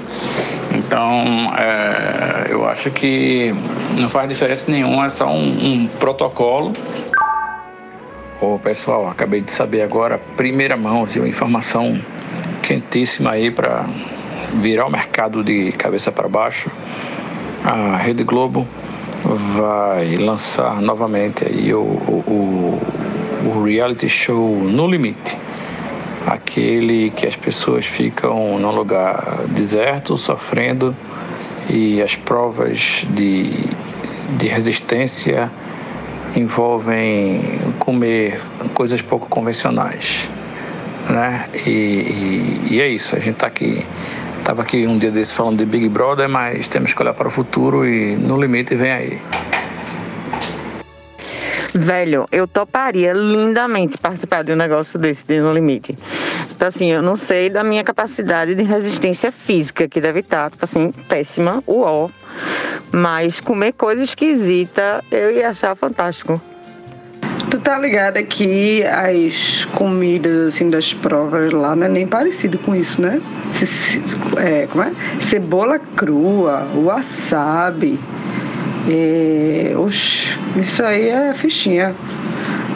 Então, 0.73 1.51
é, 1.57 2.47
eu 2.51 2.67
acho 2.67 2.91
que 2.91 3.55
não 3.97 4.09
faz 4.09 4.27
diferença 4.29 4.69
nenhuma, 4.69 5.05
é 5.05 5.09
só 5.09 5.27
um, 5.27 5.83
um 5.83 5.87
protocolo 5.99 6.73
Ô 8.39 8.59
pessoal, 8.59 9.07
acabei 9.07 9.41
de 9.41 9.51
saber 9.51 9.81
agora, 9.81 10.19
primeira 10.19 10.77
mão, 10.77 11.05
assim, 11.05 11.17
uma 11.17 11.27
informação 11.27 11.99
quentíssima 12.61 13.31
aí 13.31 13.49
para 13.49 13.87
virar 14.61 14.85
o 14.85 14.91
mercado 14.91 15.43
de 15.43 15.71
cabeça 15.71 16.11
para 16.11 16.27
baixo. 16.27 16.69
A 17.69 17.97
Rede 17.97 18.23
Globo 18.23 18.65
vai 19.25 20.15
lançar 20.15 20.81
novamente 20.81 21.43
aí 21.45 21.73
o, 21.73 21.81
o, 21.81 22.81
o 23.43 23.63
reality 23.65 24.07
show 24.07 24.63
No 24.63 24.87
Limite. 24.87 25.37
aquele 26.25 27.09
que 27.09 27.27
as 27.27 27.35
pessoas 27.35 27.85
ficam 27.85 28.57
num 28.57 28.71
lugar 28.71 29.41
deserto, 29.49 30.17
sofrendo, 30.17 30.95
e 31.69 32.01
as 32.01 32.15
provas 32.15 33.05
de, 33.09 33.51
de 34.37 34.47
resistência 34.47 35.51
envolvem 36.37 37.59
comer 37.79 38.39
coisas 38.73 39.01
pouco 39.01 39.27
convencionais. 39.27 40.29
Né? 41.09 41.49
E, 41.65 41.69
e, 41.69 42.67
e 42.71 42.81
é 42.81 42.87
isso, 42.87 43.13
a 43.13 43.19
gente 43.19 43.33
está 43.35 43.47
aqui. 43.47 43.85
Estava 44.47 44.61
aqui 44.61 44.87
um 44.87 44.97
dia 44.97 45.11
desse 45.11 45.33
falando 45.33 45.57
de 45.57 45.65
Big 45.65 45.89
Brother, 45.89 46.29
mas 46.29 46.69
temos 46.69 46.93
que 46.93 47.01
olhar 47.01 47.13
para 47.13 47.27
o 47.27 47.29
futuro 47.29 47.85
e 47.85 48.15
no 48.15 48.39
limite 48.39 48.75
vem 48.75 48.91
aí. 48.93 49.21
Velho, 51.73 52.25
eu 52.31 52.47
toparia 52.47 53.11
lindamente 53.11 53.97
participar 53.97 54.45
de 54.45 54.53
um 54.53 54.55
negócio 54.55 54.97
desse, 54.97 55.27
de 55.27 55.41
No 55.41 55.53
Limite. 55.53 55.97
Tipo 56.47 56.63
assim, 56.63 56.89
eu 56.89 57.01
não 57.01 57.17
sei 57.17 57.49
da 57.49 57.61
minha 57.61 57.83
capacidade 57.83 58.55
de 58.55 58.63
resistência 58.63 59.33
física, 59.33 59.85
que 59.85 59.99
deve 59.99 60.21
estar, 60.21 60.49
tipo 60.49 60.63
assim, 60.63 60.93
péssima, 61.09 61.61
uó. 61.67 62.09
Mas 62.89 63.41
comer 63.41 63.73
coisa 63.73 64.01
esquisita, 64.01 65.03
eu 65.11 65.29
ia 65.29 65.49
achar 65.49 65.75
fantástico. 65.75 66.41
Tu 67.49 67.59
tá 67.59 67.77
ligada 67.79 68.21
que 68.23 68.83
as 68.83 69.63
comidas 69.73 70.53
assim 70.53 70.69
das 70.69 70.93
provas 70.93 71.53
lá 71.53 71.75
não 71.75 71.85
é 71.85 71.89
nem 71.89 72.05
parecido 72.05 72.57
com 72.57 72.75
isso, 72.75 73.01
né? 73.01 73.21
É, 74.37 74.67
como 74.67 74.83
é? 74.83 74.91
Cebola 75.21 75.79
crua, 75.79 76.67
wasabi. 76.75 77.97
É, 78.89 79.73
oxe, 79.77 80.37
isso 80.57 80.83
aí 80.83 81.07
é 81.07 81.33
fichinha. 81.33 81.95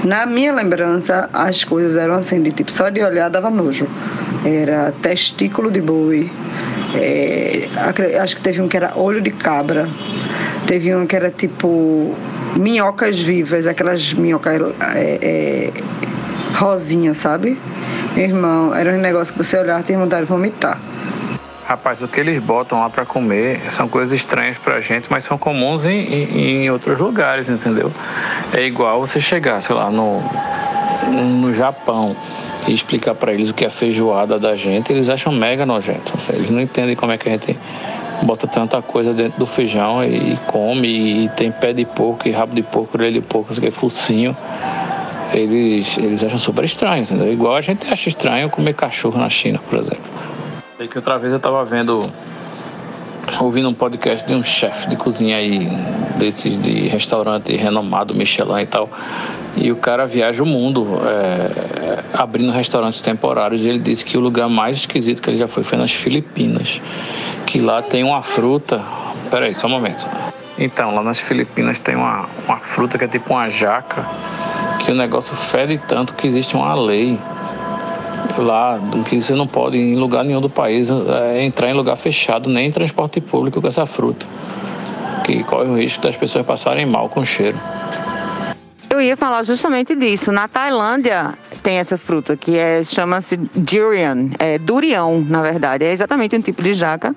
Na 0.05 0.25
minha 0.25 0.53
lembrança, 0.53 1.29
as 1.33 1.63
coisas 1.63 1.97
eram 1.97 2.15
assim, 2.15 2.41
de 2.41 2.51
tipo, 2.51 2.71
só 2.71 2.89
de 2.89 3.01
olhar 3.03 3.29
dava 3.29 3.49
nojo. 3.49 3.87
Era 4.45 4.93
testículo 5.01 5.69
de 5.69 5.81
boi. 5.81 6.31
É, 6.95 7.67
acho 8.21 8.35
que 8.35 8.41
teve 8.41 8.61
um 8.61 8.67
que 8.67 8.77
era 8.77 8.97
olho 8.97 9.21
de 9.21 9.31
cabra. 9.31 9.87
Teve 10.67 10.95
um 10.95 11.05
que 11.05 11.15
era 11.15 11.29
tipo 11.29 12.15
minhocas 12.55 13.19
vivas, 13.19 13.65
aquelas 13.65 14.13
minhocas 14.13 14.61
é, 14.95 15.19
é, 15.21 15.71
rosinhas, 16.55 17.17
sabe? 17.17 17.57
Meu 18.15 18.25
irmão, 18.25 18.75
era 18.75 18.91
um 18.91 18.99
negócio 18.99 19.33
que 19.33 19.43
você 19.43 19.57
olhar 19.57 19.81
tinha 19.83 19.97
vontade 19.97 20.23
de 20.23 20.29
vomitar. 20.29 20.79
Rapaz, 21.63 22.01
o 22.01 22.07
que 22.07 22.19
eles 22.19 22.37
botam 22.39 22.79
lá 22.79 22.89
para 22.89 23.05
comer 23.05 23.61
são 23.71 23.87
coisas 23.87 24.13
estranhas 24.13 24.57
pra 24.57 24.81
gente, 24.81 25.07
mas 25.09 25.23
são 25.23 25.37
comuns 25.37 25.85
em, 25.85 26.01
em, 26.01 26.63
em, 26.63 26.69
outros 26.69 26.99
lugares, 26.99 27.47
entendeu? 27.47 27.91
É 28.51 28.65
igual 28.65 28.99
você 28.99 29.21
chegar, 29.21 29.61
sei 29.61 29.73
lá, 29.75 29.89
no, 29.89 30.21
no 31.09 31.53
Japão 31.53 32.15
e 32.67 32.73
explicar 32.73 33.15
para 33.15 33.33
eles 33.33 33.49
o 33.49 33.53
que 33.53 33.65
é 33.65 33.69
feijoada 33.69 34.39
da 34.39 34.55
gente, 34.55 34.91
eles 34.91 35.09
acham 35.09 35.31
mega 35.31 35.65
nojento. 35.65 36.13
Eles 36.33 36.49
não 36.49 36.61
entendem 36.61 36.95
como 36.95 37.11
é 37.11 37.17
que 37.17 37.27
a 37.27 37.31
gente 37.31 37.57
bota 38.23 38.47
tanta 38.47 38.81
coisa 38.81 39.13
dentro 39.13 39.39
do 39.39 39.45
feijão 39.45 40.03
e, 40.03 40.37
come, 40.47 41.25
e 41.25 41.29
tem 41.29 41.51
pé 41.51 41.73
de 41.73 41.85
porco, 41.85 42.27
e 42.27 42.31
rabo 42.31 42.53
de 42.53 42.61
porco, 42.61 42.97
orelha 42.97 43.13
de 43.13 43.21
porco, 43.21 43.53
é 43.65 43.71
focinho. 43.71 44.35
Eles, 45.33 45.97
eles 45.97 46.23
acham 46.23 46.37
super 46.37 46.63
estranho, 46.65 47.03
entendeu? 47.03 47.31
Igual 47.31 47.55
a 47.55 47.61
gente 47.61 47.87
acha 47.87 48.09
estranho 48.09 48.49
comer 48.49 48.73
cachorro 48.73 49.17
na 49.17 49.29
China, 49.29 49.59
por 49.69 49.79
exemplo. 49.79 50.03
E 50.79 50.87
que 50.87 50.97
outra 50.97 51.17
vez 51.17 51.31
eu 51.31 51.39
tava 51.39 51.63
vendo, 51.63 52.03
ouvindo 53.39 53.69
um 53.69 53.73
podcast 53.73 54.25
de 54.27 54.33
um 54.33 54.43
chefe 54.43 54.89
de 54.89 54.95
cozinha 54.95 55.37
aí, 55.37 55.69
desses 56.17 56.59
de 56.61 56.87
restaurante 56.87 57.55
renomado, 57.55 58.13
Michelin 58.13 58.61
e 58.61 58.65
tal. 58.65 58.89
E 59.55 59.71
o 59.71 59.75
cara 59.75 60.05
viaja 60.05 60.41
o 60.41 60.45
mundo 60.45 60.87
é, 61.05 62.03
abrindo 62.13 62.51
restaurantes 62.51 63.01
temporários. 63.01 63.63
E 63.63 63.67
ele 63.67 63.79
disse 63.79 64.03
que 64.05 64.17
o 64.17 64.21
lugar 64.21 64.47
mais 64.47 64.77
esquisito 64.77 65.21
que 65.21 65.29
ele 65.29 65.37
já 65.37 65.47
foi 65.47 65.63
foi 65.63 65.77
nas 65.77 65.91
Filipinas. 65.91 66.81
Que 67.45 67.59
lá 67.59 67.81
tem 67.81 68.03
uma 68.03 68.21
fruta. 68.21 68.81
Peraí, 69.29 69.53
só 69.53 69.67
um 69.67 69.71
momento. 69.71 70.07
Então, 70.57 70.93
lá 70.95 71.03
nas 71.03 71.19
Filipinas 71.19 71.79
tem 71.79 71.95
uma, 71.95 72.27
uma 72.47 72.57
fruta 72.57 72.97
que 72.97 73.03
é 73.03 73.07
tipo 73.07 73.33
uma 73.33 73.49
jaca. 73.49 74.05
Que 74.79 74.91
o 74.91 74.95
negócio 74.95 75.35
fede 75.35 75.79
tanto 75.87 76.13
que 76.13 76.25
existe 76.25 76.55
uma 76.55 76.73
lei 76.73 77.19
lá 78.37 78.79
que 79.07 79.21
você 79.21 79.33
não 79.33 79.47
pode 79.47 79.77
em 79.77 79.95
lugar 79.95 80.23
nenhum 80.23 80.41
do 80.41 80.49
país 80.49 80.89
é, 80.89 81.43
entrar 81.43 81.69
em 81.69 81.73
lugar 81.73 81.95
fechado 81.95 82.49
nem 82.49 82.67
em 82.67 82.71
transporte 82.71 83.19
público 83.21 83.61
com 83.61 83.67
essa 83.67 83.85
fruta 83.85 84.25
que 85.23 85.43
corre 85.43 85.69
o 85.69 85.77
risco 85.77 86.01
das 86.01 86.15
pessoas 86.15 86.45
passarem 86.45 86.85
mal 86.85 87.09
com 87.09 87.21
o 87.21 87.25
cheiro 87.25 87.57
eu 89.01 89.05
ia 89.05 89.17
falar 89.17 89.41
justamente 89.43 89.95
disso. 89.95 90.31
Na 90.31 90.47
Tailândia 90.47 91.33
tem 91.63 91.77
essa 91.77 91.97
fruta 91.97 92.37
que 92.37 92.57
é 92.57 92.83
chama-se 92.83 93.35
durian, 93.35 94.29
é 94.37 94.59
durião, 94.59 95.25
na 95.27 95.41
verdade. 95.41 95.83
É 95.83 95.91
exatamente 95.91 96.35
um 96.35 96.41
tipo 96.41 96.61
de 96.61 96.73
jaca. 96.73 97.15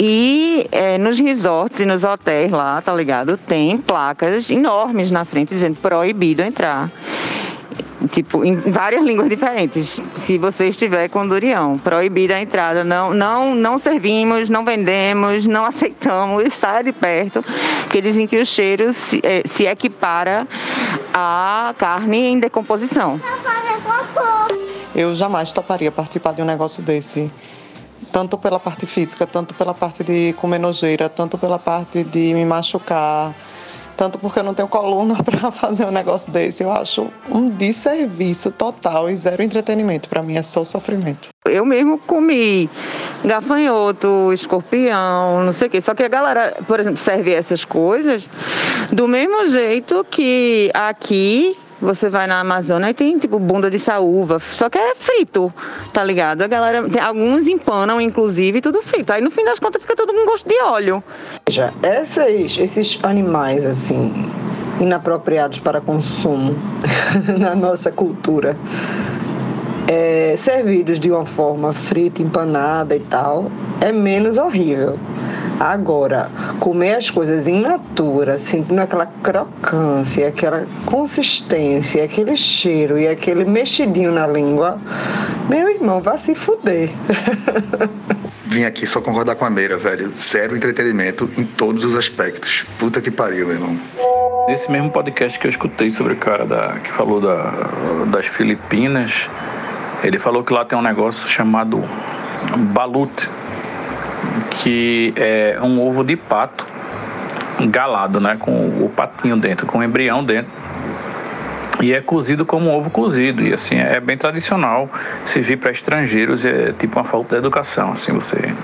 E 0.00 0.66
é, 0.72 0.96
nos 0.96 1.18
resorts 1.18 1.80
e 1.80 1.84
nos 1.84 2.02
hotéis 2.02 2.50
lá, 2.50 2.80
tá 2.80 2.94
ligado? 2.94 3.36
Tem 3.36 3.76
placas 3.76 4.50
enormes 4.50 5.10
na 5.10 5.24
frente 5.24 5.50
dizendo 5.50 5.76
proibido 5.76 6.40
entrar 6.40 6.90
tipo, 8.10 8.44
em 8.44 8.56
várias 8.56 9.04
línguas 9.04 9.28
diferentes. 9.28 10.00
Se 10.14 10.38
você 10.38 10.68
estiver 10.68 11.08
com 11.08 11.26
durião, 11.26 11.78
proibida 11.78 12.36
a 12.36 12.40
entrada, 12.40 12.84
não, 12.84 13.12
não, 13.12 13.54
não 13.54 13.78
servimos, 13.78 14.48
não 14.48 14.64
vendemos, 14.64 15.46
não 15.46 15.64
aceitamos, 15.66 16.52
saia 16.54 16.82
de 16.82 16.92
perto, 16.92 17.44
porque 17.82 18.00
dizem 18.00 18.26
que 18.26 18.40
o 18.40 18.46
cheiro 18.46 18.92
se, 18.92 19.20
é, 19.22 19.42
se 19.46 19.66
equipara 19.66 20.46
à 21.12 21.74
carne 21.78 22.26
em 22.26 22.40
decomposição. 22.40 23.20
Eu 24.94 25.14
jamais 25.14 25.52
toparia 25.52 25.90
participar 25.90 26.32
de 26.32 26.42
um 26.42 26.44
negócio 26.44 26.82
desse 26.82 27.32
tanto 28.12 28.36
pela 28.36 28.60
parte 28.60 28.84
física, 28.84 29.26
tanto 29.26 29.54
pela 29.54 29.72
parte 29.72 30.04
de 30.04 30.34
comer 30.34 30.58
nojeira, 30.58 31.08
tanto 31.08 31.38
pela 31.38 31.58
parte 31.58 32.04
de 32.04 32.34
me 32.34 32.44
machucar, 32.44 33.34
tanto 34.02 34.18
porque 34.18 34.40
eu 34.40 34.42
não 34.42 34.52
tenho 34.52 34.66
coluna 34.66 35.14
para 35.22 35.52
fazer 35.52 35.86
um 35.86 35.92
negócio 35.92 36.28
desse. 36.32 36.64
Eu 36.64 36.72
acho 36.72 37.06
um 37.30 37.46
desserviço 37.46 38.50
total 38.50 39.08
e 39.08 39.14
zero 39.14 39.44
entretenimento. 39.44 40.08
Para 40.08 40.24
mim 40.24 40.34
é 40.34 40.42
só 40.42 40.64
sofrimento. 40.64 41.28
Eu 41.44 41.64
mesmo 41.64 41.98
comi 41.98 42.68
gafanhoto, 43.24 44.32
escorpião, 44.32 45.44
não 45.44 45.52
sei 45.52 45.68
o 45.68 45.70
quê. 45.70 45.80
Só 45.80 45.94
que 45.94 46.02
a 46.02 46.08
galera, 46.08 46.52
por 46.66 46.80
exemplo, 46.80 46.96
serve 46.96 47.32
essas 47.32 47.64
coisas 47.64 48.28
do 48.92 49.06
mesmo 49.06 49.46
jeito 49.46 50.04
que 50.10 50.68
aqui 50.74 51.56
você 51.82 52.08
vai 52.08 52.26
na 52.26 52.40
Amazônia 52.40 52.88
e 52.90 52.94
tem 52.94 53.18
tipo 53.18 53.38
bunda 53.38 53.70
de 53.70 53.78
saúva, 53.78 54.38
só 54.38 54.70
que 54.70 54.78
é 54.78 54.94
frito, 54.94 55.52
tá 55.92 56.04
ligado? 56.04 56.42
A 56.42 56.46
galera, 56.46 56.88
tem, 56.88 57.02
alguns 57.02 57.48
empanam, 57.48 58.00
inclusive, 58.00 58.60
tudo 58.60 58.80
frito. 58.82 59.12
Aí 59.12 59.20
no 59.20 59.30
fim 59.30 59.44
das 59.44 59.58
contas 59.58 59.82
fica 59.82 59.96
tudo 59.96 60.14
com 60.14 60.24
gosto 60.24 60.48
de 60.48 60.60
óleo. 60.62 61.02
Veja, 61.48 61.74
essas, 61.82 62.56
esses 62.56 62.98
animais 63.02 63.64
assim 63.64 64.12
inapropriados 64.80 65.58
para 65.58 65.80
consumo 65.80 66.56
na 67.38 67.54
nossa 67.54 67.90
cultura, 67.90 68.56
é, 69.88 70.34
servidos 70.36 70.98
de 70.98 71.10
uma 71.10 71.26
forma 71.26 71.72
frita, 71.72 72.22
empanada 72.22 72.94
e 72.94 73.00
tal, 73.00 73.50
é 73.80 73.92
menos 73.92 74.38
horrível. 74.38 74.98
Agora, 75.58 76.30
comer 76.58 76.96
as 76.96 77.10
coisas 77.10 77.46
in 77.46 77.60
natura, 77.60 78.38
sentindo 78.38 78.80
aquela 78.80 79.06
crocância, 79.06 80.28
aquela 80.28 80.66
consistência, 80.86 82.04
aquele 82.04 82.36
cheiro 82.36 82.98
e 82.98 83.06
aquele 83.06 83.44
mexidinho 83.44 84.12
na 84.12 84.26
língua, 84.26 84.78
meu 85.48 85.68
irmão, 85.68 86.00
vá 86.00 86.16
se 86.16 86.34
fuder. 86.34 86.90
Vim 88.46 88.64
aqui 88.64 88.84
só 88.84 89.00
concordar 89.00 89.34
com 89.36 89.44
a 89.44 89.50
Meira, 89.50 89.78
velho. 89.78 90.10
Zero 90.10 90.54
entretenimento 90.54 91.28
em 91.38 91.44
todos 91.44 91.84
os 91.84 91.96
aspectos. 91.96 92.66
Puta 92.78 93.00
que 93.00 93.10
pariu, 93.10 93.46
meu 93.46 93.54
irmão. 93.54 93.78
Nesse 94.46 94.70
mesmo 94.70 94.90
podcast 94.90 95.38
que 95.38 95.46
eu 95.46 95.50
escutei 95.50 95.88
sobre 95.88 96.12
o 96.12 96.16
cara 96.16 96.44
da, 96.44 96.78
que 96.80 96.92
falou 96.92 97.20
da, 97.20 97.50
das 98.10 98.26
Filipinas, 98.26 99.28
ele 100.02 100.18
falou 100.18 100.42
que 100.42 100.52
lá 100.52 100.64
tem 100.64 100.78
um 100.78 100.82
negócio 100.82 101.28
chamado 101.28 101.82
balut, 102.72 103.28
que 104.50 105.12
é 105.16 105.58
um 105.62 105.80
ovo 105.80 106.04
de 106.04 106.16
pato 106.16 106.66
galado, 107.70 108.20
né, 108.20 108.36
com 108.38 108.68
o 108.84 108.88
patinho 108.88 109.36
dentro, 109.36 109.66
com 109.66 109.78
o 109.78 109.84
embrião 109.84 110.24
dentro. 110.24 110.50
E 111.80 111.92
é 111.92 112.00
cozido 112.00 112.46
como 112.46 112.70
um 112.70 112.74
ovo 112.74 112.90
cozido. 112.90 113.42
E 113.42 113.52
assim, 113.52 113.76
é 113.76 113.98
bem 113.98 114.16
tradicional 114.16 114.88
servir 115.24 115.56
para 115.56 115.72
estrangeiros. 115.72 116.44
É 116.44 116.72
tipo 116.72 116.98
uma 116.98 117.04
falta 117.04 117.36
de 117.36 117.38
educação, 117.40 117.92
assim, 117.92 118.12
você 118.12 118.54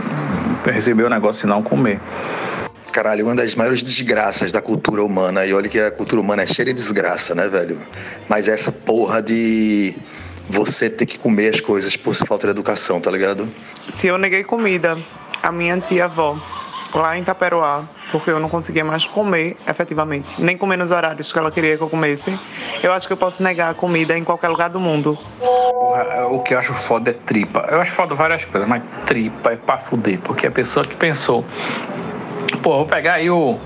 receber 0.65 1.05
o 1.05 1.11
negócio 1.11 1.47
e 1.47 1.49
não 1.49 1.63
comer. 1.63 2.01
Caralho, 2.93 3.27
uma 3.27 3.35
das 3.35 3.55
maiores 3.55 3.83
desgraças 3.83 4.53
da 4.53 4.63
cultura 4.63 5.03
humana. 5.03 5.45
E 5.45 5.53
olha 5.53 5.69
que 5.69 5.81
a 5.81 5.91
cultura 5.91 6.21
humana 6.21 6.43
é 6.43 6.47
cheia 6.47 6.67
de 6.67 6.73
desgraça, 6.73 7.35
né, 7.35 7.49
velho? 7.49 7.79
Mas 8.29 8.47
essa 8.49 8.71
porra 8.71 9.21
de 9.21 9.97
você 10.49 10.89
ter 10.89 11.07
que 11.07 11.19
comer 11.19 11.55
as 11.55 11.61
coisas 11.61 11.97
por 11.97 12.15
falta 12.15 12.47
de 12.47 12.51
educação, 12.51 13.01
tá 13.01 13.11
ligado? 13.11 13.49
Se 13.95 14.07
eu 14.07 14.19
neguei 14.19 14.45
comida 14.45 14.99
a 15.43 15.53
minha 15.53 15.79
tia-avó 15.79 16.37
lá 16.95 17.17
em 17.19 17.23
Taperoá, 17.23 17.85
porque 18.11 18.31
eu 18.31 18.41
não 18.41 18.49
conseguia 18.49 18.85
mais 18.85 19.05
comer 19.05 19.57
efetivamente, 19.69 20.41
nem 20.43 20.57
comer 20.57 20.77
nos 20.77 20.91
horários 20.91 21.33
que 21.33 21.39
ela 21.39 21.51
queria 21.51 21.77
que 21.77 21.83
eu 21.83 21.89
comesse. 21.89 22.37
Eu 22.83 22.93
acho 22.93 23.07
que 23.07 23.13
eu 23.13 23.17
posso 23.17 23.43
negar 23.43 23.71
a 23.71 23.75
comida 23.75 24.17
em 24.17 24.25
qualquer 24.25 24.49
lugar 24.49 24.71
do 24.71 24.81
mundo. 24.81 25.19
Porra, 25.39 26.27
o 26.29 26.41
que 26.41 26.55
eu 26.55 26.59
acho 26.59 26.73
foda 26.73 27.11
é 27.11 27.15
tripa. 27.15 27.67
Eu 27.71 27.81
acho 27.81 27.93
foda 27.93 28.15
várias 28.15 28.45
coisas, 28.45 28.69
mas 28.69 28.83
tripa 29.05 29.53
é 29.53 29.57
pra 29.57 29.79
fuder. 29.79 30.19
Porque 30.21 30.47
a 30.47 30.51
pessoa 30.51 30.85
que 30.85 30.97
pensou, 30.97 31.45
pô, 32.63 32.79
vou 32.79 32.87
pegar 32.87 33.15
aí 33.15 33.31
o, 33.31 33.59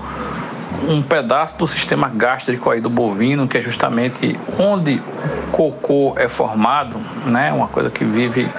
um 0.87 1.01
pedaço 1.01 1.57
do 1.57 1.67
sistema 1.67 2.09
gástrico 2.09 2.69
aí 2.69 2.81
do 2.81 2.89
bovino, 2.89 3.47
que 3.47 3.57
é 3.57 3.61
justamente 3.61 4.37
onde 4.59 5.01
o 5.47 5.51
cocô 5.51 6.13
é 6.17 6.27
formado, 6.27 6.97
né? 7.25 7.51
Uma 7.53 7.67
coisa 7.67 7.89
que 7.89 8.03
vive 8.03 8.49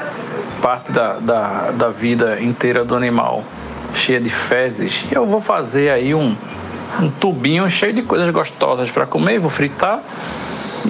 parte 0.62 0.90
da, 0.92 1.14
da, 1.14 1.70
da 1.72 1.90
vida 1.90 2.40
inteira 2.40 2.84
do 2.84 2.94
animal, 2.94 3.44
cheia 3.94 4.20
de 4.20 4.30
fezes. 4.30 5.04
E 5.10 5.14
eu 5.14 5.26
vou 5.26 5.40
fazer 5.40 5.90
aí 5.90 6.14
um, 6.14 6.34
um 7.00 7.10
tubinho 7.10 7.68
cheio 7.68 7.92
de 7.92 8.02
coisas 8.02 8.28
gostosas 8.30 8.90
para 8.90 9.06
comer, 9.06 9.38
vou 9.38 9.50
fritar 9.50 10.00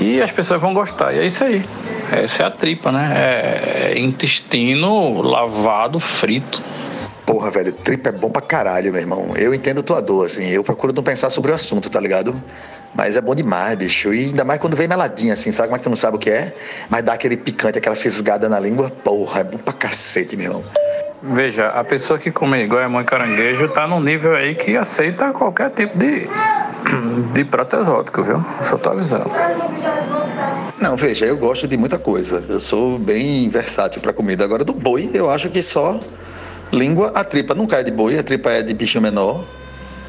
e 0.00 0.20
as 0.20 0.30
pessoas 0.30 0.60
vão 0.60 0.72
gostar. 0.72 1.12
E 1.14 1.18
é 1.18 1.26
isso 1.26 1.42
aí. 1.42 1.64
Essa 2.12 2.44
é 2.44 2.46
a 2.46 2.50
tripa, 2.50 2.92
né? 2.92 3.12
É, 3.16 3.92
é 3.92 3.98
intestino 3.98 5.20
lavado, 5.22 5.98
frito. 5.98 6.62
Porra, 7.26 7.50
velho, 7.50 7.72
tripa 7.72 8.10
é 8.10 8.12
bom 8.12 8.30
pra 8.30 8.42
caralho, 8.42 8.92
meu 8.92 9.00
irmão. 9.00 9.32
Eu 9.36 9.54
entendo 9.54 9.82
tua 9.82 10.00
dor, 10.00 10.26
assim. 10.26 10.46
Eu 10.48 10.62
procuro 10.62 10.92
não 10.94 11.02
pensar 11.02 11.30
sobre 11.30 11.50
o 11.50 11.54
assunto, 11.54 11.88
tá 11.90 11.98
ligado? 12.00 12.40
Mas 12.94 13.16
é 13.16 13.20
bom 13.20 13.34
demais, 13.34 13.74
bicho. 13.76 14.12
E 14.12 14.26
ainda 14.26 14.44
mais 14.44 14.60
quando 14.60 14.76
vem 14.76 14.86
meladinha, 14.86 15.32
assim, 15.32 15.50
sabe 15.50 15.68
como 15.68 15.76
é 15.76 15.78
que 15.78 15.84
tu 15.84 15.90
não 15.90 15.96
sabe 15.96 16.16
o 16.16 16.20
que 16.20 16.30
é? 16.30 16.54
Mas 16.88 17.02
dá 17.02 17.14
aquele 17.14 17.36
picante, 17.36 17.78
aquela 17.78 17.96
fisgada 17.96 18.48
na 18.48 18.60
língua. 18.60 18.90
Porra, 18.90 19.40
é 19.40 19.44
bom 19.44 19.58
pra 19.58 19.72
cacete, 19.72 20.36
meu 20.36 20.46
irmão. 20.46 20.64
Veja, 21.22 21.68
a 21.68 21.82
pessoa 21.82 22.18
que 22.18 22.30
come 22.30 22.66
goiamão 22.66 23.00
e 23.00 23.04
caranguejo 23.04 23.68
tá 23.68 23.88
num 23.88 24.00
nível 24.00 24.36
aí 24.36 24.54
que 24.54 24.76
aceita 24.76 25.32
qualquer 25.32 25.70
tipo 25.70 25.96
de, 25.96 26.28
de 27.32 27.44
prato 27.46 27.76
exótico, 27.76 28.22
viu? 28.22 28.44
Só 28.62 28.76
tô 28.76 28.90
avisando. 28.90 29.30
Não, 30.78 30.96
veja, 30.96 31.24
eu 31.24 31.36
gosto 31.38 31.66
de 31.66 31.78
muita 31.78 31.98
coisa. 31.98 32.44
Eu 32.46 32.60
sou 32.60 32.98
bem 32.98 33.48
versátil 33.48 34.02
pra 34.02 34.12
comida. 34.12 34.44
Agora, 34.44 34.64
do 34.64 34.74
boi, 34.74 35.10
eu 35.14 35.30
acho 35.30 35.48
que 35.48 35.62
só 35.62 35.98
língua, 36.74 37.12
a 37.14 37.24
tripa 37.24 37.54
nunca 37.54 37.76
é 37.76 37.82
de 37.82 37.90
boi, 37.90 38.18
a 38.18 38.22
tripa 38.22 38.50
é 38.50 38.62
de 38.62 38.74
bicho 38.74 39.00
menor. 39.00 39.44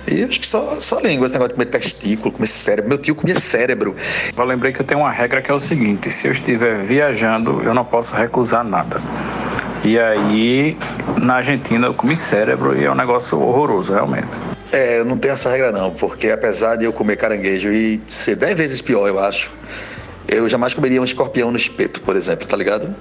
E 0.07 0.23
acho 0.23 0.39
que 0.39 0.45
só, 0.45 0.79
só 0.79 0.99
língua, 0.99 1.25
esse 1.25 1.33
negócio 1.33 1.49
de 1.49 1.53
comer 1.55 1.65
testículo, 1.65 2.31
comer 2.31 2.47
cérebro. 2.47 2.89
Meu 2.89 2.97
tio 2.97 3.15
comia 3.15 3.39
cérebro. 3.39 3.95
Eu 4.37 4.43
lembrei 4.43 4.71
que 4.71 4.79
eu 4.79 4.85
tenho 4.85 4.99
uma 4.99 5.11
regra 5.11 5.41
que 5.41 5.49
é 5.49 5.53
o 5.53 5.59
seguinte: 5.59 6.11
se 6.11 6.27
eu 6.27 6.31
estiver 6.31 6.83
viajando, 6.83 7.61
eu 7.63 7.73
não 7.73 7.83
posso 7.83 8.15
recusar 8.15 8.63
nada. 8.63 9.01
E 9.83 9.99
aí, 9.99 10.77
na 11.21 11.35
Argentina, 11.35 11.87
eu 11.87 11.93
comi 11.93 12.15
cérebro 12.15 12.79
e 12.79 12.85
é 12.85 12.91
um 12.91 12.95
negócio 12.95 13.39
horroroso, 13.39 13.93
realmente. 13.93 14.37
É, 14.71 14.99
eu 14.99 15.05
não 15.05 15.17
tenho 15.17 15.33
essa 15.33 15.49
regra 15.49 15.71
não, 15.71 15.91
porque 15.91 16.29
apesar 16.29 16.75
de 16.75 16.85
eu 16.85 16.93
comer 16.93 17.15
caranguejo 17.15 17.69
e 17.69 18.01
ser 18.07 18.35
dez 18.35 18.57
vezes 18.57 18.81
pior, 18.81 19.07
eu 19.07 19.19
acho, 19.19 19.53
eu 20.27 20.49
jamais 20.49 20.73
comeria 20.73 20.99
um 20.99 21.05
escorpião 21.05 21.51
no 21.51 21.57
espeto, 21.57 22.01
por 22.01 22.15
exemplo, 22.15 22.47
tá 22.47 22.57
ligado? 22.57 22.95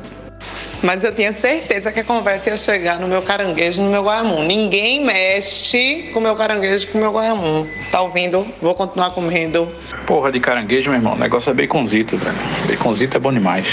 Mas 0.85 1.03
eu 1.03 1.15
tinha 1.15 1.33
certeza 1.33 1.91
que 1.91 2.01
a 2.01 2.05
conversa 2.05 2.51
ia 2.51 2.59
chegar 2.59 3.01
no 3.01 3.09
meu 3.09 3.23
caranguejo 3.23 3.81
e 3.81 3.85
no 3.85 3.91
meu 3.91 4.03
guaiamum. 4.03 4.45
Ninguém 4.45 5.03
mexe 5.03 6.11
com 6.13 6.19
o 6.19 6.23
meu 6.23 6.37
caranguejo 6.37 6.85
e 6.85 6.87
com 6.89 6.99
o 6.99 7.01
meu 7.01 7.11
guaiamum. 7.11 7.67
Tá 7.91 8.03
ouvindo? 8.03 8.47
Vou 8.61 8.75
continuar 8.75 9.11
comendo. 9.13 9.67
Porra 10.07 10.31
de 10.31 10.39
caranguejo, 10.41 10.91
meu 10.91 10.99
irmão. 10.99 11.15
O 11.15 11.19
negócio 11.19 11.49
é 11.49 11.55
baconzito, 11.55 12.19
velho. 12.19 12.37
Baconzito 12.69 13.17
é 13.17 13.21
bom 13.21 13.33
demais. 13.33 13.67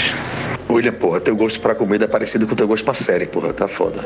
William, 0.70 0.92
porra, 0.92 1.20
teu 1.20 1.36
gosto 1.36 1.60
pra 1.60 1.74
comida 1.74 2.06
é 2.06 2.08
parecido 2.08 2.46
com 2.46 2.54
o 2.54 2.56
teu 2.56 2.66
gosto 2.66 2.82
pra 2.82 2.94
série, 2.94 3.26
porra, 3.26 3.52
tá 3.52 3.68
foda. 3.68 4.00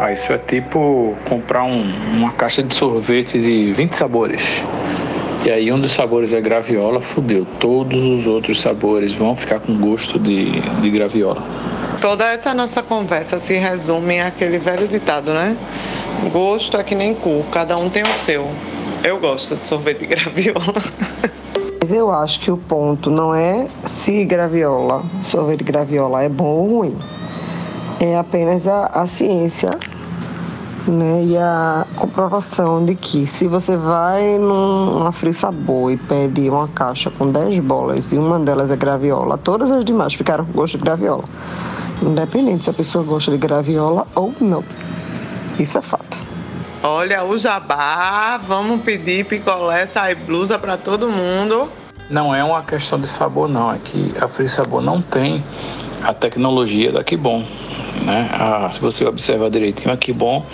Ah, 0.00 0.12
isso 0.12 0.32
é 0.32 0.38
tipo 0.38 1.14
comprar 1.28 1.62
um, 1.62 1.82
uma 2.16 2.32
caixa 2.32 2.64
de 2.64 2.74
sorvete 2.74 3.40
de 3.40 3.72
20 3.74 3.92
sabores. 3.92 4.64
E 5.44 5.52
aí 5.52 5.70
um 5.70 5.78
dos 5.78 5.92
sabores 5.92 6.32
é 6.32 6.40
graviola, 6.40 7.00
fudeu. 7.00 7.46
Todos 7.60 8.02
os 8.02 8.26
outros 8.26 8.60
sabores 8.60 9.12
vão 9.12 9.36
ficar 9.36 9.60
com 9.60 9.76
gosto 9.76 10.18
de, 10.18 10.60
de 10.80 10.90
graviola. 10.90 11.73
Toda 12.00 12.26
essa 12.26 12.52
nossa 12.52 12.82
conversa 12.82 13.38
se 13.38 13.54
resume 13.54 14.20
àquele 14.20 14.58
velho 14.58 14.86
ditado, 14.86 15.32
né? 15.32 15.56
Gosto 16.32 16.76
é 16.76 16.82
que 16.82 16.94
nem 16.94 17.14
cu, 17.14 17.44
cada 17.50 17.76
um 17.76 17.88
tem 17.88 18.02
o 18.02 18.06
seu. 18.06 18.48
Eu 19.02 19.18
gosto 19.18 19.56
de 19.56 19.66
sorvete 19.66 20.00
de 20.00 20.06
graviola. 20.06 20.82
Mas 21.80 21.92
eu 21.92 22.10
acho 22.10 22.40
que 22.40 22.50
o 22.50 22.56
ponto 22.56 23.10
não 23.10 23.34
é 23.34 23.66
se 23.84 24.24
graviola, 24.24 25.04
sorvete 25.22 25.58
de 25.58 25.64
graviola 25.64 26.22
é 26.22 26.28
bom 26.28 26.44
ou 26.44 26.78
ruim. 26.78 26.96
É 28.00 28.16
apenas 28.16 28.66
a, 28.66 28.86
a 28.86 29.06
ciência 29.06 29.70
né, 30.86 31.24
e 31.24 31.36
a 31.36 31.86
comprovação 31.96 32.84
de 32.84 32.94
que 32.94 33.26
se 33.26 33.46
você 33.46 33.76
vai 33.76 34.38
numa 34.38 35.12
Free 35.12 35.32
Sabor 35.32 35.92
e 35.92 35.96
pede 35.96 36.48
uma 36.48 36.68
caixa 36.68 37.10
com 37.10 37.30
10 37.30 37.58
bolas 37.60 38.12
e 38.12 38.18
uma 38.18 38.38
delas 38.38 38.70
é 38.70 38.76
graviola, 38.76 39.38
todas 39.38 39.70
as 39.70 39.84
demais 39.84 40.14
ficaram 40.14 40.44
com 40.44 40.52
gosto 40.52 40.78
de 40.78 40.84
graviola. 40.84 41.24
Independente 42.02 42.64
se 42.64 42.70
a 42.70 42.72
pessoa 42.72 43.04
gosta 43.04 43.30
de 43.30 43.38
graviola 43.38 44.06
ou 44.14 44.32
não. 44.40 44.64
Isso 45.58 45.78
é 45.78 45.82
fato. 45.82 46.18
Olha, 46.82 47.24
o 47.24 47.38
jabá, 47.38 48.38
vamos 48.38 48.82
pedir 48.82 49.24
picolé, 49.24 49.86
sai 49.86 50.14
blusa 50.14 50.58
para 50.58 50.76
todo 50.76 51.08
mundo. 51.08 51.70
Não 52.10 52.34
é 52.34 52.44
uma 52.44 52.62
questão 52.62 53.00
de 53.00 53.08
sabor, 53.08 53.48
não. 53.48 53.72
É 53.72 53.78
que 53.78 54.12
a 54.20 54.28
Free 54.28 54.48
Sabor 54.48 54.82
não 54.82 55.00
tem 55.00 55.42
a 56.02 56.12
tecnologia 56.12 56.92
da 56.92 57.02
Que 57.02 57.16
Bom. 57.16 57.46
Né? 58.04 58.28
Ah, 58.32 58.68
se 58.70 58.80
você 58.80 59.06
observar 59.06 59.48
direitinho, 59.48 59.94
a 59.94 59.96
Que 59.96 60.12
Bom 60.12 60.44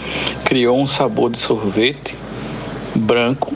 criou 0.44 0.78
um 0.78 0.86
sabor 0.86 1.30
de 1.30 1.38
sorvete 1.38 2.16
branco 2.94 3.52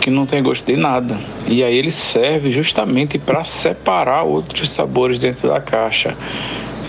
que 0.00 0.10
não 0.10 0.26
tem 0.26 0.42
gosto 0.42 0.66
de 0.66 0.76
nada. 0.76 1.18
E 1.46 1.64
aí 1.64 1.74
ele 1.74 1.90
serve 1.90 2.50
justamente 2.50 3.18
para 3.18 3.42
separar 3.42 4.24
outros 4.24 4.70
sabores 4.70 5.18
dentro 5.18 5.48
da 5.48 5.62
caixa. 5.62 6.14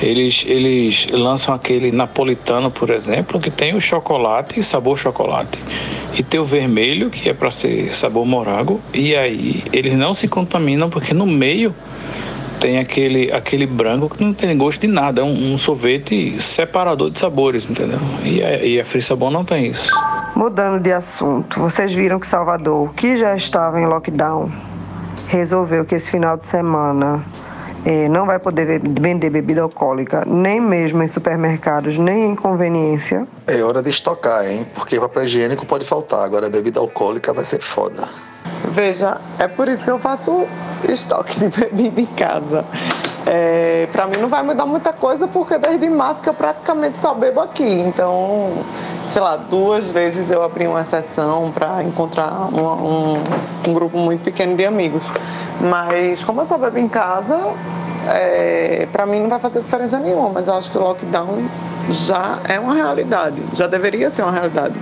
Eles, 0.02 0.44
eles 0.48 1.08
lançam 1.12 1.54
aquele 1.54 1.92
napolitano, 1.92 2.70
por 2.70 2.90
exemplo, 2.90 3.40
que 3.40 3.50
tem 3.50 3.76
o 3.76 3.80
chocolate, 3.80 4.62
sabor 4.64 4.98
chocolate, 4.98 5.60
e 6.18 6.24
tem 6.24 6.40
o 6.40 6.46
vermelho, 6.46 7.10
que 7.10 7.30
é 7.30 7.34
para 7.34 7.50
ser 7.52 7.94
sabor 7.94 8.26
morango, 8.26 8.82
e 8.94 9.16
aí 9.16 9.64
eles 9.72 9.94
não 9.94 10.14
se 10.14 10.28
contaminam 10.28 10.90
porque 10.90 11.14
no 11.14 11.26
meio 11.26 11.74
tem 12.60 12.80
aquele, 12.80 13.32
aquele 13.32 13.66
branco 13.66 14.10
que 14.10 14.24
não 14.24 14.34
tem 14.34 14.58
gosto 14.58 14.82
de 14.82 14.88
nada, 14.88 15.22
é 15.22 15.24
um, 15.24 15.54
um 15.54 15.58
sorvete 15.58 16.42
separador 16.42 17.12
de 17.12 17.20
sabores, 17.20 17.70
entendeu? 17.70 18.00
E 18.24 18.44
a, 18.44 18.64
e 18.64 18.80
a 18.80 18.86
Free 18.86 19.02
Sabor 19.02 19.30
não 19.30 19.46
tem 19.46 19.68
isso. 19.68 19.92
Mudando 20.36 20.82
de 20.82 20.92
assunto, 20.92 21.60
vocês 21.60 21.94
viram 21.94 22.20
que 22.20 22.28
Salvador, 22.28 22.94
que 22.94 23.18
já 23.18 23.36
estava 23.36 23.80
em 23.80 23.86
lockdown, 23.86 24.52
resolveu 25.28 25.86
que 25.86 25.96
esse 25.96 26.12
final 26.12 26.38
de 26.38 26.46
semana 26.46 27.24
eh, 27.86 28.10
não 28.10 28.26
vai 28.26 28.40
poder 28.40 28.82
vender 29.00 29.30
bebida 29.30 29.62
alcoólica, 29.62 30.24
nem 30.26 30.60
mesmo 30.60 31.04
em 31.04 31.08
supermercados, 31.08 31.98
nem 31.98 32.32
em 32.32 32.36
conveniência. 32.36 33.28
É 33.48 33.62
hora 33.62 33.82
de 33.84 33.90
estocar, 33.90 34.46
hein? 34.46 34.66
Porque 34.74 35.00
papel 35.00 35.24
higiênico 35.24 35.66
pode 35.66 35.86
faltar, 35.86 36.24
agora 36.26 36.50
bebida 36.50 36.80
alcoólica 36.80 37.32
vai 37.32 37.44
ser 37.44 37.62
foda. 37.62 38.08
Veja, 38.72 39.22
é 39.38 39.48
por 39.48 39.70
isso 39.70 39.86
que 39.86 39.92
eu 39.92 40.00
faço 40.00 40.48
estoque 40.90 41.40
de 41.40 41.48
bebida 41.56 42.02
em 42.02 42.06
casa. 42.08 42.66
É, 43.26 43.88
para 43.92 44.06
mim 44.06 44.18
não 44.20 44.30
vai 44.30 44.44
mudar 44.44 44.68
muita 44.68 44.94
coisa 44.94 45.28
porque 45.28 45.58
desde 45.58 45.90
março 45.90 46.22
que 46.22 46.30
eu 46.30 46.34
praticamente 46.34 47.00
só 47.00 47.14
bebo 47.14 47.42
aqui. 47.42 47.64
Então, 47.64 48.54
sei 49.08 49.22
lá, 49.22 49.36
duas 49.36 49.92
vezes 49.92 50.30
eu 50.30 50.44
abri 50.44 50.68
uma 50.68 50.84
sessão 50.84 51.52
para 51.52 51.84
encontrar 51.84 52.50
um, 52.54 53.18
um, 53.68 53.74
grupo 53.74 53.98
muito 53.98 54.24
pequeno 54.24 54.56
de 54.56 54.66
amigos. 54.66 55.04
Mas 55.60 56.24
como 56.24 56.42
eu 56.42 56.46
só 56.46 56.58
bebo 56.58 56.78
em 56.78 56.88
casa, 56.88 57.54
é, 58.08 58.88
para 58.92 59.06
mim 59.08 59.22
não 59.22 59.30
vai 59.30 59.40
fazer 59.40 59.62
diferença 59.62 59.98
nenhuma. 60.00 60.30
Mas 60.30 60.48
eu 60.48 60.54
acho 60.54 60.70
que 60.70 60.78
o 60.78 60.82
lockdown 60.82 61.46
já 61.90 62.40
é 62.48 62.60
uma 62.60 62.74
realidade, 62.74 63.42
já 63.54 63.66
deveria 63.66 64.10
ser 64.10 64.22
uma 64.22 64.32
realidade 64.32 64.80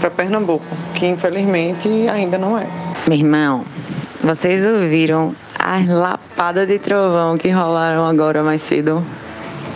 para 0.00 0.10
Pernambuco, 0.10 0.64
que 0.94 1.06
infelizmente 1.06 1.88
ainda 2.08 2.38
não 2.38 2.56
é. 2.56 2.66
Meu 3.06 3.18
irmão, 3.18 3.64
vocês 4.22 4.66
ouviram 4.66 5.34
as 5.58 5.86
lapadas 5.86 6.66
de 6.66 6.78
trovão 6.78 7.38
que 7.38 7.48
rolaram 7.50 8.06
agora 8.06 8.42
mais 8.42 8.62
cedo? 8.62 9.04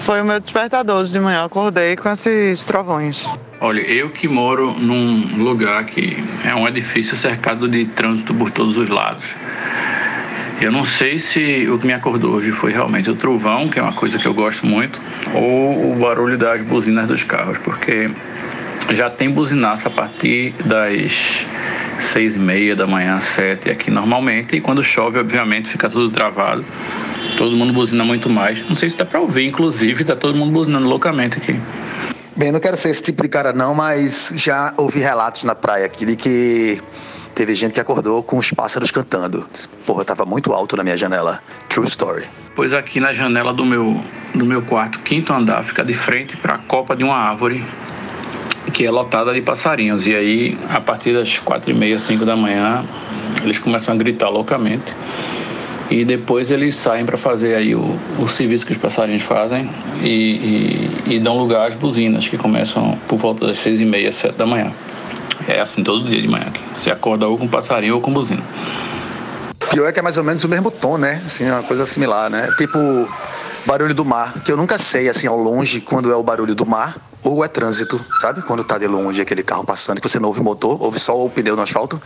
Foi 0.01 0.21
o 0.21 0.25
meu 0.25 0.41
despertador 0.41 1.01
hoje 1.01 1.13
de 1.13 1.21
manhã, 1.21 1.45
acordei 1.45 1.95
com 1.97 2.09
esses 2.11 2.65
trovões. 2.65 3.25
Olha, 3.61 3.81
eu 3.81 4.11
que 4.11 4.27
moro 4.27 4.73
num 4.73 5.37
lugar 5.37 5.87
que 5.87 6.17
é 6.45 6.53
um 6.55 6.67
edifício 6.67 7.17
cercado 7.17 7.69
de 7.69 7.85
trânsito 7.87 8.35
por 8.35 8.51
todos 8.51 8.77
os 8.77 8.89
lados. 8.89 9.25
Eu 10.61 10.73
não 10.73 10.85
sei 10.85 11.19
se 11.19 11.69
o 11.69 11.79
que 11.79 11.87
me 11.87 11.93
acordou 11.93 12.35
hoje 12.35 12.51
foi 12.51 12.73
realmente 12.73 13.11
o 13.11 13.15
trovão, 13.15 13.69
que 13.69 13.79
é 13.79 13.83
uma 13.83 13.93
coisa 13.93 14.19
que 14.19 14.27
eu 14.27 14.35
gosto 14.35 14.67
muito, 14.67 15.01
ou 15.35 15.93
o 15.93 15.97
barulho 15.97 16.37
das 16.37 16.63
buzinas 16.63 17.07
dos 17.07 17.23
carros, 17.23 17.59
porque 17.59 18.11
já 18.93 19.09
tem 19.09 19.31
buzinaço 19.31 19.87
a 19.87 19.91
partir 19.91 20.55
das 20.65 21.47
seis 22.01 22.35
e 22.35 22.39
meia 22.39 22.75
da 22.75 22.87
manhã, 22.87 23.21
sete 23.21 23.71
aqui 23.71 23.91
normalmente, 23.91 24.57
e 24.57 24.61
quando 24.61 24.83
chove, 24.83 25.19
obviamente, 25.19 25.69
fica 25.69 25.89
tudo 25.89 26.11
travado. 26.11 26.65
Todo 27.37 27.57
mundo 27.57 27.73
buzina 27.73 28.05
muito 28.05 28.29
mais. 28.29 28.67
Não 28.69 28.77
sei 28.77 28.91
se 28.91 28.97
dá 28.97 29.05
para 29.05 29.21
ouvir, 29.21 29.47
inclusive, 29.47 30.05
tá 30.05 30.17
todo 30.17 30.37
mundo 30.37 30.53
buzinando 30.53 30.87
loucamente 30.87 31.39
aqui. 31.39 31.59
Bem, 32.37 32.51
não 32.51 32.61
quero 32.61 32.77
ser 32.77 32.91
esse 32.91 33.03
tipo 33.03 33.23
de 33.23 33.29
cara 33.29 33.53
não, 33.53 33.75
mas 33.75 34.35
já 34.37 34.73
ouvi 34.77 35.01
relatos 35.01 35.45
na 35.45 35.55
praia 35.55 35.87
aqui 35.87 36.05
de 36.05 36.17
que 36.17 36.81
Teve 37.35 37.55
gente 37.55 37.73
que 37.73 37.81
acordou 37.81 38.23
com 38.23 38.37
os 38.37 38.51
pássaros 38.51 38.91
cantando. 38.91 39.47
Porra, 39.87 40.05
tava 40.05 40.27
muito 40.27 40.53
alto 40.53 40.77
na 40.77 40.85
minha 40.85 40.97
janela. 40.97 41.41
True 41.69 41.87
story. 41.87 42.27
Pois 42.55 42.75
aqui 42.75 43.01
na 43.01 43.13
janela 43.13 43.55
do 43.55 43.65
meu, 43.65 43.99
do 44.35 44.45
meu 44.45 44.61
quarto, 44.63 44.99
quinto 45.01 45.33
andar, 45.33 45.63
fica 45.63 45.83
de 45.83 45.95
frente 45.95 46.37
para 46.37 46.57
a 46.57 46.59
copa 46.59 46.95
de 46.95 47.03
uma 47.03 47.17
árvore 47.17 47.65
que 48.73 48.87
é 48.87 48.91
lotada 48.91 49.33
de 49.33 49.43
passarinhos. 49.43 50.07
E 50.07 50.15
aí, 50.15 50.59
a 50.69 50.81
partir 50.81 51.13
das 51.13 51.39
quatro 51.39 51.71
e 51.71 51.75
meia, 51.75 51.99
cinco 51.99 52.25
da 52.25 52.37
manhã, 52.37 52.85
eles 53.43 53.59
começam 53.59 53.95
a 53.95 53.97
gritar 53.97 54.29
loucamente. 54.29 54.95
E 55.91 56.05
depois 56.05 56.51
eles 56.51 56.75
saem 56.77 57.05
para 57.05 57.19
fazer 57.19 57.55
aí 57.55 57.75
o, 57.75 57.99
o 58.19 58.27
serviço 58.27 58.65
que 58.65 58.73
os 58.73 58.79
passarinhos 58.79 59.23
fazem 59.23 59.69
e, 60.03 60.07
e, 61.07 61.15
e 61.15 61.19
dão 61.19 61.37
lugar 61.37 61.69
às 61.69 61.75
buzinas, 61.75 62.27
que 62.27 62.39
começam 62.39 62.99
por 63.07 63.19
volta 63.19 63.47
das 63.47 63.59
seis 63.59 63.79
e 63.79 63.85
meia, 63.85 64.11
sete 64.11 64.37
da 64.37 64.47
manhã. 64.47 64.73
É 65.47 65.61
assim 65.61 65.83
todo 65.83 66.09
dia 66.09 66.23
de 66.23 66.29
manhã 66.29 66.47
aqui. 66.47 66.63
Você 66.75 66.91
acorda 66.91 67.29
ou 67.29 67.37
com 67.37 67.47
passarinho 67.47 67.97
ou 67.97 68.01
com 68.01 68.13
buzina. 68.13 68.43
Pior 69.71 69.87
é 69.87 69.93
que 69.93 69.99
é 69.99 70.03
mais 70.03 70.17
ou 70.17 70.25
menos 70.25 70.43
o 70.45 70.49
mesmo 70.49 70.71
tom, 70.71 70.97
né? 70.97 71.21
Assim, 71.27 71.51
uma 71.51 71.63
coisa 71.63 71.85
similar, 71.85 72.31
né? 72.31 72.49
Tipo 72.57 72.79
barulho 73.67 73.95
do 73.95 74.05
mar, 74.05 74.33
que 74.45 74.51
eu 74.51 74.57
nunca 74.57 74.79
sei, 74.79 75.09
assim, 75.09 75.27
ao 75.27 75.37
longe, 75.37 75.81
quando 75.81 76.11
é 76.11 76.17
o 76.17 76.23
barulho 76.23 76.55
do 76.55 76.67
mar 76.67 76.97
ou 77.25 77.45
é 77.45 77.49
trânsito, 77.49 78.05
sabe? 78.21 78.43
Quando 78.43 78.65
tá 78.65 78.79
de 78.79 78.87
longe 78.87 79.21
aquele 79.21 79.43
carro 79.43 79.65
passando, 79.65 80.01
que 80.01 80.09
você 80.09 80.19
não 80.19 80.29
ouve 80.29 80.41
o 80.41 80.45
motor, 80.45 80.83
ouve 80.83 80.99
só 80.99 81.25
o 81.25 81.31
pneu 81.31 81.55
no 81.55 81.63
asfalto. 81.63 82.03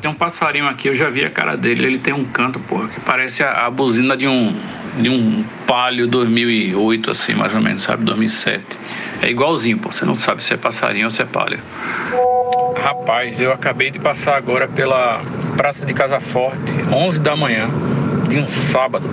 Tem 0.00 0.10
um 0.10 0.14
passarinho 0.14 0.66
aqui, 0.66 0.88
eu 0.88 0.94
já 0.94 1.10
vi 1.10 1.24
a 1.24 1.30
cara 1.30 1.56
dele, 1.56 1.84
ele 1.84 1.98
tem 1.98 2.14
um 2.14 2.24
canto, 2.24 2.58
porra, 2.60 2.88
que 2.88 3.00
parece 3.00 3.42
a, 3.42 3.66
a 3.66 3.70
buzina 3.70 4.16
de 4.16 4.26
um 4.26 4.54
de 4.98 5.08
um 5.08 5.44
Palio 5.66 6.06
2008, 6.08 7.10
assim, 7.10 7.34
mais 7.34 7.54
ou 7.54 7.60
menos, 7.60 7.82
sabe? 7.82 8.04
2007. 8.04 8.64
É 9.22 9.30
igualzinho, 9.30 9.78
pô. 9.78 9.92
Você 9.92 10.04
não 10.04 10.16
sabe 10.16 10.42
se 10.42 10.52
é 10.52 10.56
passarinho 10.56 11.06
ou 11.06 11.10
se 11.10 11.22
é 11.22 11.24
Palio. 11.24 11.60
Rapaz, 12.82 13.38
eu 13.38 13.52
acabei 13.52 13.90
de 13.90 13.98
passar 13.98 14.36
agora 14.36 14.66
pela 14.66 15.20
Praça 15.54 15.84
de 15.84 15.92
Casa 15.92 16.18
Forte, 16.18 16.72
11 16.90 17.20
da 17.20 17.36
manhã, 17.36 17.68
de 18.26 18.38
um 18.38 18.48
sábado. 18.50 19.08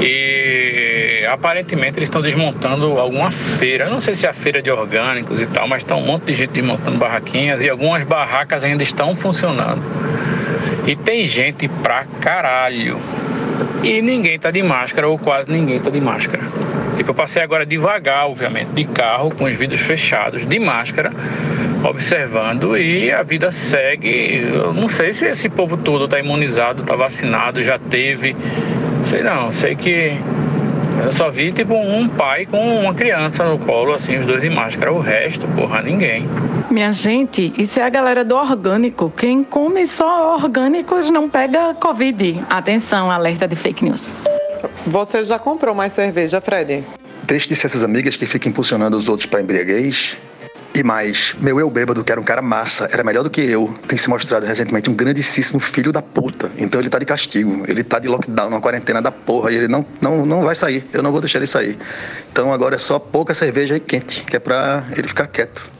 E 0.00 1.26
aparentemente 1.28 1.98
eles 1.98 2.08
estão 2.08 2.22
desmontando 2.22 2.96
alguma 2.98 3.32
feira. 3.32 3.86
Eu 3.86 3.90
não 3.90 3.98
sei 3.98 4.14
se 4.14 4.26
é 4.26 4.30
a 4.30 4.32
feira 4.32 4.62
de 4.62 4.70
orgânicos 4.70 5.40
e 5.40 5.46
tal, 5.46 5.66
mas 5.66 5.82
está 5.82 5.96
um 5.96 6.06
monte 6.06 6.26
de 6.26 6.34
gente 6.34 6.50
desmontando 6.50 6.96
barraquinhas 6.96 7.60
e 7.62 7.68
algumas 7.68 8.04
barracas 8.04 8.62
ainda 8.62 8.84
estão 8.84 9.16
funcionando. 9.16 9.82
E 10.86 10.94
tem 10.94 11.26
gente 11.26 11.66
pra 11.66 12.04
caralho 12.20 13.00
e 13.84 14.00
ninguém 14.00 14.38
tá 14.38 14.50
de 14.50 14.62
máscara, 14.62 15.08
ou 15.08 15.18
quase 15.18 15.50
ninguém 15.50 15.78
tá 15.78 15.90
de 15.90 16.00
máscara. 16.00 16.42
Tipo, 16.96 17.10
eu 17.10 17.14
passei 17.14 17.42
agora 17.42 17.66
devagar, 17.66 18.26
obviamente, 18.26 18.68
de 18.68 18.84
carro, 18.84 19.30
com 19.30 19.44
os 19.44 19.54
vidros 19.54 19.80
fechados, 19.82 20.46
de 20.46 20.58
máscara, 20.58 21.12
observando 21.82 22.76
e 22.78 23.12
a 23.12 23.22
vida 23.22 23.50
segue. 23.50 24.42
Eu 24.52 24.72
não 24.72 24.88
sei 24.88 25.12
se 25.12 25.26
esse 25.26 25.48
povo 25.48 25.76
todo 25.76 26.08
tá 26.08 26.18
imunizado, 26.18 26.82
tá 26.82 26.96
vacinado, 26.96 27.62
já 27.62 27.78
teve. 27.78 28.34
Sei 29.04 29.22
não, 29.22 29.52
sei 29.52 29.74
que 29.74 30.16
eu 31.04 31.12
só 31.12 31.28
vi 31.30 31.52
tipo 31.52 31.74
um 31.74 32.08
pai 32.08 32.46
com 32.46 32.80
uma 32.80 32.94
criança 32.94 33.44
no 33.44 33.58
colo, 33.58 33.92
assim, 33.92 34.16
os 34.16 34.26
dois 34.26 34.40
de 34.40 34.48
máscara. 34.48 34.90
O 34.90 35.00
resto, 35.00 35.46
porra, 35.48 35.82
ninguém. 35.82 36.26
Minha 36.70 36.90
gente, 36.90 37.52
isso 37.58 37.78
é 37.78 37.82
a 37.82 37.90
galera 37.90 38.24
do 38.24 38.34
orgânico. 38.34 39.12
Quem 39.14 39.44
come 39.44 39.86
só 39.86 40.34
orgânicos 40.34 41.10
não 41.10 41.28
pega 41.28 41.74
Covid. 41.74 42.42
Atenção, 42.48 43.10
alerta 43.10 43.46
de 43.46 43.54
fake 43.54 43.84
news. 43.84 44.14
Você 44.86 45.24
já 45.24 45.38
comprou 45.38 45.74
mais 45.74 45.92
cerveja, 45.92 46.40
Fred? 46.40 46.82
Deixe 47.24 47.48
de 47.48 47.54
ser 47.54 47.66
essas 47.66 47.84
amigas 47.84 48.16
que 48.16 48.24
ficam 48.24 48.50
impulsionando 48.50 48.96
os 48.96 49.08
outros 49.08 49.26
para 49.26 49.42
embriaguez 49.42 50.16
e 50.74 50.82
mais, 50.82 51.36
meu 51.40 51.60
eu 51.60 51.70
bêbado, 51.70 52.02
que 52.02 52.10
era 52.10 52.20
um 52.20 52.24
cara 52.24 52.42
massa, 52.42 52.88
era 52.92 53.04
melhor 53.04 53.22
do 53.22 53.30
que 53.30 53.40
eu, 53.40 53.72
tem 53.86 53.96
se 53.96 54.10
mostrado 54.10 54.44
recentemente 54.44 54.90
um 54.90 54.94
grandíssimo 54.94 55.60
filho 55.60 55.92
da 55.92 56.02
puta. 56.02 56.50
Então 56.58 56.80
ele 56.80 56.90
tá 56.90 56.98
de 56.98 57.04
castigo, 57.04 57.64
ele 57.68 57.84
tá 57.84 58.00
de 58.00 58.08
lockdown, 58.08 58.48
uma 58.48 58.60
quarentena 58.60 59.00
da 59.00 59.12
porra, 59.12 59.52
e 59.52 59.56
ele 59.56 59.68
não, 59.68 59.86
não, 60.00 60.26
não 60.26 60.42
vai 60.42 60.56
sair, 60.56 60.84
eu 60.92 61.00
não 61.00 61.12
vou 61.12 61.20
deixar 61.20 61.38
ele 61.38 61.46
sair. 61.46 61.78
Então 62.32 62.52
agora 62.52 62.74
é 62.74 62.78
só 62.78 62.98
pouca 62.98 63.32
cerveja 63.34 63.76
e 63.76 63.80
quente, 63.80 64.24
que 64.24 64.36
é 64.36 64.40
pra 64.40 64.84
ele 64.96 65.06
ficar 65.06 65.28
quieto. 65.28 65.70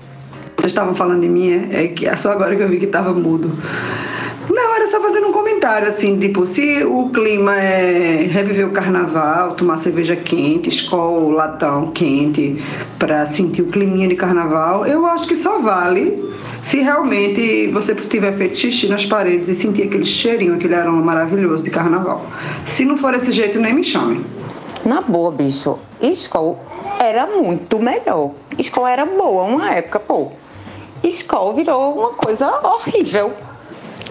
Vocês 0.57 0.71
estavam 0.71 0.95
falando 0.95 1.23
de 1.23 1.29
mim, 1.29 1.51
é, 1.51 1.85
é 1.85 1.89
que 1.89 2.07
é 2.07 2.17
só 2.17 2.31
agora 2.31 2.55
que 2.55 2.63
eu 2.63 2.69
vi 2.69 2.79
que 2.79 2.87
tava 2.87 3.13
mudo. 3.13 3.51
Não, 4.51 4.75
era 4.75 4.87
só 4.87 5.01
fazendo 5.01 5.29
um 5.29 5.33
comentário, 5.33 5.89
assim, 5.89 6.19
tipo, 6.19 6.47
se 6.47 6.85
o 6.85 7.09
clima 7.09 7.57
é 7.57 8.27
reviver 8.31 8.69
o 8.69 8.73
carnaval, 8.73 9.55
tomar 9.55 9.79
cerveja 9.79 10.17
quente, 10.17 10.69
escola, 10.69 11.35
latão 11.35 11.87
quente, 11.89 12.63
para 12.99 13.25
sentir 13.27 13.63
o 13.63 13.67
climinha 13.67 14.07
de 14.07 14.15
carnaval, 14.15 14.87
eu 14.87 15.07
acho 15.07 15.27
que 15.27 15.37
só 15.37 15.61
vale 15.61 16.23
se 16.63 16.81
realmente 16.81 17.69
você 17.69 17.95
tiver 17.95 18.37
feito 18.37 18.57
xixi 18.57 18.89
nas 18.89 19.05
paredes 19.05 19.49
e 19.49 19.55
sentir 19.55 19.83
aquele 19.83 20.05
cheirinho, 20.05 20.55
aquele 20.55 20.75
aroma 20.75 21.03
maravilhoso 21.03 21.63
de 21.63 21.71
carnaval. 21.71 22.25
Se 22.65 22.85
não 22.85 22.97
for 22.97 23.13
desse 23.13 23.33
jeito, 23.33 23.59
nem 23.59 23.75
me 23.75 23.85
chame. 23.85 24.25
Na 24.85 25.01
boa, 25.01 25.31
bicho, 25.31 25.79
escola 26.01 26.57
era 27.01 27.27
muito 27.27 27.79
melhor. 27.79 28.33
Escola 28.59 28.91
era 28.91 29.07
boa 29.07 29.45
uma 29.45 29.73
época, 29.73 30.01
pô. 30.01 30.33
Escola 31.03 31.55
virou 31.55 31.95
uma 31.99 32.11
coisa 32.11 32.47
horrível. 32.63 33.33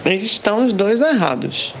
Estão 0.06 0.66
os 0.66 0.72
dois 0.72 1.00
errados. 1.00 1.74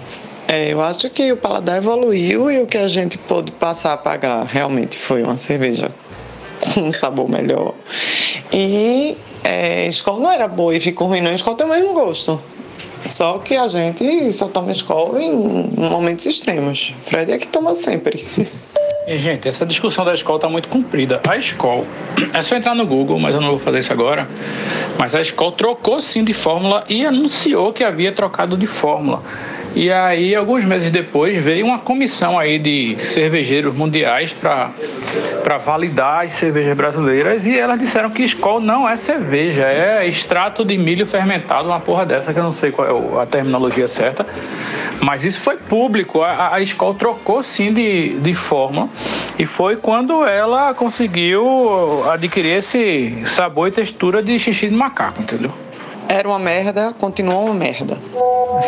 É, 0.48 0.72
eu 0.72 0.80
acho 0.80 1.08
que 1.10 1.32
o 1.32 1.36
paladar 1.36 1.78
evoluiu 1.78 2.50
e 2.50 2.60
o 2.60 2.66
que 2.66 2.78
a 2.78 2.88
gente 2.88 3.18
pôde 3.18 3.50
passar 3.50 3.92
a 3.92 3.96
pagar 3.96 4.44
realmente 4.44 4.96
foi 4.96 5.22
uma 5.22 5.38
cerveja 5.38 5.90
com 6.60 6.82
um 6.82 6.92
sabor 6.92 7.28
melhor. 7.28 7.74
E 8.52 9.16
é, 9.42 9.86
escola 9.86 10.20
não 10.20 10.30
era 10.30 10.48
boa 10.48 10.74
e 10.74 10.80
ficou 10.80 11.08
ruim, 11.08 11.20
não. 11.20 11.34
Escola 11.34 11.56
tem 11.56 11.66
o 11.66 11.70
mesmo 11.70 11.92
gosto. 11.92 12.40
Só 13.06 13.38
que 13.38 13.56
a 13.56 13.68
gente 13.68 14.32
só 14.32 14.48
toma 14.48 14.72
escola 14.72 15.22
em 15.22 15.32
momentos 15.76 16.24
extremos. 16.24 16.94
Fred 17.02 17.32
é 17.32 17.38
que 17.38 17.46
toma 17.46 17.74
sempre. 17.74 18.26
E, 19.06 19.18
gente, 19.18 19.46
essa 19.46 19.66
discussão 19.66 20.02
da 20.02 20.14
escola 20.14 20.38
está 20.38 20.48
muito 20.48 20.68
comprida. 20.70 21.20
A 21.28 21.36
escola, 21.36 21.86
é 22.32 22.40
só 22.40 22.56
entrar 22.56 22.74
no 22.74 22.86
Google, 22.86 23.18
mas 23.18 23.34
eu 23.34 23.40
não 23.40 23.50
vou 23.50 23.58
fazer 23.58 23.80
isso 23.80 23.92
agora. 23.92 24.26
Mas 24.98 25.14
a 25.14 25.20
escola 25.20 25.52
trocou 25.52 26.00
sim 26.00 26.24
de 26.24 26.32
fórmula 26.32 26.84
e 26.88 27.04
anunciou 27.04 27.70
que 27.70 27.84
havia 27.84 28.12
trocado 28.12 28.56
de 28.56 28.66
fórmula. 28.66 29.22
E 29.74 29.90
aí, 29.90 30.36
alguns 30.36 30.64
meses 30.64 30.92
depois, 30.92 31.36
veio 31.36 31.66
uma 31.66 31.80
comissão 31.80 32.38
aí 32.38 32.60
de 32.60 32.96
cervejeiros 33.04 33.74
mundiais 33.74 34.32
para 34.32 35.58
validar 35.58 36.24
as 36.24 36.32
cervejas 36.32 36.76
brasileiras 36.76 37.44
e 37.44 37.58
elas 37.58 37.80
disseram 37.80 38.08
que 38.08 38.22
Skol 38.22 38.60
não 38.60 38.88
é 38.88 38.94
cerveja, 38.94 39.64
é 39.64 40.06
extrato 40.06 40.64
de 40.64 40.78
milho 40.78 41.04
fermentado, 41.08 41.68
uma 41.68 41.80
porra 41.80 42.06
dessa 42.06 42.32
que 42.32 42.38
eu 42.38 42.44
não 42.44 42.52
sei 42.52 42.70
qual 42.70 43.18
é 43.18 43.22
a 43.22 43.26
terminologia 43.26 43.88
certa. 43.88 44.24
Mas 45.00 45.24
isso 45.24 45.40
foi 45.40 45.56
público, 45.56 46.22
a, 46.22 46.54
a 46.54 46.60
Skol 46.60 46.94
trocou 46.94 47.42
sim 47.42 47.72
de, 47.72 48.10
de 48.20 48.32
fórmula 48.32 48.88
e 49.36 49.44
foi 49.44 49.76
quando 49.76 50.24
ela 50.24 50.72
conseguiu 50.72 52.08
adquirir 52.08 52.58
esse 52.58 53.22
sabor 53.26 53.68
e 53.68 53.72
textura 53.72 54.22
de 54.22 54.38
xixi 54.38 54.68
de 54.68 54.74
macaco, 54.74 55.20
entendeu? 55.20 55.50
Era 56.08 56.28
uma 56.28 56.38
merda, 56.38 56.94
continuou 56.98 57.46
uma 57.46 57.54
merda. 57.54 57.98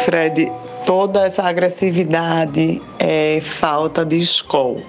Fred, 0.05 0.51
toda 0.87 1.27
essa 1.27 1.42
agressividade 1.42 2.81
é 2.99 3.40
falta 3.42 4.07
de 4.07 4.16
escola. 4.16 4.81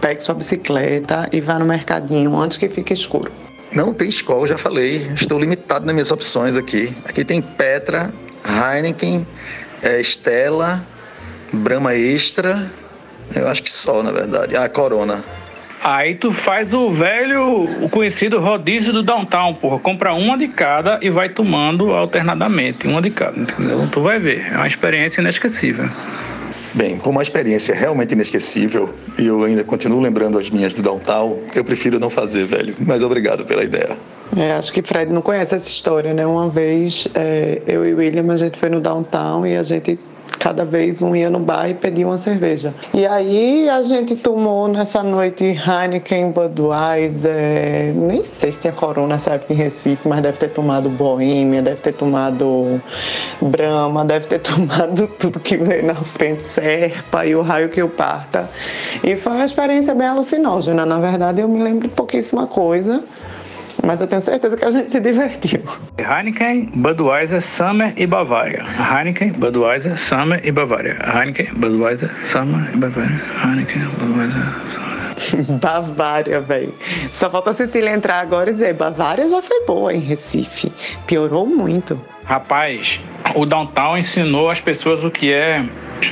Pegue 0.00 0.20
sua 0.20 0.34
bicicleta 0.34 1.28
e 1.32 1.40
vá 1.40 1.58
no 1.58 1.64
mercadinho 1.64 2.36
antes 2.36 2.58
que 2.58 2.68
fique 2.68 2.92
escuro. 2.92 3.32
Não 3.72 3.94
tem 3.94 4.08
escola, 4.08 4.46
já 4.46 4.58
falei. 4.58 5.08
Estou 5.14 5.38
limitado 5.38 5.86
nas 5.86 5.94
minhas 5.94 6.10
opções 6.10 6.56
aqui. 6.56 6.92
Aqui 7.04 7.24
tem 7.24 7.40
Petra, 7.40 8.12
Heineken, 8.44 9.26
é, 9.82 10.00
Stella, 10.00 10.84
Brahma 11.52 11.94
Extra. 11.94 12.70
Eu 13.34 13.48
acho 13.48 13.62
que 13.62 13.70
só, 13.70 14.02
na 14.02 14.10
verdade. 14.10 14.56
Ah, 14.56 14.68
Corona. 14.68 15.24
Aí 15.86 16.16
tu 16.16 16.32
faz 16.32 16.74
o 16.74 16.90
velho, 16.90 17.62
o 17.84 17.88
conhecido 17.88 18.40
rodízio 18.40 18.92
do 18.92 19.04
downtown, 19.04 19.54
porra. 19.54 19.78
Compra 19.78 20.12
uma 20.14 20.36
de 20.36 20.48
cada 20.48 20.98
e 21.00 21.08
vai 21.08 21.28
tomando 21.28 21.92
alternadamente, 21.92 22.88
uma 22.88 23.00
de 23.00 23.08
cada, 23.12 23.38
entendeu? 23.38 23.88
Tu 23.88 24.00
vai 24.00 24.18
ver, 24.18 24.48
é 24.50 24.56
uma 24.56 24.66
experiência 24.66 25.20
inesquecível. 25.20 25.88
Bem, 26.74 26.98
como 26.98 27.18
uma 27.18 27.22
experiência 27.22 27.72
realmente 27.72 28.14
inesquecível, 28.14 28.92
e 29.16 29.28
eu 29.28 29.44
ainda 29.44 29.62
continuo 29.62 30.00
lembrando 30.00 30.36
as 30.40 30.50
minhas 30.50 30.74
do 30.74 30.82
downtown, 30.82 31.38
eu 31.54 31.62
prefiro 31.62 32.00
não 32.00 32.10
fazer, 32.10 32.46
velho. 32.46 32.74
Mas 32.80 33.04
obrigado 33.04 33.44
pela 33.44 33.62
ideia. 33.62 33.96
É, 34.36 34.54
acho 34.54 34.72
que 34.72 34.82
Fred 34.82 35.12
não 35.12 35.22
conhece 35.22 35.54
essa 35.54 35.68
história, 35.68 36.12
né? 36.12 36.26
Uma 36.26 36.48
vez, 36.48 37.06
é, 37.14 37.62
eu 37.64 37.86
e 37.86 37.94
o 37.94 37.98
William, 37.98 38.32
a 38.32 38.36
gente 38.36 38.58
foi 38.58 38.70
no 38.70 38.80
downtown 38.80 39.46
e 39.46 39.56
a 39.56 39.62
gente 39.62 39.96
cada 40.38 40.64
vez 40.64 41.02
um 41.02 41.14
ia 41.14 41.28
no 41.28 41.38
bar 41.38 41.68
e 41.68 41.74
pedia 41.74 42.06
uma 42.06 42.18
cerveja. 42.18 42.74
E 42.94 43.06
aí 43.06 43.68
a 43.68 43.82
gente 43.82 44.16
tomou 44.16 44.68
nessa 44.68 45.02
noite 45.02 45.44
Heineken, 45.44 46.30
Budweiser, 46.30 47.94
nem 47.94 48.22
sei 48.22 48.52
se 48.52 48.60
tinha 48.62 48.72
Corona 48.72 49.14
nessa 49.14 49.32
época 49.32 49.52
em 49.52 49.56
Recife, 49.56 50.06
mas 50.08 50.20
deve 50.20 50.38
ter 50.38 50.50
tomado 50.50 50.88
Boêmia, 50.88 51.62
deve 51.62 51.80
ter 51.80 51.94
tomado 51.94 52.80
Brahma, 53.40 54.04
deve 54.04 54.26
ter 54.26 54.38
tomado 54.40 55.06
tudo 55.18 55.40
que 55.40 55.56
veio 55.56 55.86
na 55.86 55.94
frente, 55.94 56.42
Serpa 56.42 57.26
e 57.26 57.34
o 57.34 57.42
raio 57.42 57.68
que 57.68 57.82
o 57.82 57.88
parta. 57.88 58.48
E 59.02 59.16
foi 59.16 59.32
uma 59.32 59.44
experiência 59.44 59.94
bem 59.94 60.06
alucinógena. 60.06 60.86
Na 60.86 61.00
verdade, 61.00 61.40
eu 61.40 61.48
me 61.48 61.62
lembro 61.62 61.88
de 61.88 61.94
pouquíssima 61.94 62.46
coisa 62.46 63.02
mas 63.86 64.00
eu 64.00 64.08
tenho 64.08 64.20
certeza 64.20 64.56
que 64.56 64.64
a 64.64 64.70
gente 64.70 64.90
se 64.90 65.00
divertiu. 65.00 65.62
Heineken, 65.96 66.72
Budweiser, 66.74 67.40
Summer 67.40 67.92
e 67.96 68.06
Bavária. 68.06 68.64
Heineken, 68.76 69.30
Budweiser, 69.32 69.96
Summer 69.96 70.40
e 70.42 70.50
Bavária. 70.50 70.98
Heineken, 71.14 71.54
Budweiser, 71.54 72.10
Summer 72.24 72.68
e 72.74 72.76
Bavária. 72.76 73.22
Heineken, 73.44 73.82
Budweiser, 73.98 74.42
Summer. 74.68 74.96
Bavária, 75.62 76.40
velho. 76.40 76.74
Só 77.12 77.30
falta 77.30 77.50
a 77.50 77.54
Cecília 77.54 77.90
entrar 77.90 78.20
agora 78.20 78.50
e 78.50 78.52
dizer: 78.52 78.74
Bavária 78.74 79.28
já 79.28 79.40
foi 79.40 79.64
boa 79.64 79.94
em 79.94 80.00
Recife. 80.00 80.70
Piorou 81.06 81.46
muito. 81.46 82.00
Rapaz, 82.24 83.00
o 83.34 83.46
Downtown 83.46 83.96
ensinou 83.96 84.50
as 84.50 84.60
pessoas 84.60 85.04
o 85.04 85.10
que 85.10 85.32
é 85.32 85.64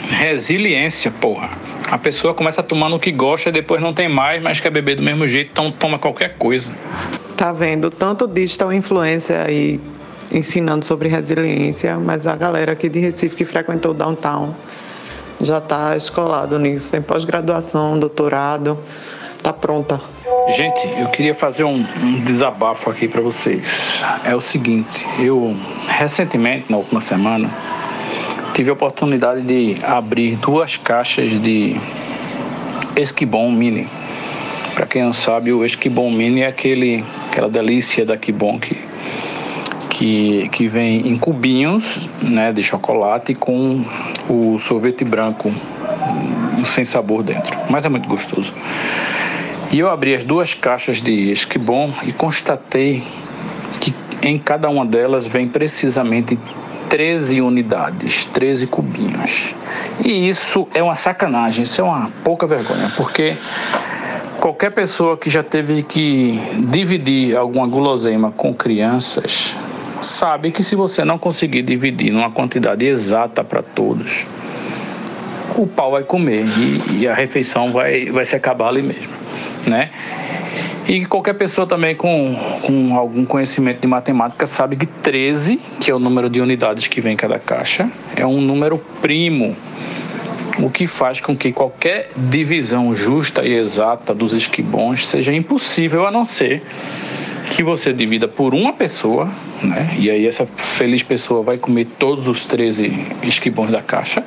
resiliência, 0.09 1.11
porra. 1.11 1.51
A 1.91 1.99
pessoa 1.99 2.33
começa 2.33 2.63
tomando 2.63 2.97
o 2.97 3.01
que 3.01 3.11
gosta 3.13 3.51
e 3.51 3.53
depois 3.53 3.83
não 3.83 3.93
tem 3.93 4.09
mais, 4.09 4.43
mas 4.43 4.61
quer 4.61 4.71
beber 4.71 4.97
do 4.97 5.03
mesmo 5.03 5.27
jeito, 5.27 5.51
então 5.51 5.71
toma 5.71 5.99
qualquer 5.99 6.37
coisa. 6.39 6.73
Tá 7.37 7.53
vendo? 7.53 7.91
Tanto 7.91 8.27
digital 8.27 8.73
influência 8.73 9.45
aí 9.45 9.81
ensinando 10.33 10.85
sobre 10.85 11.09
resiliência, 11.09 11.97
mas 11.97 12.27
a 12.27 12.37
galera 12.37 12.73
aqui 12.73 12.89
de 12.89 12.99
Recife 12.99 13.37
que 13.37 13.45
frequentou 13.45 13.93
o 13.93 13.95
Downtown 13.95 14.55
já 15.41 15.61
tá 15.61 15.97
escolado 15.97 16.59
nisso, 16.59 16.93
tem 16.93 17.03
pós-graduação, 17.03 17.99
doutorado, 17.99 18.79
tá 19.43 19.53
pronta. 19.53 20.01
Gente, 20.57 20.89
eu 20.99 21.09
queria 21.09 21.35
fazer 21.35 21.65
um, 21.65 21.85
um 22.03 22.21
desabafo 22.23 22.91
aqui 22.91 23.09
para 23.09 23.21
vocês. 23.21 24.03
É 24.25 24.35
o 24.35 24.41
seguinte, 24.41 25.07
eu 25.19 25.57
recentemente, 25.87 26.71
na 26.71 26.77
última 26.79 27.01
semana, 27.01 27.51
tive 28.53 28.71
a 28.71 28.73
oportunidade 28.73 29.43
de 29.43 29.77
abrir 29.83 30.37
duas 30.37 30.77
caixas 30.77 31.41
de 31.41 31.79
Esquibon 32.97 33.51
Mini. 33.51 33.89
Para 34.75 34.87
quem 34.87 35.05
não 35.05 35.13
sabe, 35.13 35.53
o 35.53 35.65
Esquibon 35.65 36.11
Mini 36.11 36.41
é 36.41 36.49
aquele, 36.49 37.05
aquela 37.31 37.49
delícia 37.49 38.05
da 38.05 38.17
Kibon 38.17 38.59
que, 38.59 38.77
que, 39.89 40.49
que 40.51 40.69
vem 40.69 41.09
em 41.09 41.17
cubinhos 41.17 42.09
né, 42.21 42.53
de 42.53 42.63
chocolate 42.63 43.35
com 43.35 43.85
o 44.29 44.59
sorvete 44.59 45.05
branco 45.05 45.53
sem 46.65 46.85
sabor 46.85 47.23
dentro. 47.23 47.57
Mas 47.71 47.85
é 47.85 47.89
muito 47.89 48.09
gostoso. 48.09 48.53
E 49.71 49.79
eu 49.79 49.89
abri 49.89 50.15
as 50.15 50.25
duas 50.25 50.55
caixas 50.55 51.01
de 51.01 51.31
Esquibon 51.31 51.93
e 52.03 52.13
constatei 52.13 53.05
que 53.81 53.95
em 54.23 54.39
cada 54.39 54.69
uma 54.69 54.85
delas 54.85 55.27
vem 55.27 55.47
precisamente 55.47 56.39
13 56.89 57.41
unidades, 57.41 58.25
13 58.27 58.67
cubinhos. 58.67 59.55
E 60.05 60.29
isso 60.29 60.69
é 60.75 60.83
uma 60.83 60.95
sacanagem, 60.95 61.65
isso 61.65 61.81
é 61.81 61.85
uma 61.85 62.11
pouca 62.23 62.47
vergonha, 62.47 62.93
porque 62.97 63.37
qualquer 64.45 64.73
pessoa 64.73 65.17
que 65.17 65.31
já 65.31 65.43
teve 65.43 65.83
que 65.83 66.39
dividir 66.69 67.35
alguma 67.35 67.67
guloseima 67.67 68.31
com 68.31 68.53
crianças 68.53 69.57
sabe 70.03 70.51
que 70.51 70.63
se 70.63 70.77
você 70.77 71.03
não 71.03 71.17
conseguir 71.19 71.63
dividir 71.63 72.13
numa 72.13 72.31
quantidade 72.31 72.85
exata 72.85 73.43
para 73.43 73.63
todos, 73.63 74.27
o 75.57 75.67
pau 75.67 75.93
vai 75.93 76.03
comer 76.03 76.45
e, 76.59 77.01
e, 77.01 77.09
a 77.09 77.15
refeição 77.15 77.73
vai, 77.73 78.11
vai 78.11 78.27
se 78.27 78.37
acabar 78.37 78.69
ali 78.69 78.83
mesmo, 78.83 79.15
né? 79.67 79.91
E 80.87 81.07
qualquer 81.07 81.33
pessoa 81.33 81.67
também 81.67 81.97
com, 81.97 82.37
com 82.61 82.99
algum 82.99 83.25
conhecimento 83.25 83.81
de 83.81 83.89
matemática 83.89 84.45
sabe 84.45 84.77
que 84.77 84.85
13, 84.85 85.59
que 85.81 85.91
é 85.91 85.95
o 85.95 85.99
número 85.99 86.29
de 86.29 86.43
unidades 86.43 86.87
que 86.87 87.01
vem 87.01 87.15
em 87.15 87.17
cada 87.17 87.39
caixa, 87.39 87.91
é 88.15 88.27
um 88.27 88.43
número 88.43 88.77
primo, 89.01 89.57
o 90.59 90.71
que 90.71 90.87
faz 90.87 91.21
com 91.21 91.37
que 91.37 91.53
qualquer 91.53 92.11
divisão 92.17 92.95
justa 92.95 93.45
e 93.45 93.55
exata 93.55 94.15
dos 94.15 94.33
esquibons 94.33 95.07
seja 95.09 95.33
impossível 95.33 96.07
a 96.07 96.11
não 96.11 96.25
ser 96.25 96.63
que 97.51 97.63
você 97.63 97.93
divida 97.93 98.27
por 98.27 98.55
uma 98.55 98.73
pessoa, 98.73 99.31
né? 99.63 99.95
E 99.99 100.11
aí 100.11 100.27
essa 100.27 100.47
feliz 100.57 101.03
pessoa 101.03 101.43
vai 101.43 101.59
comer 101.59 101.87
todos 101.99 102.27
os 102.27 102.47
13 102.47 102.93
esquibons 103.23 103.71
da 103.71 103.83
caixa, 103.83 104.25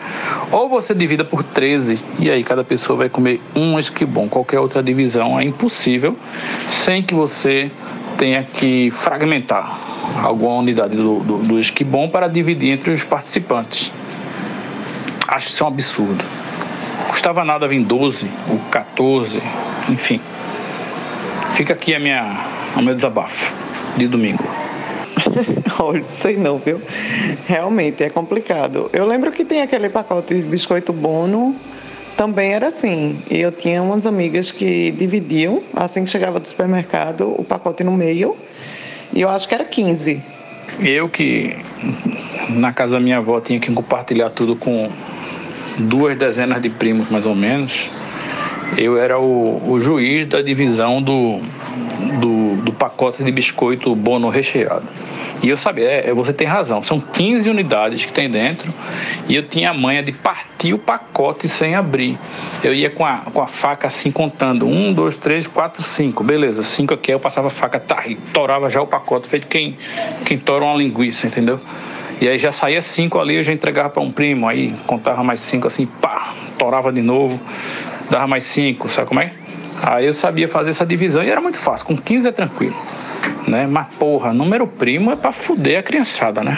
ou 0.51 0.69
você 0.69 0.93
divida 0.93 1.25
por 1.25 1.43
13 1.43 1.99
e 2.19 2.29
aí 2.29 2.43
cada 2.43 2.63
pessoa 2.63 2.97
vai 2.97 3.09
comer 3.09 3.41
um 3.55 3.77
esquibom. 3.77 4.29
Qualquer 4.29 4.59
outra 4.59 4.81
divisão 4.83 5.39
é 5.39 5.43
impossível 5.43 6.15
sem 6.67 7.01
que 7.01 7.13
você 7.13 7.71
tenha 8.17 8.43
que 8.43 8.91
fragmentar 8.91 9.77
alguma 10.23 10.55
unidade 10.55 10.95
do, 10.95 11.19
do, 11.19 11.37
do 11.37 12.09
para 12.09 12.27
dividir 12.27 12.71
entre 12.71 12.91
os 12.91 13.03
participantes. 13.03 13.91
Acho 15.27 15.49
isso 15.49 15.63
um 15.63 15.67
absurdo. 15.67 16.23
Custava 17.09 17.43
nada 17.43 17.67
vir 17.67 17.83
12 17.83 18.29
ou 18.49 18.59
14, 18.71 19.41
enfim. 19.89 20.21
Fica 21.55 21.73
aqui 21.73 21.93
a 21.93 21.99
minha, 21.99 22.45
o 22.75 22.81
meu 22.81 22.95
desabafo 22.95 23.53
de 23.97 24.07
domingo. 24.07 24.43
Olha, 25.79 26.03
sei 26.09 26.37
não, 26.37 26.57
viu? 26.57 26.81
Realmente 27.47 28.03
é 28.03 28.09
complicado. 28.09 28.89
Eu 28.93 29.05
lembro 29.05 29.31
que 29.31 29.43
tem 29.43 29.61
aquele 29.61 29.89
pacote 29.89 30.35
de 30.35 30.41
biscoito 30.41 30.93
bono, 30.93 31.55
também 32.15 32.53
era 32.53 32.67
assim. 32.67 33.19
E 33.29 33.39
eu 33.39 33.51
tinha 33.51 33.81
umas 33.81 34.05
amigas 34.05 34.51
que 34.51 34.91
dividiam, 34.91 35.61
assim 35.75 36.03
que 36.03 36.09
chegava 36.09 36.39
do 36.39 36.47
supermercado, 36.47 37.33
o 37.37 37.43
pacote 37.43 37.83
no 37.83 37.91
meio. 37.91 38.37
E 39.13 39.21
eu 39.21 39.29
acho 39.29 39.47
que 39.47 39.53
era 39.53 39.65
15. 39.65 40.21
Eu 40.79 41.09
que 41.09 41.55
na 42.49 42.71
casa 42.71 42.93
da 42.93 42.99
minha 42.99 43.17
avó 43.17 43.39
tinha 43.41 43.59
que 43.59 43.71
compartilhar 43.73 44.29
tudo 44.29 44.55
com 44.55 44.91
duas 45.77 46.17
dezenas 46.17 46.61
de 46.61 46.69
primos, 46.69 47.09
mais 47.09 47.25
ou 47.25 47.35
menos 47.35 47.89
eu 48.75 48.97
era 48.97 49.19
o, 49.19 49.71
o 49.71 49.79
juiz 49.79 50.25
da 50.25 50.41
divisão 50.41 51.01
do, 51.01 51.39
do, 52.19 52.55
do, 52.63 52.73
pacote 52.73 53.23
de 53.23 53.31
biscoito 53.31 53.95
bono 53.95 54.29
recheado. 54.29 54.85
E 55.41 55.49
eu 55.49 55.55
sabia, 55.55 55.87
é, 55.87 56.13
você 56.13 56.33
tem 56.33 56.47
razão, 56.47 56.83
são 56.83 56.99
15 56.99 57.49
unidades 57.49 58.05
que 58.05 58.11
tem 58.11 58.29
dentro 58.29 58.73
e 59.29 59.35
eu 59.35 59.47
tinha 59.47 59.69
a 59.69 59.73
manha 59.73 60.01
de 60.01 60.11
partir 60.11 60.73
o 60.73 60.79
pacote 60.79 61.47
sem 61.47 61.75
abrir. 61.75 62.17
Eu 62.63 62.73
ia 62.73 62.89
com 62.89 63.05
a, 63.05 63.17
com 63.33 63.41
a 63.41 63.47
faca 63.47 63.87
assim 63.87 64.11
contando: 64.11 64.67
um, 64.67 64.91
dois, 64.91 65.15
três, 65.15 65.45
quatro, 65.45 65.83
cinco. 65.83 66.23
Beleza, 66.23 66.63
cinco 66.63 66.93
aqui, 66.93 67.11
eu 67.11 67.19
passava 67.19 67.47
a 67.47 67.51
faca, 67.51 67.79
tá, 67.79 68.03
e 68.07 68.15
torava 68.33 68.69
já 68.69 68.81
o 68.81 68.87
pacote, 68.87 69.27
feito 69.27 69.47
quem, 69.47 69.77
quem 70.25 70.37
tora 70.37 70.65
uma 70.65 70.75
linguiça, 70.75 71.27
entendeu? 71.27 71.59
E 72.19 72.27
aí 72.27 72.37
já 72.37 72.51
saía 72.51 72.81
cinco 72.81 73.19
ali, 73.19 73.35
eu 73.35 73.43
já 73.43 73.53
entregava 73.53 73.89
para 73.89 74.01
um 74.01 74.11
primo, 74.11 74.47
aí 74.47 74.73
contava 74.87 75.23
mais 75.23 75.41
cinco 75.41 75.67
assim, 75.67 75.85
pá, 75.85 76.33
torava 76.57 76.91
de 76.91 77.01
novo 77.01 77.39
dava 78.09 78.27
mais 78.27 78.43
5, 78.43 78.89
sabe 78.89 79.07
como 79.07 79.19
é? 79.19 79.31
Aí 79.81 80.05
eu 80.05 80.13
sabia 80.13 80.47
fazer 80.47 80.71
essa 80.71 80.85
divisão 80.85 81.23
e 81.23 81.29
era 81.29 81.39
muito 81.39 81.57
fácil, 81.57 81.85
com 81.85 81.95
15 81.95 82.27
é 82.27 82.31
tranquilo, 82.31 82.75
né? 83.47 83.67
Mas 83.67 83.87
porra, 83.95 84.33
número 84.33 84.65
primo 84.65 85.11
é 85.11 85.15
para 85.15 85.31
fuder 85.31 85.79
a 85.79 85.83
criançada, 85.83 86.43
né? 86.43 86.57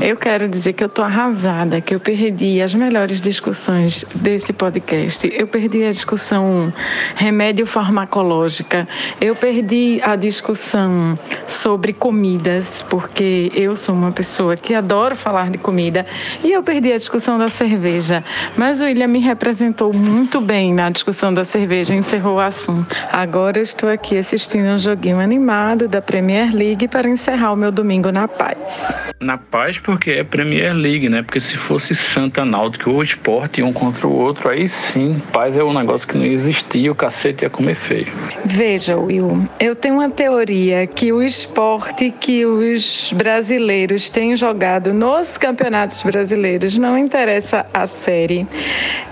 Eu 0.00 0.16
quero 0.16 0.48
dizer 0.48 0.72
que 0.72 0.82
eu 0.82 0.86
estou 0.86 1.04
arrasada, 1.04 1.80
que 1.80 1.94
eu 1.94 2.00
perdi 2.00 2.60
as 2.60 2.74
melhores 2.74 3.20
discussões 3.20 4.04
desse 4.14 4.52
podcast. 4.52 5.30
Eu 5.32 5.46
perdi 5.46 5.84
a 5.84 5.90
discussão 5.90 6.72
remédio 7.14 7.66
farmacológica, 7.66 8.88
eu 9.20 9.36
perdi 9.36 10.00
a 10.02 10.16
discussão 10.16 11.14
sobre 11.46 11.92
comidas, 11.92 12.82
porque 12.82 13.52
eu 13.54 13.76
sou 13.76 13.94
uma 13.94 14.10
pessoa 14.10 14.56
que 14.56 14.74
adoro 14.74 15.14
falar 15.14 15.50
de 15.50 15.58
comida, 15.58 16.06
e 16.42 16.50
eu 16.52 16.62
perdi 16.62 16.92
a 16.92 16.98
discussão 16.98 17.38
da 17.38 17.48
cerveja. 17.48 18.24
Mas 18.56 18.80
o 18.80 18.84
William 18.84 19.08
me 19.08 19.20
representou 19.20 19.92
muito 19.92 20.40
bem 20.40 20.72
na 20.74 20.90
discussão 20.90 21.32
da 21.32 21.44
cerveja, 21.44 21.94
encerrou 21.94 22.36
o 22.36 22.40
assunto. 22.40 22.96
Agora 23.12 23.58
eu 23.58 23.62
estou 23.62 23.88
aqui 23.88 24.16
assistindo 24.16 24.66
um 24.66 24.78
joguinho 24.78 25.20
animado 25.20 25.86
da 25.86 26.00
Premier 26.00 26.54
League 26.54 26.88
para 26.88 27.08
encerrar 27.08 27.52
o 27.52 27.56
meu 27.56 27.70
domingo 27.70 28.10
na 28.10 28.26
paz. 28.26 28.98
Na 29.20 29.38
paz, 29.38 29.78
porque 29.82 30.10
é 30.12 30.24
Premier 30.24 30.72
League, 30.74 31.08
né? 31.08 31.22
Porque 31.22 31.40
se 31.40 31.56
fosse 31.56 31.94
Santa 31.94 32.44
Náutico 32.44 32.90
ou 32.90 33.02
esporte 33.02 33.62
um 33.62 33.72
contra 33.72 34.06
o 34.06 34.12
outro, 34.12 34.48
aí 34.48 34.68
sim, 34.68 35.20
paz 35.32 35.56
é 35.56 35.64
um 35.64 35.72
negócio 35.72 36.06
que 36.06 36.16
não 36.16 36.24
existia, 36.24 36.90
o 36.90 36.94
cacete 36.94 37.44
ia 37.44 37.50
comer 37.50 37.74
feio. 37.74 38.06
Veja, 38.44 38.96
Will, 38.96 39.44
eu 39.58 39.74
tenho 39.74 39.94
uma 39.94 40.10
teoria 40.10 40.86
que 40.86 41.12
o 41.12 41.22
esporte 41.22 42.10
que 42.10 42.46
os 42.46 43.12
brasileiros 43.12 44.08
têm 44.10 44.36
jogado 44.36 44.94
nos 44.94 45.36
campeonatos 45.36 46.02
brasileiros, 46.02 46.78
não 46.78 46.96
interessa 46.96 47.66
a 47.74 47.86
série, 47.86 48.46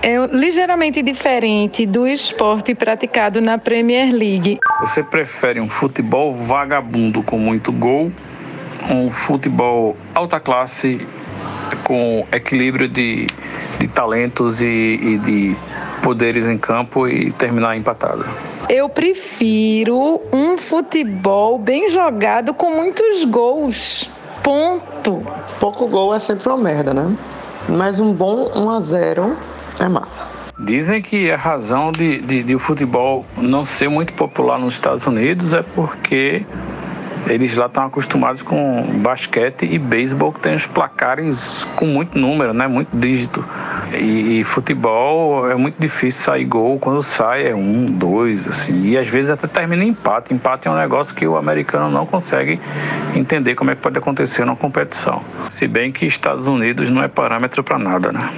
é 0.01 0.15
ligeiramente 0.31 1.01
diferente 1.01 1.85
do 1.85 2.07
esporte 2.07 2.73
praticado 2.73 3.41
na 3.41 3.57
Premier 3.57 4.13
League. 4.13 4.59
Você 4.79 5.03
prefere 5.03 5.59
um 5.59 5.67
futebol 5.67 6.35
vagabundo 6.35 7.21
com 7.21 7.37
muito 7.37 7.71
gol 7.71 8.11
um 8.91 9.09
futebol 9.09 9.95
alta 10.13 10.39
classe 10.39 11.07
com 11.85 12.27
equilíbrio 12.31 12.89
de, 12.89 13.27
de 13.79 13.87
talentos 13.87 14.61
e, 14.61 14.67
e 14.67 15.17
de 15.17 15.57
poderes 16.03 16.47
em 16.47 16.57
campo 16.57 17.07
e 17.07 17.31
terminar 17.31 17.77
empatado. 17.77 18.25
Eu 18.69 18.89
prefiro 18.89 20.21
um 20.31 20.57
futebol 20.57 21.57
bem 21.57 21.89
jogado 21.89 22.53
com 22.53 22.75
muitos 22.75 23.23
gols. 23.25 24.09
Ponto. 24.43 25.23
Pouco 25.59 25.87
gol 25.87 26.13
é 26.13 26.19
sempre 26.19 26.49
uma 26.49 26.57
merda, 26.57 26.93
né? 26.93 27.15
Mas 27.69 27.99
um 27.99 28.13
bom 28.13 28.49
1 28.55 28.69
a 28.69 28.81
0 28.81 29.37
é 29.79 29.87
massa. 29.87 30.27
Dizem 30.59 31.01
que 31.01 31.31
a 31.31 31.37
razão 31.37 31.91
de, 31.91 32.21
de, 32.21 32.43
de 32.43 32.55
o 32.55 32.59
futebol 32.59 33.25
não 33.37 33.63
ser 33.63 33.89
muito 33.89 34.13
popular 34.13 34.59
nos 34.59 34.75
Estados 34.75 35.07
Unidos 35.07 35.53
é 35.53 35.63
porque 35.63 36.45
Eles 37.27 37.55
lá 37.55 37.67
estão 37.67 37.85
acostumados 37.85 38.41
com 38.41 38.83
basquete 39.01 39.65
e 39.65 39.77
beisebol, 39.77 40.31
que 40.31 40.39
tem 40.39 40.53
os 40.53 40.65
placares 40.65 41.63
com 41.75 41.85
muito 41.85 42.17
número, 42.17 42.53
né? 42.53 42.67
Muito 42.67 42.89
dígito. 42.93 43.45
E, 43.93 44.39
e, 44.39 44.43
futebol 44.43 45.49
é 45.49 45.55
muito 45.55 45.75
difícil 45.79 46.21
sair 46.21 46.45
gol. 46.45 46.79
Quando 46.79 47.01
sai 47.01 47.47
é 47.47 47.55
um, 47.55 47.85
dois, 47.85 48.47
assim. 48.47 48.83
E 48.83 48.97
às 48.97 49.07
vezes 49.07 49.31
até 49.31 49.47
termina 49.47 49.83
em 49.83 49.89
empate. 49.89 50.33
Empate 50.33 50.67
é 50.67 50.71
um 50.71 50.77
negócio 50.77 51.13
que 51.13 51.27
o 51.27 51.37
americano 51.37 51.89
não 51.89 52.05
consegue 52.05 52.59
entender 53.15 53.55
como 53.55 53.71
é 53.71 53.75
que 53.75 53.81
pode 53.81 53.97
acontecer 53.97 54.45
numa 54.45 54.55
competição. 54.55 55.23
Se 55.49 55.67
bem 55.67 55.91
que 55.91 56.05
Estados 56.05 56.47
Unidos 56.47 56.89
não 56.89 57.03
é 57.03 57.07
parâmetro 57.07 57.63
para 57.63 57.77
nada, 57.77 58.11
né? 58.11 58.29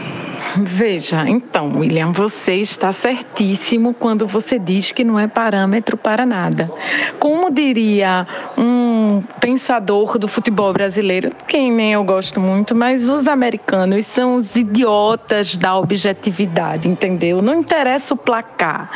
Veja, 0.62 1.28
então, 1.28 1.80
William, 1.80 2.12
você 2.12 2.56
está 2.56 2.92
certíssimo 2.92 3.94
quando 3.94 4.28
você 4.28 4.60
diz 4.60 4.92
que 4.92 5.04
não 5.04 5.20
é 5.20 5.28
parâmetro 5.28 5.98
para 5.98 6.26
nada. 6.26 6.72
Como 7.20 7.52
diria 7.52 8.28
um 8.58 9.24
pensador 9.40 10.18
do 10.18 10.28
futebol 10.28 10.72
brasileiro, 10.74 11.32
quem 11.48 11.72
nem 11.72 11.94
eu 11.94 12.04
gosto 12.04 12.40
muito, 12.40 12.76
mas 12.76 13.10
os 13.10 13.28
americanos 13.28 14.06
são 14.06 14.36
os 14.36 14.56
idiotas 14.56 15.58
da 15.58 15.76
objetividade, 15.76 16.88
entendeu? 16.88 17.42
Não 17.42 17.56
interessa 17.56 18.14
o 18.14 18.18
placar, 18.18 18.92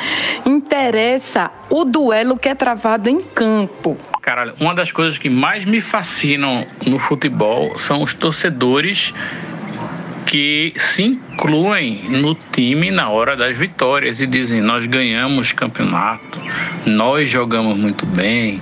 interessa 0.46 1.52
o 1.70 1.84
duelo 1.84 2.38
que 2.38 2.50
é 2.50 2.56
travado 2.56 3.10
em 3.10 3.22
campo. 3.22 3.98
Caralho, 4.22 4.54
uma 4.60 4.76
das 4.76 4.92
coisas 4.92 5.18
que 5.18 5.30
mais 5.30 5.66
me 5.66 5.82
fascinam 5.82 6.66
no 6.86 7.00
futebol 7.00 7.80
são 7.80 8.04
os 8.04 8.14
torcedores 8.14 9.14
que 10.28 10.74
se 10.78 11.04
incluem 11.04 12.04
no 12.10 12.36
time 12.36 12.92
na 12.92 13.10
hora 13.10 13.36
das 13.36 13.56
vitórias 13.56 14.22
e 14.22 14.28
dizem: 14.28 14.62
Nós 14.62 14.86
ganhamos 14.86 15.54
campeonato, 15.54 16.38
nós 16.86 17.30
jogamos 17.30 17.78
muito 17.80 18.06
bem, 18.06 18.62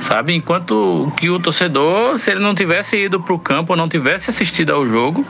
sabe? 0.00 0.34
Enquanto 0.34 1.10
que 1.16 1.30
o 1.30 1.40
torcedor, 1.40 2.18
se 2.18 2.30
ele 2.30 2.40
não 2.40 2.54
tivesse 2.54 2.96
ido 2.96 3.18
para 3.20 3.34
o 3.34 3.38
campo, 3.38 3.74
não 3.74 3.88
tivesse 3.88 4.28
assistido 4.28 4.72
ao 4.72 4.86
jogo, 4.86 5.26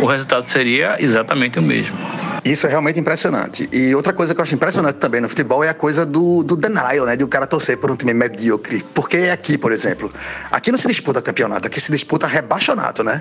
o 0.00 0.06
resultado 0.06 0.44
seria 0.44 0.96
exatamente 1.02 1.58
o 1.58 1.62
mesmo. 1.62 1.98
Isso 2.44 2.66
é 2.66 2.70
realmente 2.70 2.98
impressionante. 2.98 3.68
E 3.70 3.94
outra 3.94 4.12
coisa 4.12 4.34
que 4.34 4.40
eu 4.40 4.42
acho 4.42 4.54
impressionante 4.54 4.96
também 4.96 5.20
no 5.20 5.28
futebol 5.28 5.62
é 5.62 5.68
a 5.68 5.74
coisa 5.74 6.06
do, 6.06 6.42
do 6.42 6.56
denial, 6.56 7.04
né? 7.04 7.16
De 7.16 7.24
o 7.24 7.28
cara 7.28 7.46
torcer 7.46 7.76
por 7.76 7.90
um 7.90 7.96
time 7.96 8.14
medíocre. 8.14 8.82
Porque 8.94 9.28
aqui, 9.30 9.58
por 9.58 9.72
exemplo, 9.72 10.10
aqui 10.50 10.70
não 10.70 10.78
se 10.78 10.88
disputa 10.88 11.20
campeonato, 11.20 11.66
aqui 11.66 11.80
se 11.80 11.92
disputa 11.92 12.26
rebaixonato, 12.26 13.04
né? 13.04 13.20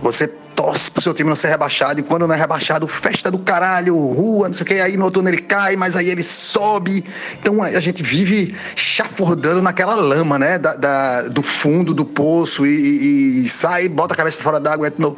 Você 0.00 0.32
torce 0.56 0.90
pro 0.90 1.02
seu 1.02 1.12
time 1.12 1.28
não 1.28 1.36
ser 1.36 1.48
rebaixado, 1.48 2.00
e 2.00 2.02
quando 2.02 2.26
não 2.26 2.34
é 2.34 2.38
rebaixado, 2.38 2.88
festa 2.88 3.30
do 3.30 3.38
caralho, 3.38 3.94
rua, 3.94 4.48
não 4.48 4.54
sei 4.54 4.64
o 4.64 4.66
que, 4.66 4.74
aí 4.80 4.96
no 4.96 5.04
outono 5.04 5.28
ele 5.28 5.38
cai, 5.38 5.76
mas 5.76 5.94
aí 5.94 6.08
ele 6.08 6.22
sobe. 6.22 7.04
Então 7.38 7.62
a 7.62 7.80
gente 7.80 8.02
vive 8.02 8.56
chafurdando 8.74 9.60
naquela 9.60 9.94
lama, 9.94 10.38
né? 10.38 10.58
Da, 10.58 10.74
da 10.74 11.22
do 11.28 11.42
fundo 11.42 11.92
do 11.92 12.04
poço 12.04 12.66
e, 12.66 12.70
e, 12.70 13.44
e 13.44 13.48
sai, 13.48 13.88
bota 13.88 14.14
a 14.14 14.16
cabeça 14.16 14.36
pra 14.36 14.44
fora 14.44 14.58
d'água. 14.58 14.88
Então 14.88 15.16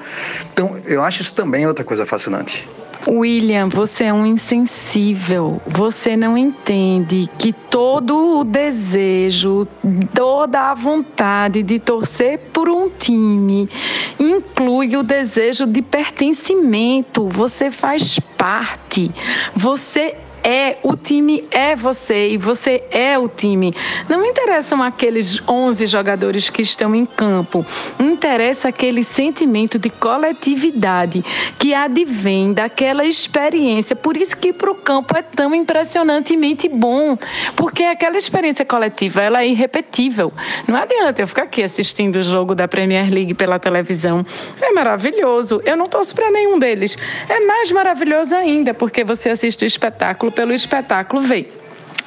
eu 0.85 1.03
acho 1.03 1.23
isso 1.23 1.33
também 1.33 1.67
outra 1.67 1.85
coisa 1.85 2.05
fascinante. 2.05 2.69
William, 3.07 3.69
você 3.69 4.05
é 4.05 4.13
um 4.13 4.27
insensível. 4.27 5.61
Você 5.67 6.17
não 6.17 6.37
entende 6.37 7.29
que 7.39 7.53
todo 7.53 8.41
o 8.41 8.45
desejo, 8.45 9.67
toda 10.15 10.71
a 10.71 10.75
vontade 10.75 11.63
de 11.63 11.79
torcer 11.79 12.39
por 12.53 12.69
um 12.69 12.89
time 12.89 13.69
inclui 14.19 14.97
o 14.97 15.03
desejo 15.03 15.67
de 15.67 15.81
pertencimento. 15.81 17.29
Você 17.29 17.71
faz 17.71 18.19
parte. 18.37 19.11
Você 19.55 20.17
é, 20.43 20.79
o 20.83 20.97
time 20.97 21.47
é 21.51 21.75
você 21.75 22.31
e 22.31 22.37
você 22.37 22.83
é 22.91 23.19
o 23.19 23.29
time. 23.29 23.75
Não 24.09 24.25
interessam 24.25 24.83
aqueles 24.83 25.41
11 25.47 25.87
jogadores 25.87 26.51
que 26.51 26.63
estão 26.63 26.95
em 26.95 27.05
campo. 27.05 27.65
Interessa 27.99 28.69
aquele 28.69 29.05
sentimento 29.05 29.79
de 29.79 29.91
coletividade 29.91 31.25
que 31.59 31.75
advém 31.75 32.53
daquela 32.53 33.05
experiência. 33.05 33.95
Por 33.95 34.17
isso 34.17 34.37
que 34.37 34.53
para 34.53 34.71
o 34.71 34.75
campo 34.75 35.17
é 35.17 35.23
tão 35.23 35.55
impressionantemente 35.55 36.69
bom, 36.69 37.17
porque 37.57 37.85
aquela 37.85 38.17
experiência 38.17 38.65
coletiva 38.65 39.23
ela 39.23 39.43
é 39.43 39.49
irrepetível. 39.49 40.33
Não 40.67 40.77
adianta 40.77 41.23
eu 41.23 41.27
ficar 41.27 41.45
aqui 41.45 41.63
assistindo 41.63 42.17
o 42.17 42.23
jogo 42.23 42.55
da 42.55 42.69
Premier 42.69 43.13
League 43.13 43.35
pela 43.35 43.59
televisão. 43.59 44.25
É 44.61 44.71
maravilhoso. 44.73 45.61
Eu 45.65 45.77
não 45.77 45.87
torço 45.87 46.15
para 46.15 46.31
nenhum 46.31 46.59
deles. 46.59 46.97
É 47.29 47.41
mais 47.41 47.71
maravilhoso 47.73 48.35
ainda 48.35 48.75
porque 48.75 49.05
você 49.05 49.31
assiste 49.31 49.63
o 49.63 49.67
espetáculo 49.67 50.28
espetáculo 50.29 50.33
pelo 50.33 50.53
espetáculo 50.53 51.23
ver 51.23 51.51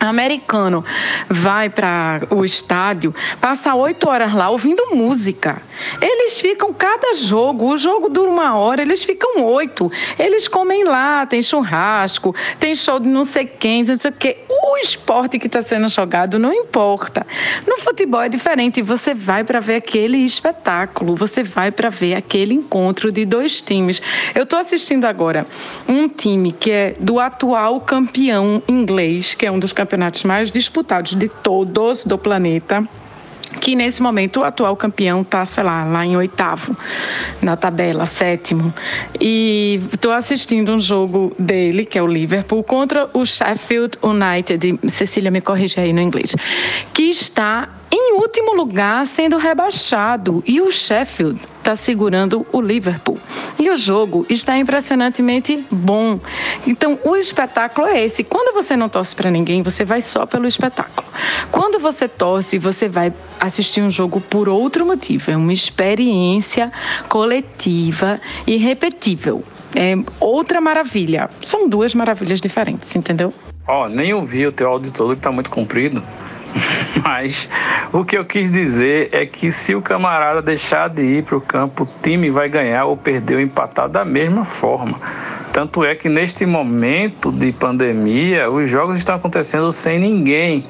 americano 0.02 0.84
vai 1.30 1.70
para 1.70 2.22
o 2.32 2.44
estádio, 2.44 3.14
passa 3.40 3.76
oito 3.76 4.10
horas 4.10 4.34
lá 4.34 4.50
ouvindo 4.50 4.96
música. 4.96 5.62
Eles 6.02 6.42
ficam 6.42 6.74
cada 6.74 7.14
jogo, 7.14 7.68
o 7.68 7.78
jogo 7.78 8.10
dura 8.10 8.30
uma 8.30 8.56
hora, 8.56 8.82
eles 8.82 9.04
ficam 9.04 9.44
oito. 9.44 9.92
Eles 10.18 10.48
comem 10.48 10.84
lá, 10.84 11.26
tem 11.28 11.44
churrasco, 11.44 12.36
tem 12.60 12.74
show 12.74 13.00
de 13.00 13.08
não 13.08 13.24
sei 13.24 13.46
quem, 13.46 13.84
não 13.84 13.96
sei 13.96 14.10
o 14.10 14.14
quê. 14.14 14.38
O 14.50 14.78
esporte 14.78 15.38
que 15.38 15.46
está 15.46 15.62
sendo 15.62 15.88
jogado 15.88 16.40
não 16.40 16.52
importa. 16.52 17.26
No 17.68 17.78
futebol 17.78 18.22
é 18.22 18.30
diferente. 18.30 18.82
Você 18.82 19.14
vai 19.14 19.44
para 19.44 19.60
ver 19.60 19.76
aquele 19.76 20.18
espetáculo, 20.18 21.16
você 21.16 21.44
vai 21.44 21.72
para 21.72 21.90
ver 21.90 22.16
aquele 22.16 22.56
encontro 22.56 23.12
de 23.12 23.24
dois 23.24 23.62
times. 23.62 24.02
Eu 24.34 24.44
estou 24.44 24.58
assistindo 24.58 25.06
agora 25.06 25.46
um 25.88 26.08
time 26.08 26.52
que 26.52 26.72
é 26.72 26.96
do 27.00 27.20
atual 27.20 27.82
campeão 27.82 28.64
inglês, 28.68 29.36
que 29.36 29.46
é 29.46 29.52
um 29.52 29.60
dos 29.60 29.72
campeões 29.72 29.91
campeonatos 29.92 30.24
mais 30.24 30.50
disputados 30.50 31.14
de 31.16 31.28
todos 31.28 32.06
do 32.06 32.18
planeta 32.18 32.88
que 33.60 33.76
nesse 33.76 34.02
momento 34.02 34.40
o 34.40 34.44
atual 34.46 34.78
campeão 34.78 35.22
está, 35.22 35.44
sei 35.44 35.64
lá, 35.66 35.84
lá 35.84 36.06
em 36.06 36.16
oitavo 36.16 36.76
na 37.42 37.58
tabela, 37.58 38.06
sétimo. 38.06 38.74
E 39.20 39.82
estou 39.92 40.14
assistindo 40.14 40.72
um 40.72 40.80
jogo 40.80 41.36
dele, 41.38 41.84
que 41.84 41.98
é 41.98 42.02
o 42.02 42.08
Liverpool, 42.08 42.64
contra 42.64 43.10
o 43.14 43.26
Sheffield 43.26 43.98
United, 44.02 44.80
Cecília 44.88 45.30
me 45.30 45.42
corrige 45.42 45.82
aí 45.82 45.92
no 45.92 46.00
inglês, 46.00 46.34
que 46.94 47.04
está 47.04 47.68
em 47.92 48.14
último 48.14 48.56
lugar 48.56 49.06
sendo 49.06 49.38
rebaixado. 49.38 50.44
E 50.48 50.62
o 50.62 50.72
Sheffield 50.72 51.40
está 51.58 51.76
segurando 51.76 52.46
o 52.52 52.62
Liverpool. 52.62 53.18
E 53.60 53.70
o 53.70 53.76
jogo 53.76 54.26
está 54.30 54.58
impressionantemente 54.58 55.64
bom. 55.70 56.20
Então, 56.66 56.98
o 57.04 57.16
espetáculo 57.16 57.88
é 57.88 58.04
esse. 58.06 58.24
Quando 58.24 58.54
você 58.54 58.76
não 58.76 58.90
torce 58.90 59.16
para 59.16 59.30
ninguém, 59.30 59.62
você 59.62 59.84
vai 59.84 60.02
só 60.02 60.26
pelo 60.26 60.48
espetáculo. 60.48 61.08
Quando 61.52 61.80
você 61.80 62.08
torce, 62.08 62.58
você 62.58 62.88
vai 62.88 63.14
assistir 63.40 63.82
um 63.82 63.90
jogo 63.90 64.22
por 64.22 64.50
outro 64.50 64.86
motivo. 64.86 65.30
É 65.30 65.38
uma 65.38 65.54
experiência 65.54 66.72
coletiva 67.10 68.20
e 68.48 68.58
repetível. 68.58 69.44
É 69.76 69.96
outra 70.20 70.60
maravilha. 70.60 71.30
São 71.46 71.70
duas 71.70 71.94
maravilhas 71.94 72.42
diferentes, 72.42 72.96
entendeu? 72.96 73.34
Ó, 73.68 73.86
oh, 73.86 73.88
nem 73.88 74.14
ouvi 74.14 74.46
o 74.46 74.52
teu 74.52 74.68
áudio 74.68 74.92
todo 74.92 75.14
que 75.14 75.20
está 75.20 75.32
muito 75.32 75.50
comprido. 75.50 76.04
Mas 77.04 77.48
o 77.92 78.04
que 78.04 78.18
eu 78.18 78.26
quis 78.26 78.52
dizer 78.52 79.10
é 79.12 79.26
que 79.26 79.52
se 79.52 79.76
o 79.76 79.82
camarada 79.82 80.42
deixar 80.42 80.90
de 80.90 81.02
ir 81.02 81.24
para 81.24 81.38
o 81.38 81.42
campo, 81.42 81.84
o 81.84 81.90
time 82.02 82.30
vai 82.30 82.50
ganhar 82.50 82.86
ou 82.86 82.98
perder 82.98 83.36
ou 83.36 83.42
empatar 83.42 83.90
da 83.90 84.04
mesma 84.04 84.46
forma. 84.46 85.00
Tanto 85.52 85.84
é 85.84 85.96
que 85.96 86.08
neste 86.08 86.46
momento 86.46 87.32
de 87.32 87.52
pandemia, 87.52 88.50
os 88.50 88.70
jogos 88.70 88.98
estão 88.98 89.16
acontecendo 89.16 89.72
sem 89.72 90.00
ninguém 90.00 90.66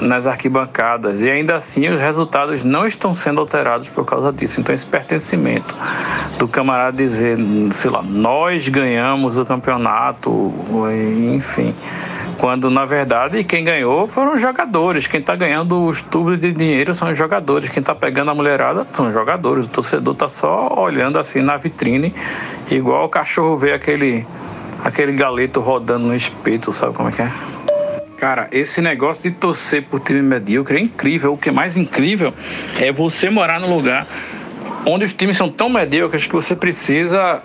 nas 0.00 0.26
arquibancadas 0.26 1.22
e 1.22 1.30
ainda 1.30 1.54
assim 1.54 1.88
os 1.88 1.98
resultados 1.98 2.62
não 2.62 2.86
estão 2.86 3.14
sendo 3.14 3.40
alterados 3.40 3.88
por 3.88 4.04
causa 4.04 4.32
disso. 4.32 4.60
Então 4.60 4.74
esse 4.74 4.84
pertencimento 4.84 5.74
do 6.38 6.46
camarada 6.48 6.96
dizer, 6.96 7.38
sei 7.70 7.90
lá, 7.90 8.02
nós 8.02 8.68
ganhamos 8.68 9.38
o 9.38 9.46
campeonato, 9.46 10.52
enfim 11.32 11.74
quando 12.38 12.70
na 12.70 12.84
verdade 12.84 13.42
quem 13.44 13.64
ganhou 13.64 14.06
foram 14.06 14.34
os 14.34 14.40
jogadores. 14.40 15.06
Quem 15.06 15.20
está 15.20 15.34
ganhando 15.34 15.84
os 15.84 16.02
tubos 16.02 16.40
de 16.40 16.52
dinheiro 16.52 16.92
são 16.94 17.10
os 17.10 17.18
jogadores. 17.18 17.70
Quem 17.70 17.80
está 17.80 17.94
pegando 17.94 18.30
a 18.30 18.34
mulherada 18.34 18.86
são 18.90 19.08
os 19.08 19.14
jogadores. 19.14 19.66
O 19.66 19.68
torcedor 19.68 20.14
está 20.14 20.28
só 20.28 20.74
olhando 20.78 21.18
assim 21.18 21.40
na 21.40 21.56
vitrine, 21.56 22.14
igual 22.70 23.06
o 23.06 23.08
cachorro 23.08 23.56
vê 23.56 23.72
aquele, 23.72 24.26
aquele 24.84 25.12
galeto 25.12 25.60
rodando 25.60 26.06
no 26.06 26.14
espeto, 26.14 26.72
sabe 26.72 26.94
como 26.94 27.08
é 27.08 27.12
que 27.12 27.22
é? 27.22 27.32
Cara, 28.18 28.48
esse 28.50 28.80
negócio 28.80 29.22
de 29.22 29.30
torcer 29.30 29.82
por 29.84 30.00
time 30.00 30.22
medíocre 30.22 30.78
é 30.78 30.80
incrível. 30.80 31.34
O 31.34 31.38
que 31.38 31.50
é 31.50 31.52
mais 31.52 31.76
incrível 31.76 32.32
é 32.78 32.90
você 32.90 33.28
morar 33.28 33.60
num 33.60 33.74
lugar 33.74 34.06
onde 34.86 35.04
os 35.04 35.12
times 35.12 35.36
são 35.36 35.50
tão 35.50 35.68
medíocres 35.68 36.26
que 36.26 36.32
você 36.32 36.54
precisa 36.56 37.42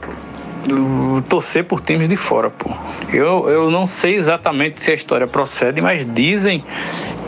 torcer 1.28 1.64
por 1.64 1.82
times 1.82 2.08
de 2.08 2.16
fora, 2.16 2.50
pô. 2.50 2.70
Eu, 3.12 3.50
eu 3.50 3.72
não 3.72 3.86
sei 3.86 4.16
exatamente 4.16 4.82
se 4.84 4.92
a 4.92 4.94
história 4.94 5.28
procede, 5.28 5.82
mas 5.82 6.06
dizem 6.06 6.64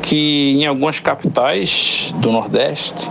que 0.01 0.53
em 0.59 0.65
algumas 0.65 0.99
capitais 0.99 2.13
do 2.17 2.31
Nordeste 2.31 3.09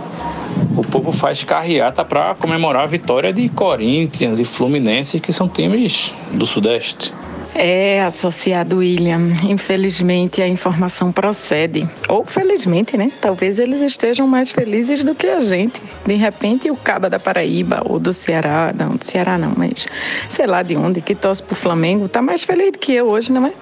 o 0.75 0.83
povo 0.83 1.11
faz 1.11 1.43
carreata 1.43 2.03
para 2.05 2.35
comemorar 2.35 2.83
a 2.83 2.87
vitória 2.87 3.33
de 3.33 3.49
Corinthians 3.49 4.39
e 4.39 4.45
Fluminense, 4.45 5.19
que 5.19 5.33
são 5.33 5.47
times 5.47 6.13
do 6.31 6.45
Sudeste. 6.45 7.13
É, 7.55 8.01
associado 8.03 8.77
William, 8.77 9.31
infelizmente 9.43 10.41
a 10.41 10.47
informação 10.47 11.11
procede. 11.11 11.87
Ou 12.09 12.25
felizmente, 12.25 12.97
né? 12.97 13.11
Talvez 13.21 13.59
eles 13.59 13.81
estejam 13.81 14.27
mais 14.27 14.51
felizes 14.51 15.03
do 15.03 15.13
que 15.13 15.27
a 15.27 15.39
gente. 15.39 15.81
De 16.05 16.15
repente, 16.15 16.71
o 16.71 16.75
Caba 16.75 17.09
da 17.09 17.19
Paraíba 17.19 17.81
ou 17.85 17.99
do 17.99 18.11
Ceará, 18.11 18.73
não, 18.77 18.95
do 18.95 19.05
Ceará 19.05 19.37
não, 19.37 19.53
mas 19.55 19.87
sei 20.29 20.47
lá 20.47 20.63
de 20.63 20.75
onde, 20.75 21.01
que 21.01 21.13
torce 21.13 21.43
pro 21.43 21.55
Flamengo, 21.55 22.09
tá 22.09 22.21
mais 22.21 22.43
feliz 22.43 22.71
do 22.71 22.79
que 22.79 22.93
eu 22.93 23.07
hoje, 23.07 23.31
não 23.31 23.45
é? 23.45 23.53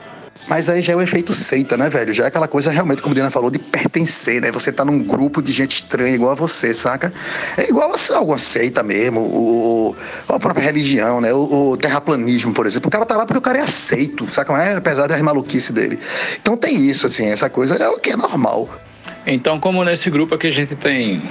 Mas 0.47 0.69
aí 0.69 0.81
já 0.81 0.93
é 0.93 0.95
o 0.95 1.01
efeito 1.01 1.33
seita, 1.33 1.77
né, 1.77 1.89
velho? 1.89 2.13
Já 2.13 2.25
é 2.25 2.27
aquela 2.27 2.47
coisa 2.47 2.71
realmente, 2.71 3.01
como 3.01 3.13
a 3.13 3.15
Diana 3.15 3.31
falou, 3.31 3.49
de 3.49 3.59
pertencer, 3.59 4.41
né? 4.41 4.51
Você 4.51 4.71
tá 4.71 4.83
num 4.83 4.99
grupo 4.99 5.41
de 5.41 5.51
gente 5.51 5.75
estranha 5.75 6.13
igual 6.13 6.31
a 6.31 6.35
você, 6.35 6.73
saca? 6.73 7.13
É 7.57 7.69
igual 7.69 7.91
a 7.93 8.15
alguma 8.17 8.37
seita 8.37 8.83
mesmo, 8.83 9.21
o, 9.21 9.95
a 10.27 10.39
própria 10.39 10.63
religião, 10.65 11.21
né? 11.21 11.33
O, 11.33 11.71
o, 11.71 11.77
terraplanismo, 11.77 12.53
por 12.53 12.65
exemplo. 12.65 12.87
O 12.87 12.91
cara 12.91 13.05
tá 13.05 13.15
lá 13.15 13.25
porque 13.25 13.37
o 13.37 13.41
cara 13.41 13.59
é 13.59 13.61
aceito, 13.61 14.27
saca? 14.31 14.51
É? 14.61 14.75
Apesar 14.75 15.07
das 15.07 15.21
maluquice 15.21 15.71
dele. 15.71 15.99
Então 16.41 16.57
tem 16.57 16.75
isso, 16.89 17.05
assim, 17.07 17.27
essa 17.27 17.49
coisa 17.49 17.75
é 17.75 17.87
o 17.87 17.97
que 17.97 18.11
é 18.11 18.17
normal. 18.17 18.67
Então, 19.25 19.59
como 19.59 19.83
nesse 19.83 20.09
grupo 20.09 20.35
aqui 20.35 20.47
a 20.47 20.51
gente 20.51 20.75
tem 20.75 21.21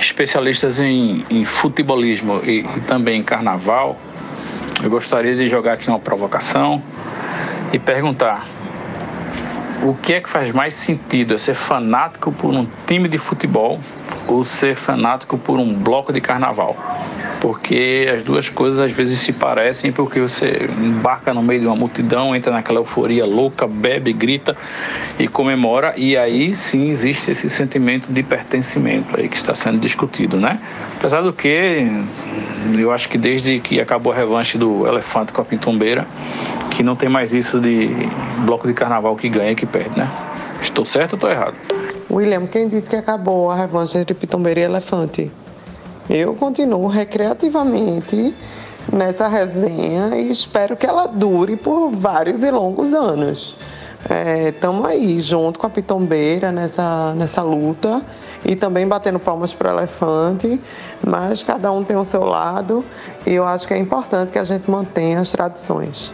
especialistas 0.00 0.80
em, 0.80 1.24
em 1.28 1.44
futebolismo 1.44 2.40
e, 2.42 2.60
e 2.60 2.80
também 2.86 3.20
em 3.20 3.22
carnaval, 3.22 3.96
eu 4.82 4.88
gostaria 4.88 5.36
de 5.36 5.46
jogar 5.46 5.74
aqui 5.74 5.88
uma 5.88 5.98
provocação 5.98 6.82
e 7.72 7.78
perguntar 7.78 8.46
o 9.82 9.94
que 9.94 10.12
é 10.12 10.20
que 10.20 10.28
faz 10.28 10.52
mais 10.52 10.74
sentido? 10.74 11.34
É 11.34 11.38
ser 11.38 11.54
fanático 11.54 12.30
por 12.30 12.52
um 12.52 12.66
time 12.86 13.08
de 13.08 13.16
futebol 13.16 13.80
ou 14.28 14.44
ser 14.44 14.76
fanático 14.76 15.38
por 15.38 15.58
um 15.58 15.72
bloco 15.72 16.12
de 16.12 16.20
carnaval? 16.20 16.76
Porque 17.40 18.06
as 18.14 18.22
duas 18.22 18.48
coisas 18.48 18.78
às 18.78 18.92
vezes 18.92 19.18
se 19.18 19.32
parecem, 19.32 19.90
porque 19.90 20.20
você 20.20 20.68
embarca 20.78 21.32
no 21.32 21.42
meio 21.42 21.60
de 21.60 21.66
uma 21.66 21.76
multidão, 21.76 22.36
entra 22.36 22.52
naquela 22.52 22.80
euforia 22.80 23.24
louca, 23.24 23.66
bebe, 23.66 24.12
grita 24.12 24.56
e 25.18 25.26
comemora, 25.26 25.94
e 25.96 26.16
aí 26.16 26.54
sim 26.54 26.90
existe 26.90 27.30
esse 27.30 27.48
sentimento 27.48 28.12
de 28.12 28.22
pertencimento 28.22 29.18
aí 29.18 29.28
que 29.28 29.36
está 29.36 29.54
sendo 29.54 29.78
discutido, 29.78 30.36
né? 30.36 30.60
Apesar 30.98 31.22
do 31.22 31.32
que, 31.32 31.86
eu 32.78 32.92
acho 32.92 33.08
que 33.08 33.16
desde 33.16 33.58
que 33.58 33.80
acabou 33.80 34.12
a 34.12 34.16
revanche 34.16 34.58
do 34.58 34.86
elefante 34.86 35.32
com 35.32 35.40
a 35.40 35.44
pintombeira, 35.44 36.06
que 36.70 36.82
não 36.82 36.94
tem 36.94 37.08
mais 37.08 37.32
isso 37.32 37.58
de 37.58 37.90
bloco 38.44 38.68
de 38.68 38.74
carnaval 38.74 39.16
que 39.16 39.28
ganha 39.28 39.52
e 39.52 39.54
que 39.54 39.66
perde, 39.66 39.98
né? 39.98 40.10
Estou 40.60 40.84
certo 40.84 41.12
ou 41.12 41.16
estou 41.16 41.30
errado? 41.30 41.54
William, 42.10 42.46
quem 42.46 42.68
disse 42.68 42.90
que 42.90 42.96
acabou 42.96 43.50
a 43.50 43.56
revanche 43.56 43.96
entre 43.96 44.14
Pitombeira 44.14 44.60
e 44.60 44.62
Elefante? 44.64 45.30
Eu 46.12 46.34
continuo 46.34 46.88
recreativamente 46.88 48.34
nessa 48.92 49.28
resenha 49.28 50.16
e 50.16 50.28
espero 50.28 50.76
que 50.76 50.84
ela 50.84 51.06
dure 51.06 51.54
por 51.56 51.92
vários 51.92 52.42
e 52.42 52.50
longos 52.50 52.92
anos. 52.92 53.54
Estamos 54.48 54.86
é, 54.86 54.88
aí 54.88 55.20
junto 55.20 55.60
com 55.60 55.68
a 55.68 55.70
Pitombeira 55.70 56.50
nessa, 56.50 57.14
nessa 57.14 57.42
luta 57.42 58.02
e 58.44 58.56
também 58.56 58.88
batendo 58.88 59.20
palmas 59.20 59.54
para 59.54 59.72
o 59.72 59.78
elefante, 59.78 60.60
mas 61.06 61.44
cada 61.44 61.70
um 61.70 61.84
tem 61.84 61.96
o 61.96 62.04
seu 62.04 62.24
lado 62.24 62.84
e 63.24 63.32
eu 63.32 63.46
acho 63.46 63.68
que 63.68 63.74
é 63.74 63.78
importante 63.78 64.32
que 64.32 64.38
a 64.38 64.44
gente 64.44 64.68
mantenha 64.68 65.20
as 65.20 65.30
tradições. 65.30 66.12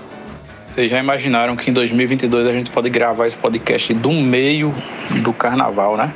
Vocês 0.76 0.90
já 0.90 0.98
imaginaram 0.98 1.56
que 1.56 1.70
em 1.70 1.72
2022 1.72 2.46
a 2.46 2.52
gente 2.52 2.68
pode 2.68 2.90
gravar 2.90 3.26
esse 3.26 3.36
podcast 3.38 3.94
do 3.94 4.12
meio 4.12 4.74
do 5.22 5.32
carnaval, 5.32 5.96
né? 5.96 6.12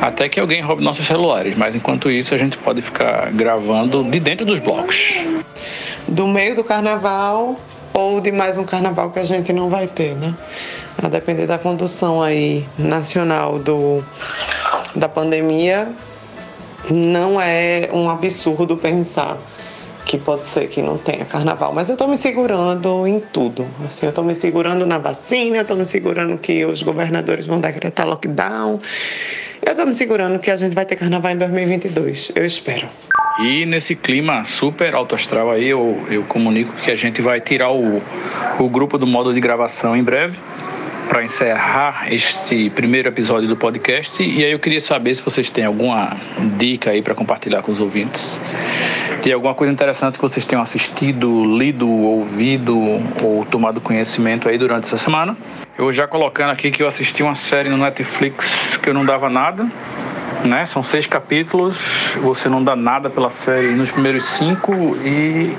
Até 0.00 0.28
que 0.28 0.38
alguém 0.38 0.62
roube 0.62 0.84
nossos 0.84 1.04
celulares, 1.04 1.56
mas 1.56 1.74
enquanto 1.74 2.08
isso 2.08 2.32
a 2.32 2.38
gente 2.38 2.56
pode 2.56 2.80
ficar 2.80 3.28
gravando 3.32 4.04
de 4.04 4.20
dentro 4.20 4.46
dos 4.46 4.60
blocos. 4.60 5.14
Do 6.06 6.28
meio 6.28 6.54
do 6.54 6.62
carnaval 6.62 7.56
ou 7.92 8.20
de 8.20 8.30
mais 8.30 8.56
um 8.56 8.62
carnaval 8.62 9.10
que 9.10 9.18
a 9.18 9.24
gente 9.24 9.52
não 9.52 9.68
vai 9.68 9.88
ter, 9.88 10.14
né? 10.14 10.32
A 11.02 11.08
depender 11.08 11.48
da 11.48 11.58
condução 11.58 12.22
aí 12.22 12.64
nacional 12.78 13.58
do, 13.58 14.00
da 14.94 15.08
pandemia, 15.08 15.88
não 16.88 17.40
é 17.40 17.88
um 17.92 18.08
absurdo 18.08 18.76
pensar 18.76 19.36
que 20.06 20.16
pode 20.18 20.46
ser 20.46 20.68
que 20.68 20.80
não 20.80 20.96
tenha 20.96 21.24
carnaval, 21.24 21.72
mas 21.74 21.88
eu 21.88 21.94
estou 21.94 22.06
me 22.06 22.16
segurando 22.16 23.06
em 23.08 23.18
tudo. 23.18 23.66
Assim, 23.84 24.06
eu 24.06 24.10
estou 24.10 24.22
me 24.22 24.36
segurando 24.36 24.86
na 24.86 24.98
vacina, 24.98 25.56
eu 25.56 25.62
estou 25.62 25.76
me 25.76 25.84
segurando 25.84 26.38
que 26.38 26.64
os 26.64 26.80
governadores 26.80 27.46
vão 27.46 27.60
decretar 27.60 28.06
lockdown. 28.06 28.78
Eu 29.60 29.72
estou 29.72 29.84
me 29.84 29.92
segurando 29.92 30.38
que 30.38 30.48
a 30.48 30.56
gente 30.56 30.74
vai 30.74 30.86
ter 30.86 30.94
carnaval 30.94 31.32
em 31.32 31.38
2022. 31.38 32.30
Eu 32.36 32.46
espero. 32.46 32.88
E 33.40 33.66
nesse 33.66 33.96
clima 33.96 34.44
super 34.44 34.94
alto 34.94 35.16
astral 35.16 35.50
aí, 35.50 35.66
eu, 35.66 36.00
eu 36.08 36.22
comunico 36.22 36.72
que 36.76 36.90
a 36.90 36.96
gente 36.96 37.20
vai 37.20 37.40
tirar 37.40 37.72
o, 37.72 38.00
o 38.60 38.68
grupo 38.68 38.96
do 38.96 39.08
modo 39.08 39.34
de 39.34 39.40
gravação 39.40 39.96
em 39.96 40.04
breve 40.04 40.38
para 41.08 41.24
encerrar 41.24 42.12
este 42.12 42.70
primeiro 42.70 43.08
episódio 43.08 43.48
do 43.48 43.56
podcast. 43.56 44.22
E 44.22 44.44
aí 44.44 44.52
eu 44.52 44.58
queria 44.58 44.80
saber 44.80 45.14
se 45.14 45.22
vocês 45.22 45.50
têm 45.50 45.64
alguma 45.64 46.16
dica 46.56 46.90
aí 46.90 47.02
para 47.02 47.14
compartilhar 47.14 47.62
com 47.62 47.72
os 47.72 47.80
ouvintes. 47.80 48.40
Tem 49.22 49.32
alguma 49.32 49.54
coisa 49.54 49.72
interessante 49.72 50.16
que 50.16 50.22
vocês 50.22 50.44
tenham 50.44 50.62
assistido, 50.62 51.56
lido, 51.56 51.88
ouvido 51.88 52.76
ou 53.22 53.44
tomado 53.44 53.80
conhecimento 53.80 54.48
aí 54.48 54.58
durante 54.58 54.84
essa 54.84 54.96
semana? 54.96 55.36
Eu 55.78 55.90
já 55.92 56.06
colocando 56.06 56.50
aqui 56.50 56.70
que 56.70 56.82
eu 56.82 56.86
assisti 56.86 57.22
uma 57.22 57.34
série 57.34 57.68
no 57.68 57.76
Netflix 57.76 58.76
que 58.76 58.88
eu 58.88 58.94
não 58.94 59.04
dava 59.04 59.28
nada, 59.28 59.70
né? 60.44 60.64
São 60.66 60.82
seis 60.82 61.06
capítulos, 61.06 61.78
você 62.22 62.48
não 62.48 62.62
dá 62.62 62.74
nada 62.74 63.10
pela 63.10 63.30
série 63.30 63.68
nos 63.68 63.90
primeiros 63.90 64.24
cinco 64.24 64.72
e 65.04 65.52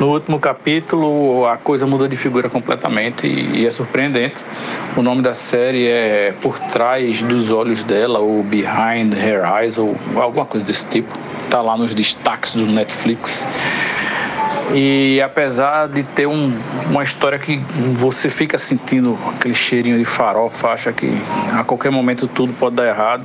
no 0.00 0.08
último 0.08 0.40
capítulo, 0.40 1.46
a 1.46 1.56
coisa 1.56 1.86
muda 1.86 2.08
de 2.08 2.16
figura 2.16 2.50
completamente 2.50 3.26
e 3.26 3.64
é 3.64 3.70
surpreendente. 3.70 4.36
O 4.96 5.02
nome 5.02 5.22
da 5.22 5.34
série 5.34 5.86
é 5.86 6.34
Por 6.42 6.58
Trás 6.58 7.22
dos 7.22 7.50
Olhos 7.50 7.84
dela, 7.84 8.18
ou 8.18 8.42
Behind 8.42 9.12
Her 9.14 9.44
Eyes, 9.58 9.78
ou 9.78 9.96
alguma 10.16 10.44
coisa 10.44 10.66
desse 10.66 10.86
tipo. 10.86 11.16
Tá 11.48 11.60
lá 11.62 11.76
nos 11.76 11.94
destaques 11.94 12.54
do 12.54 12.66
Netflix. 12.66 13.46
E 14.72 15.20
apesar 15.20 15.88
de 15.88 16.02
ter 16.02 16.26
um, 16.26 16.52
uma 16.90 17.02
história 17.02 17.38
que 17.38 17.58
você 17.94 18.30
fica 18.30 18.58
sentindo 18.58 19.18
aquele 19.28 19.54
cheirinho 19.54 19.98
de 19.98 20.04
farofa, 20.04 20.68
acha 20.68 20.92
que 20.92 21.12
a 21.52 21.62
qualquer 21.62 21.90
momento 21.90 22.26
tudo 22.26 22.52
pode 22.54 22.76
dar 22.76 22.86
errado. 22.86 23.24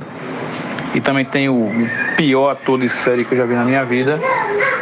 E 0.94 1.00
também 1.00 1.24
tem 1.24 1.48
o 1.48 1.70
pior 2.16 2.50
ator 2.50 2.78
de 2.78 2.88
série 2.88 3.24
que 3.24 3.32
eu 3.32 3.38
já 3.38 3.44
vi 3.44 3.54
na 3.54 3.64
minha 3.64 3.84
vida, 3.84 4.18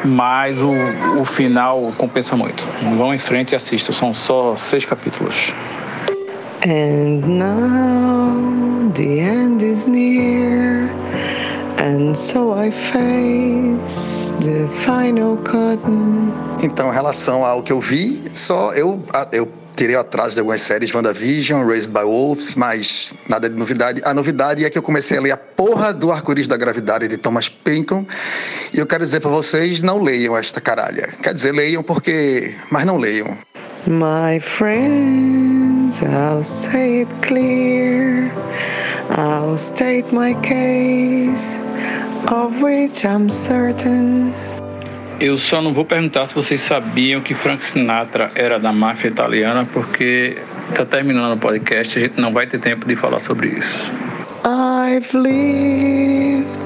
mas 0.05 0.57
o, 0.59 0.73
o 1.21 1.25
final 1.25 1.93
compensa 1.99 2.37
muito. 2.37 2.67
Vão 2.97 3.13
em 3.13 3.19
frente 3.19 3.53
e 3.53 3.57
assistam, 3.57 3.93
são 3.93 4.15
só 4.15 4.57
seis 4.57 4.85
capítulos. 4.85 5.53
And 6.67 7.21
now 7.27 8.91
the 8.95 9.21
end 9.21 9.63
is 9.65 9.87
near. 9.87 10.91
And 11.79 12.15
so 12.15 12.53
I 12.53 12.71
face 12.71 14.33
the 14.41 14.67
final 14.73 15.37
curtain. 15.37 16.33
Então, 16.61 16.91
em 16.91 16.95
relação 16.95 17.45
ao 17.45 17.63
que 17.63 17.73
eu 17.73 17.81
vi, 17.81 18.21
só 18.33 18.73
eu, 18.73 19.01
eu 19.31 19.49
tirei 19.79 19.95
atrás 19.95 20.35
de 20.35 20.41
algumas 20.41 20.61
séries, 20.61 20.93
WandaVision, 20.93 21.65
Raised 21.65 21.93
by 21.93 22.03
Wolves, 22.03 22.57
mas 22.57 23.15
nada 23.29 23.49
de 23.49 23.57
novidade. 23.57 24.03
A 24.05 24.13
novidade 24.13 24.65
é 24.65 24.71
que 24.71 24.77
eu 24.77 24.83
comecei 24.83 25.17
a 25.17 25.21
ler 25.21 25.31
a 25.31 25.37
porra 25.37 25.95
do 25.95 26.11
Arco-Íris 26.11 26.49
da 26.49 26.57
Gravidade 26.57 27.07
de 27.07 27.17
Thomas 27.17 27.49
Pynchon 27.49 28.05
e 28.75 28.79
eu 28.81 28.87
quero 28.87 29.05
dizer 29.05 29.21
para 29.21 29.31
vocês, 29.31 29.81
não 29.81 30.03
leiam 30.03 30.37
esta 30.37 30.61
caralha. 30.61 31.09
Quer 31.23 31.33
dizer, 31.33 31.53
leiam 31.53 31.83
porque... 31.85 32.53
mas 32.73 32.85
não 32.85 32.97
leiam. 32.97 33.39
My 33.87 34.41
friends, 34.41 36.03
I'll 36.03 36.43
say 36.43 37.03
it 37.03 37.15
clear 37.23 38.33
I'll 39.17 39.57
state 39.57 40.13
my 40.13 40.35
case 40.43 41.61
Of 42.27 42.61
which 42.61 43.07
I'm 43.07 43.31
certain 43.31 44.35
eu 45.21 45.37
só 45.37 45.61
não 45.61 45.73
vou 45.73 45.85
perguntar 45.85 46.27
se 46.27 46.35
vocês 46.35 46.61
sabiam 46.61 47.21
que 47.21 47.35
Frank 47.35 47.65
Sinatra 47.65 48.31
era 48.35 48.59
da 48.59 48.73
máfia 48.73 49.09
italiana, 49.09 49.69
porque 49.73 50.37
está 50.71 50.85
terminando 50.85 51.35
o 51.35 51.39
podcast, 51.39 51.99
a 51.99 52.01
gente 52.01 52.21
não 52.21 52.33
vai 52.33 52.47
ter 52.47 52.61
tempo 52.61 52.87
de 52.87 52.95
falar 52.95 53.21
sobre 53.21 53.49
isso. 53.49 53.93
I've 54.45 55.13
lived 55.15 56.59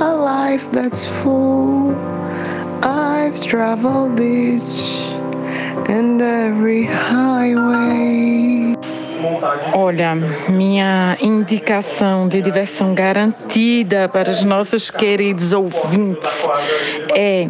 a 0.00 0.50
life 0.50 0.68
that's 0.70 1.06
full. 1.06 1.94
I've 2.82 3.40
traveled 3.40 4.20
each 4.20 5.14
and 5.88 6.20
every 6.20 6.84
highway. 6.84 8.74
Olha, 9.72 10.14
minha 10.48 11.16
indicação 11.20 12.28
de 12.28 12.42
diversão 12.42 12.94
garantida 12.94 14.08
para 14.08 14.30
os 14.30 14.44
nossos 14.44 14.90
queridos 14.90 15.54
ouvintes 15.54 16.46
é 17.14 17.48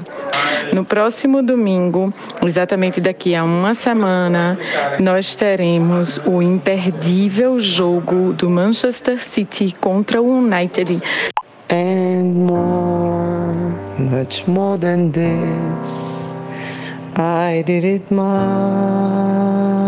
no 0.72 0.84
próximo 0.84 1.42
domingo, 1.42 2.12
exatamente 2.44 3.00
daqui 3.00 3.34
a 3.34 3.44
uma 3.44 3.74
semana, 3.74 4.58
nós 4.98 5.34
teremos 5.34 6.18
o 6.26 6.42
imperdível 6.42 7.58
jogo 7.58 8.32
do 8.32 8.48
Manchester 8.48 9.18
City 9.18 9.74
contra 9.80 10.20
o 10.20 10.38
United. 10.38 11.00
And 11.70 12.34
more, 12.34 13.74
much 13.98 14.46
more 14.46 14.78
than 14.78 15.10
this. 15.10 16.14
I 17.16 17.62
did 17.64 17.84
it 17.84 18.10
my 18.10 19.83